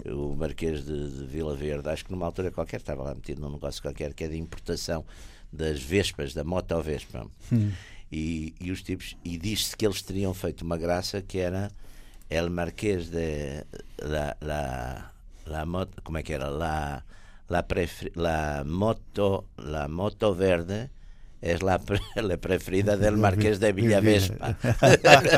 o, 0.05 0.09
o 0.09 0.35
Marquês 0.37 0.85
de, 0.85 1.09
de 1.09 1.25
Vila 1.25 1.53
Verde, 1.53 1.89
acho 1.89 2.05
que 2.05 2.11
numa 2.13 2.25
altura 2.25 2.49
qualquer 2.49 2.77
estava 2.77 3.03
lá 3.03 3.13
metido 3.13 3.41
num 3.41 3.51
negócio 3.51 3.81
qualquer 3.81 4.13
que 4.13 4.23
é 4.23 4.29
de 4.29 4.37
importação 4.37 5.03
das 5.51 5.81
Vespas, 5.81 6.33
da 6.33 6.43
Moto 6.43 6.81
Vespa. 6.81 7.27
Hum. 7.51 7.71
E, 8.11 8.53
e, 8.59 8.71
os 8.71 8.81
tipos, 8.81 9.15
e 9.23 9.37
diz-se 9.37 9.75
que 9.75 9.85
eles 9.85 10.01
teriam 10.01 10.33
feito 10.33 10.63
uma 10.63 10.77
graça 10.77 11.21
que 11.21 11.39
era 11.39 11.71
El 12.29 12.49
Marquês 12.49 13.09
de 13.09 13.65
la, 14.01 14.35
la, 14.41 15.11
la 15.45 15.65
moto, 15.65 16.01
como 16.03 16.17
é 16.17 16.23
que 16.23 16.33
era? 16.33 16.49
La, 16.49 17.03
la, 17.49 17.63
prefer, 17.63 18.11
la 18.15 18.63
moto 18.65 19.45
la 19.57 19.87
moto 19.87 20.33
verde 20.33 20.89
é 21.41 21.57
la, 21.61 21.79
la 22.21 22.37
preferida 22.37 22.95
del 22.95 23.17
Marquês 23.17 23.59
de 23.59 23.71
Villavespa. 23.71 24.57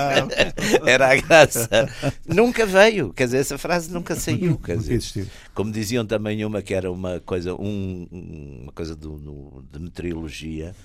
Era 0.86 1.12
a 1.12 1.16
graça. 1.16 1.90
Nunca 2.28 2.66
veio, 2.66 3.14
quer 3.14 3.26
dizer, 3.26 3.38
essa 3.38 3.58
frase 3.58 3.92
nunca 3.92 4.16
saiu. 4.16 4.58
Quer 4.58 4.78
dizer, 4.78 5.28
como 5.54 5.72
diziam 5.72 6.06
também 6.06 6.44
uma 6.44 6.62
que 6.62 6.74
era 6.74 6.92
uma 6.92 7.20
coisa, 7.22 7.56
um, 7.56 8.08
uma 8.12 8.72
coisa 8.74 8.96
do, 8.96 9.18
no, 9.18 9.64
de 9.72 9.80
meteorologia 9.80 10.76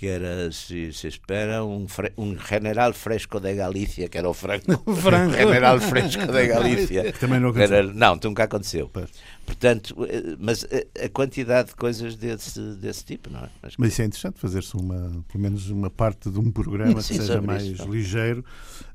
que 0.00 0.06
era 0.06 0.50
se, 0.50 0.94
se 0.94 1.08
espera 1.08 1.62
um, 1.62 1.86
fre, 1.86 2.10
general 2.48 2.94
fresco 2.94 3.38
de 3.38 3.54
Galícia, 3.54 4.08
que 4.08 4.16
era 4.16 4.30
o 4.30 4.32
Franco. 4.32 4.64
Franco. 4.96 5.34
general 5.36 5.78
fresco 5.78 6.26
de 6.26 6.46
Galícia. 6.46 7.12
Também 7.20 7.38
não 7.38 7.50
aconteceu. 7.50 7.76
Era, 7.76 7.92
não, 7.92 8.18
nunca 8.24 8.44
aconteceu. 8.44 8.88
Pois. 8.90 9.10
Portanto, 9.44 9.94
eh, 10.08 10.36
mas 10.38 10.64
a, 10.64 11.04
a, 11.04 11.08
quantidade 11.10 11.68
de 11.68 11.74
coisas 11.74 12.16
desse, 12.16 12.58
desse 12.76 13.04
tipo, 13.04 13.28
não 13.28 13.40
é? 13.40 13.50
Mas, 13.60 13.74
mas 13.76 13.92
isso 13.92 14.00
é 14.00 14.04
interessante, 14.06 14.40
fazer-se 14.40 14.74
uma, 14.74 15.22
pelo 15.30 15.42
menos 15.42 15.68
uma 15.68 15.90
parte 15.90 16.30
de 16.30 16.38
um 16.38 16.50
programa 16.50 17.02
Sim, 17.02 17.18
que 17.18 17.20
seja 17.20 17.42
mais 17.42 17.62
isso, 17.62 17.86
ligeiro, 17.86 18.42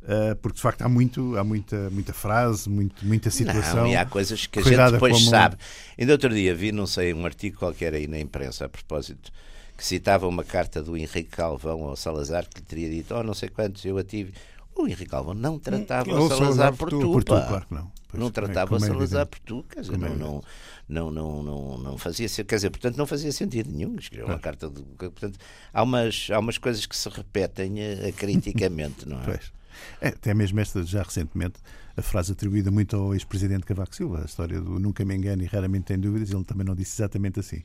uh, 0.01 0.35
porque 0.37 0.55
de 0.55 0.61
facto 0.63 0.81
há, 0.81 0.89
muito, 0.89 1.37
há 1.37 1.43
muita, 1.43 1.87
muita 1.91 2.13
frase, 2.13 2.67
muito, 2.67 3.05
muita 3.05 3.29
situação. 3.29 3.83
Não, 3.83 3.91
e 3.91 3.95
há 3.95 4.07
coisas 4.07 4.47
que 4.47 4.57
a 4.57 4.63
gente 4.63 4.91
depois 4.93 5.13
como... 5.13 5.29
sabe. 5.29 5.55
Ainda 5.99 6.13
outro 6.13 6.33
dia 6.33 6.55
vi, 6.55 6.71
não 6.71 6.87
sei, 6.87 7.13
um 7.13 7.27
artigo 7.27 7.59
qualquer 7.59 7.93
aí 7.93 8.07
na 8.07 8.19
imprensa 8.19 8.65
a 8.65 8.69
propósito 8.69 9.31
que 9.77 9.85
citava 9.85 10.27
uma 10.27 10.43
carta 10.43 10.81
do 10.81 10.95
Henrique 10.95 11.31
Calvão 11.31 11.83
ao 11.83 11.95
Salazar 11.95 12.47
que 12.47 12.59
lhe 12.59 12.65
teria 12.65 12.89
dito, 12.89 13.13
oh, 13.13 13.23
não 13.23 13.33
sei 13.33 13.49
quantos, 13.49 13.83
eu 13.85 13.97
a 13.97 14.03
tive. 14.03 14.33
O 14.75 14.87
Henrique 14.87 15.07
Calvão 15.07 15.33
não 15.33 15.57
tratava 15.57 16.11
o 16.13 16.27
Salazar 16.27 16.75
por 16.75 16.89
tu, 16.89 16.99
por 16.99 17.23
tu, 17.23 17.33
claro 17.33 17.65
que 17.65 17.73
não. 17.73 17.91
Pois, 18.07 18.21
não 18.21 18.29
tratava 18.31 18.75
é, 18.75 18.79
Salazar 18.79 19.21
é 19.21 19.25
por 19.25 19.39
tu, 19.39 19.65
quer 19.69 19.81
dizer, 19.81 19.97
não, 19.97 20.07
é 20.07 20.15
não, 20.15 20.43
não, 20.87 21.11
não, 21.11 21.43
não, 21.43 21.77
não 21.77 21.97
fazia 21.97 22.27
quer 22.27 22.55
dizer, 22.55 22.69
portanto, 22.69 22.97
não 22.97 23.05
fazia 23.05 23.31
sentido 23.31 23.71
nenhum. 23.71 23.95
Escreveu 23.95 24.27
uma 24.27 24.39
carta 24.39 24.69
de, 24.69 24.81
portanto, 24.81 25.37
há 25.73 25.83
umas, 25.83 26.27
há 26.31 26.39
umas 26.39 26.57
coisas 26.57 26.85
que 26.85 26.95
se 26.95 27.09
repetem 27.09 27.75
acriticamente, 28.07 29.07
não 29.07 29.21
é? 29.21 29.25
Pois. 29.25 29.55
É, 30.01 30.09
até 30.09 30.33
mesmo 30.33 30.59
esta, 30.59 30.83
já 30.83 31.03
recentemente, 31.03 31.59
a 31.97 32.01
frase 32.01 32.31
atribuída 32.31 32.71
muito 32.71 32.95
ao 32.95 33.13
ex-presidente 33.13 33.65
Cavaco 33.65 33.95
Silva, 33.95 34.21
a 34.21 34.25
história 34.25 34.59
do 34.59 34.79
nunca 34.79 35.03
me 35.05 35.15
engano 35.15 35.43
e 35.43 35.45
raramente 35.45 35.85
tem 35.85 35.99
dúvidas, 35.99 36.31
ele 36.31 36.43
também 36.43 36.65
não 36.65 36.75
disse 36.75 37.01
exatamente 37.01 37.39
assim. 37.39 37.61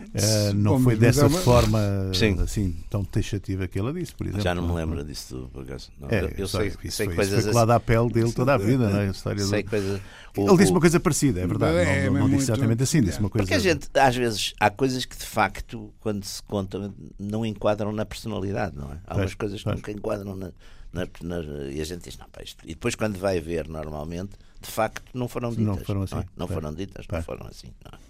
Uh, 0.00 0.54
não 0.54 0.78
Bom, 0.78 0.84
foi 0.84 0.96
dessa 0.96 1.22
é 1.22 1.26
uma... 1.26 1.38
forma 1.40 1.78
Sim. 2.14 2.40
assim 2.40 2.76
tão 2.88 3.04
taxativa 3.04 3.66
que 3.66 3.78
ela 3.78 3.92
disse, 3.92 4.14
por 4.14 4.26
exemplo. 4.26 4.42
Já 4.42 4.54
não 4.54 4.66
me 4.66 4.74
lembro 4.74 5.04
disso 5.04 5.36
tudo, 5.36 5.48
por 5.48 5.62
acaso. 5.62 5.90
Não, 5.98 6.08
é, 6.08 6.34
eu 6.36 6.46
sei, 6.46 6.68
isso 6.68 6.96
sei 6.96 7.06
foi, 7.06 7.14
coisas 7.16 7.38
isso 7.40 7.52
foi 7.52 7.62
assim. 7.62 7.72
à 7.72 7.80
pele 7.80 8.12
dele 8.12 8.32
toda 8.32 8.54
a 8.54 8.58
vida, 8.58 8.88
não 8.88 9.00
é? 9.00 9.08
A 9.08 9.10
história 9.10 9.44
sei 9.44 9.62
do... 9.62 9.70
coisa... 9.70 10.00
Ele 10.36 10.56
disse 10.56 10.70
uma 10.70 10.80
coisa 10.80 11.00
parecida, 11.00 11.40
é 11.40 11.46
verdade. 11.46 11.76
É, 11.78 12.06
não, 12.06 12.12
não, 12.12 12.20
não 12.20 12.28
disse 12.28 12.50
exatamente 12.50 12.82
assim, 12.82 13.02
disse 13.02 13.18
uma 13.18 13.28
coisa. 13.28 13.44
Porque 13.44 13.54
a 13.54 13.58
gente, 13.58 13.88
às 13.92 14.14
vezes, 14.14 14.54
há 14.60 14.70
coisas 14.70 15.04
que 15.04 15.16
de 15.16 15.24
facto, 15.24 15.92
quando 16.00 16.24
se 16.24 16.42
contam, 16.44 16.94
não 17.18 17.44
enquadram 17.44 17.92
na 17.92 18.04
personalidade, 18.04 18.76
não 18.76 18.92
é? 18.92 18.98
Há 19.06 19.16
umas 19.16 19.34
coisas 19.34 19.62
que 19.62 19.68
nunca 19.68 19.90
enquadram 19.90 20.36
na, 20.36 20.52
na, 20.92 21.08
na, 21.22 21.42
e 21.70 21.80
a 21.80 21.84
gente 21.84 22.04
diz, 22.04 22.16
não, 22.18 22.28
pá, 22.28 22.42
isto. 22.42 22.62
E 22.64 22.68
depois, 22.68 22.94
quando 22.94 23.18
vai 23.18 23.40
ver 23.40 23.68
normalmente, 23.68 24.32
de 24.60 24.70
facto, 24.70 25.02
não 25.14 25.28
foram 25.28 25.50
ditas. 25.50 25.66
Não 25.66 25.76
foram 25.78 26.02
assim. 26.02 26.14
Não, 26.14 26.22
é? 26.22 26.26
não 26.36 26.48
foram 26.48 26.74
ditas, 26.74 27.06
não 27.10 27.22
foram 27.22 27.46
assim. 27.46 27.68
Não 27.84 27.98
é? 27.98 28.07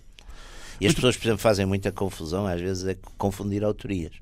E 0.81 0.87
as 0.87 0.95
pessoas, 0.95 1.16
por 1.16 1.26
exemplo, 1.26 1.41
fazem 1.41 1.66
muita 1.66 1.91
confusão, 1.91 2.47
às 2.47 2.61
vezes, 2.61 2.85
é 2.87 2.97
confundir 3.16 3.64
autorias. 3.64 4.12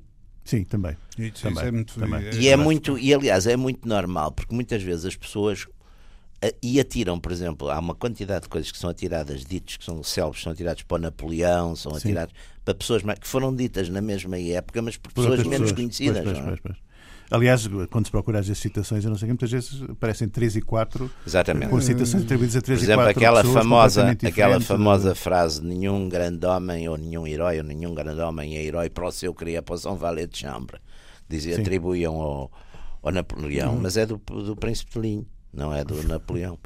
Sim, 0.43 0.63
também. 0.63 0.95
Isso, 1.17 1.43
também, 1.43 1.57
isso 1.57 1.65
é 1.65 1.71
muito, 1.71 1.99
também. 1.99 2.25
É, 2.25 2.35
e 2.35 2.47
é 2.47 2.55
muito, 2.55 2.97
e 2.97 3.13
aliás, 3.13 3.45
é 3.47 3.57
muito 3.57 3.87
normal, 3.87 4.31
porque 4.31 4.55
muitas 4.55 4.81
vezes 4.81 5.05
as 5.05 5.15
pessoas 5.15 5.67
e 6.61 6.79
atiram, 6.79 7.19
por 7.19 7.31
exemplo, 7.31 7.69
há 7.69 7.79
uma 7.79 7.95
quantidade 7.95 8.43
de 8.43 8.49
coisas 8.49 8.71
que 8.71 8.77
são 8.77 8.89
atiradas, 8.89 9.43
ditos 9.43 9.77
que 9.77 9.83
são 9.83 10.03
célebres, 10.03 10.43
são 10.43 10.51
atirados 10.51 10.83
para 10.83 10.95
o 10.95 10.99
Napoleão, 10.99 11.75
são 11.75 11.91
Sim. 11.93 11.97
atirados 11.97 12.35
para 12.63 12.75
pessoas 12.75 13.01
que 13.01 13.27
foram 13.27 13.55
ditas 13.55 13.89
na 13.89 14.01
mesma 14.01 14.37
época, 14.39 14.81
mas 14.81 14.97
por, 14.97 15.11
por 15.11 15.23
pessoas 15.23 15.39
menos 15.47 15.71
pessoas. 15.71 15.71
conhecidas. 15.71 16.23
Pois, 16.23 16.39
pois, 16.39 16.59
pois, 16.59 16.77
Aliás, 17.29 17.67
quando 17.89 18.05
se 18.05 18.11
procura 18.11 18.39
as 18.39 18.45
citações, 18.57 19.03
eu 19.03 19.09
não 19.09 19.17
sei 19.17 19.27
que 19.27 19.33
muitas 19.33 19.51
vezes 19.51 19.83
aparecem 19.83 20.29
3 20.29 20.55
e 20.57 20.61
4 20.61 21.11
Exatamente. 21.25 21.69
com 21.69 21.81
citações 21.81 22.23
atribuídas 22.23 22.55
a 22.55 22.61
3 22.61 22.79
Por 22.79 22.83
exemplo, 22.85 23.01
e 23.01 23.13
4 23.13 23.19
aquela 23.19 23.43
famosa, 23.43 24.11
aquela 24.11 24.59
famosa 24.61 25.13
frase 25.13 25.61
nenhum 25.61 26.07
grande 26.07 26.45
homem 26.45 26.87
ou 26.87 26.97
nenhum 26.97 27.27
herói 27.27 27.57
ou 27.57 27.63
nenhum 27.63 27.93
grande 27.93 28.21
homem 28.21 28.55
é 28.55 28.63
herói 28.63 28.89
para 28.89 29.05
o 29.05 29.11
seu 29.11 29.33
cria 29.33 29.61
para 29.61 29.77
São 29.77 29.95
Valet 29.95 30.31
de 30.31 30.37
Chambre. 30.39 30.79
Dizia, 31.27 31.59
atribuíam 31.59 32.15
ao, 32.15 32.51
ao 33.01 33.11
Napoleão, 33.11 33.73
uhum. 33.73 33.81
mas 33.81 33.97
é 33.97 34.05
do, 34.05 34.17
do 34.17 34.55
Príncipe 34.55 34.93
de 34.93 34.99
Linho, 34.99 35.27
não 35.53 35.73
é 35.73 35.83
do 35.83 36.01
Napoleão. 36.07 36.57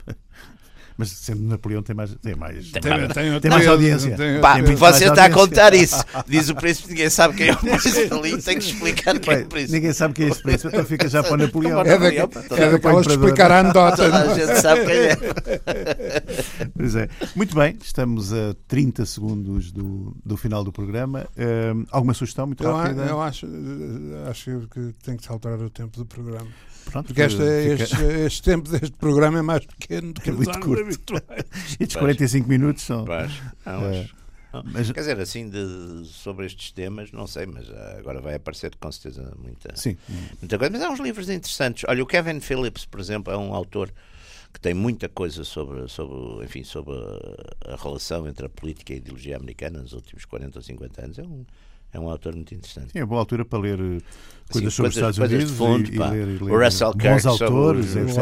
Mas 0.98 1.10
sendo 1.10 1.42
Napoleão 1.44 1.82
tem 1.82 1.96
mais, 1.96 2.16
tem 2.16 2.36
mais, 2.36 2.72
tem, 2.72 2.82
tem, 2.82 3.08
tem, 3.08 3.40
tem 3.40 3.52
mais 3.52 3.68
audiência. 3.68 4.16
Pá, 4.42 4.62
você 4.62 5.06
está 5.06 5.26
a 5.26 5.30
contar 5.30 5.74
isso. 5.74 6.04
Diz 6.28 6.50
o 6.50 6.56
príncipe, 6.56 6.90
ninguém 6.90 7.10
sabe 7.10 7.36
quem 7.36 7.50
é 7.50 7.54
o 7.54 7.58
príncipe 7.58 8.14
ali, 8.14 8.42
tem 8.42 8.60
que 8.60 8.66
explicar 8.66 9.20
quem 9.20 9.34
é 9.34 9.38
o 9.40 9.48
príncipe. 9.48 9.74
Ninguém 9.74 9.94
sabe 9.94 10.14
quem 10.14 10.26
é 10.26 10.30
esse 10.30 10.42
príncipe, 10.42 10.68
então 10.68 10.86
fica 10.86 11.08
já 11.08 11.24
para 11.24 11.34
o 11.34 11.38
Napoleão. 11.38 11.82
É, 11.82 11.98
da, 11.98 12.08
é 12.58 12.72
daquelas 12.72 13.08
de 13.08 13.14
explicar 13.14 13.52
a 13.52 13.60
anedota. 13.60 13.98
Toda 13.98 14.32
a 14.32 14.38
gente 14.38 14.62
sabe 14.62 14.86
quem 14.86 14.96
é. 14.96 15.18
Pois 16.76 16.96
é. 16.96 17.10
Muito 17.36 17.56
bem, 17.56 17.78
estamos 17.82 18.34
a 18.34 18.56
30 18.68 19.06
segundos 19.06 19.72
do, 19.72 20.16
do 20.26 20.38
final 20.38 20.64
do 20.64 20.72
programa. 20.72 21.28
Uh, 21.36 21.86
alguma 21.92 22.14
sugestão 22.14 22.48
muito 22.48 22.64
eu, 22.64 22.76
rápida? 22.76 23.04
Eu 23.04 23.22
acho, 23.22 23.48
acho 24.30 24.68
que 24.72 24.94
tem 25.04 25.18
que 25.18 25.24
saltar 25.24 25.60
o 25.60 25.70
tempo 25.70 25.98
do 25.98 26.06
programa. 26.06 26.48
Pronto, 26.86 27.08
Porque 27.08 27.22
esta, 27.22 27.38
fica... 27.38 27.84
este, 27.84 28.04
este, 28.26 28.44
tempo 28.44 28.70
deste 28.70 28.92
programa 28.98 29.40
é 29.40 29.42
mais 29.42 29.66
pequeno 29.66 30.14
do 30.14 30.22
que 30.22 30.30
é 30.30 30.34
muito 30.34 30.60
curto. 30.60 30.84
habituais. 30.84 31.46
Estes 31.80 31.96
45 31.96 32.50
minutos 32.50 32.84
são. 32.84 33.06
Não, 33.06 33.86
é. 33.86 34.10
mas... 34.66 34.92
Quer 34.92 35.00
dizer, 35.00 35.20
assim, 35.20 35.50
de, 35.50 36.06
sobre 36.06 36.46
estes 36.46 36.72
temas, 36.72 37.12
não 37.12 37.28
sei, 37.28 37.46
mas 37.46 37.70
agora 37.98 38.20
vai 38.20 38.36
aparecer 38.36 38.76
com 38.76 38.92
certeza 38.92 39.34
muita, 39.38 39.76
Sim. 39.76 39.98
muita 40.42 40.58
coisa. 40.58 40.72
Mas 40.72 40.82
há 40.82 40.90
uns 40.90 41.00
livros 41.00 41.30
interessantes. 41.30 41.86
Olha, 41.88 42.04
o 42.04 42.06
Kevin 42.06 42.40
Phillips, 42.40 42.86
por 42.86 43.00
exemplo, 43.00 43.32
é 43.32 43.38
um 43.38 43.54
autor 43.54 43.92
que 44.54 44.60
tem 44.60 44.74
muita 44.74 45.08
coisa 45.08 45.44
sobre, 45.44 45.88
sobre, 45.88 46.44
enfim, 46.44 46.64
sobre 46.64 46.94
a, 46.94 47.74
a 47.74 47.76
relação 47.78 48.28
entre 48.28 48.46
a 48.46 48.50
política 48.50 48.92
e 48.92 48.96
a 48.96 48.98
ideologia 48.98 49.38
americana 49.38 49.82
nos 49.82 49.94
últimos 49.94 50.26
40 50.26 50.60
ou 50.60 50.64
50 50.64 51.06
anos. 51.06 51.20
É 51.20 51.24
um, 51.24 51.46
É 51.94 52.00
um 52.00 52.10
autor 52.10 52.36
muito 52.36 52.54
interessante. 52.54 52.94
Sim, 52.94 53.00
é 53.00 53.06
boa 53.06 53.20
altura 53.20 53.44
para 53.44 53.60
ler 53.60 53.80
eh, 53.80 53.98
coisas 54.52 54.74
sobre 54.74 54.90
os 54.90 54.96
Estados 54.96 55.18
Unidos 55.18 55.52
fundo, 55.52 55.90
e, 55.90 55.96
e, 55.96 56.00
ler, 56.00 56.28
e 56.28 56.44
ler 56.44 56.52
o 56.52 56.64
Russell 56.64 56.94
bons 56.94 57.26
autores, 57.26 57.96
etc. 57.96 58.18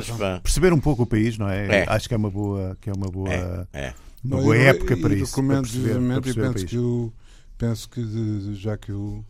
etc. 0.00 0.42
Perceber 0.42 0.72
um 0.72 0.80
pouco 0.80 1.02
o 1.02 1.06
país, 1.06 1.36
não 1.36 1.48
é? 1.48 1.82
é? 1.82 1.84
Acho 1.86 2.08
que 2.08 2.14
é 2.14 2.16
uma 2.16 2.30
boa, 2.30 2.76
que 2.80 2.88
é 2.88 2.92
uma 2.92 3.08
boa, 3.08 3.32
é, 3.32 3.66
é. 3.72 3.94
Uma 4.24 4.40
boa 4.40 4.56
eu, 4.56 4.68
época 4.68 4.96
para 4.96 5.14
isso. 5.14 5.36
Recomendo 5.36 5.66
vivamente 5.66 6.30
e 6.30 6.34
penso 6.34 6.66
que, 6.66 6.78
o, 6.78 7.12
penso 7.58 7.90
que 7.90 8.54
já 8.54 8.76
que 8.78 8.90
o, 8.90 9.22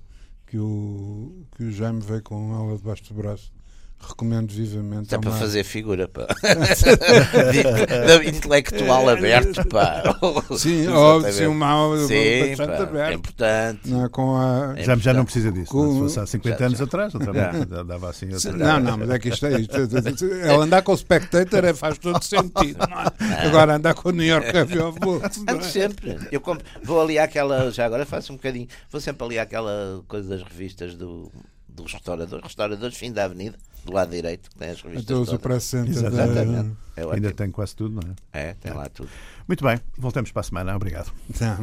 que 0.47 0.57
o, 0.57 1.33
que 1.57 1.65
o 1.65 1.73
Jaime 1.73 2.01
veio 2.01 2.23
com 2.23 2.55
ela 2.55 2.77
debaixo 2.77 3.03
do 3.13 3.15
braço 3.15 3.53
recomendo 4.01 4.51
vivamente. 4.51 5.15
É 5.15 5.19
para 5.19 5.31
fazer 5.33 5.65
figura, 5.65 6.09
pá. 6.09 6.27
intelectual 8.27 9.09
aberto, 9.09 9.67
pá. 9.69 10.03
Sim, 10.57 10.89
óbvio, 10.93 11.33
sim, 11.33 11.47
uma 11.47 11.67
aula 11.67 12.07
sim, 12.07 12.49
bastante 12.49 12.83
aberta. 12.83 13.11
É 13.11 13.15
importante. 13.15 13.91
Não, 13.91 14.09
com 14.09 14.37
a... 14.37 14.75
É 14.77 14.85
já, 14.85 14.97
já 14.97 15.15
não 15.15 15.25
precisa 15.25 15.51
disso. 15.51 15.71
Com... 15.71 15.93
Se 15.93 15.99
fosse 15.99 16.21
há 16.21 16.27
50 16.27 16.59
já, 16.59 16.67
anos 16.67 16.79
já. 16.79 16.85
atrás, 16.85 17.15
outra 17.15 17.33
dava 17.85 18.11
assim. 18.11 18.33
Outra 18.33 18.53
não, 18.53 18.81
não, 18.81 18.99
mas 18.99 19.11
é 19.11 19.19
que 19.19 19.29
isto 19.29 19.47
é 19.47 19.61
isto. 19.61 19.77
Ela 20.43 20.65
andar 20.65 20.83
com 20.83 20.93
o 20.93 20.97
Spectator 20.97 21.65
é, 21.65 21.75
faz 21.75 21.99
todo 21.99 22.23
sentido. 22.25 22.79
É? 23.21 23.47
Agora 23.47 23.77
andar 23.77 23.95
com 23.95 24.11
o 24.11 24.13
New 24.13 24.27
York 24.27 24.51
Review 24.51 24.89
of 24.89 25.01
Books. 25.01 25.39
Ando 25.39 25.61
é? 25.61 25.63
sempre. 25.63 26.19
Eu 26.31 26.41
compro, 26.41 26.65
vou 26.83 27.01
ali 27.01 27.19
àquela, 27.19 27.71
já 27.71 27.87
agora 27.87 28.05
faço 28.05 28.33
um 28.33 28.37
bocadinho, 28.37 28.69
vou 28.91 29.01
sempre 29.01 29.25
ali 29.25 29.39
àquela 29.39 30.03
coisa 30.07 30.29
das 30.29 30.43
revistas 30.43 30.95
do 30.95 31.31
dos 31.75 31.93
restauradores, 31.93 32.45
restauradores 32.45 32.97
fim 32.97 33.13
da 33.13 33.25
avenida, 33.25 33.59
do 33.85 33.93
lado 33.93 34.11
direito, 34.11 34.49
que 34.49 34.57
tem 34.57 34.71
as 34.71 34.81
revistas. 34.81 35.29
Até 35.29 35.35
o 35.35 35.39
Press 35.39 35.65
Center. 35.65 35.91
Exatamente. 35.91 36.77
É 36.97 37.03
Ainda 37.13 37.33
tem 37.33 37.51
quase 37.51 37.75
tudo, 37.75 38.01
não 38.01 38.15
é? 38.33 38.51
É, 38.51 38.55
tem 38.55 38.73
é. 38.73 38.75
lá 38.75 38.89
tudo. 38.89 39.09
Muito 39.49 39.65
bem, 39.65 39.81
voltamos 39.99 40.31
para 40.31 40.41
a 40.41 40.45
semana. 40.45 40.77
Obrigado. 40.77 41.13
Tá. 41.39 41.59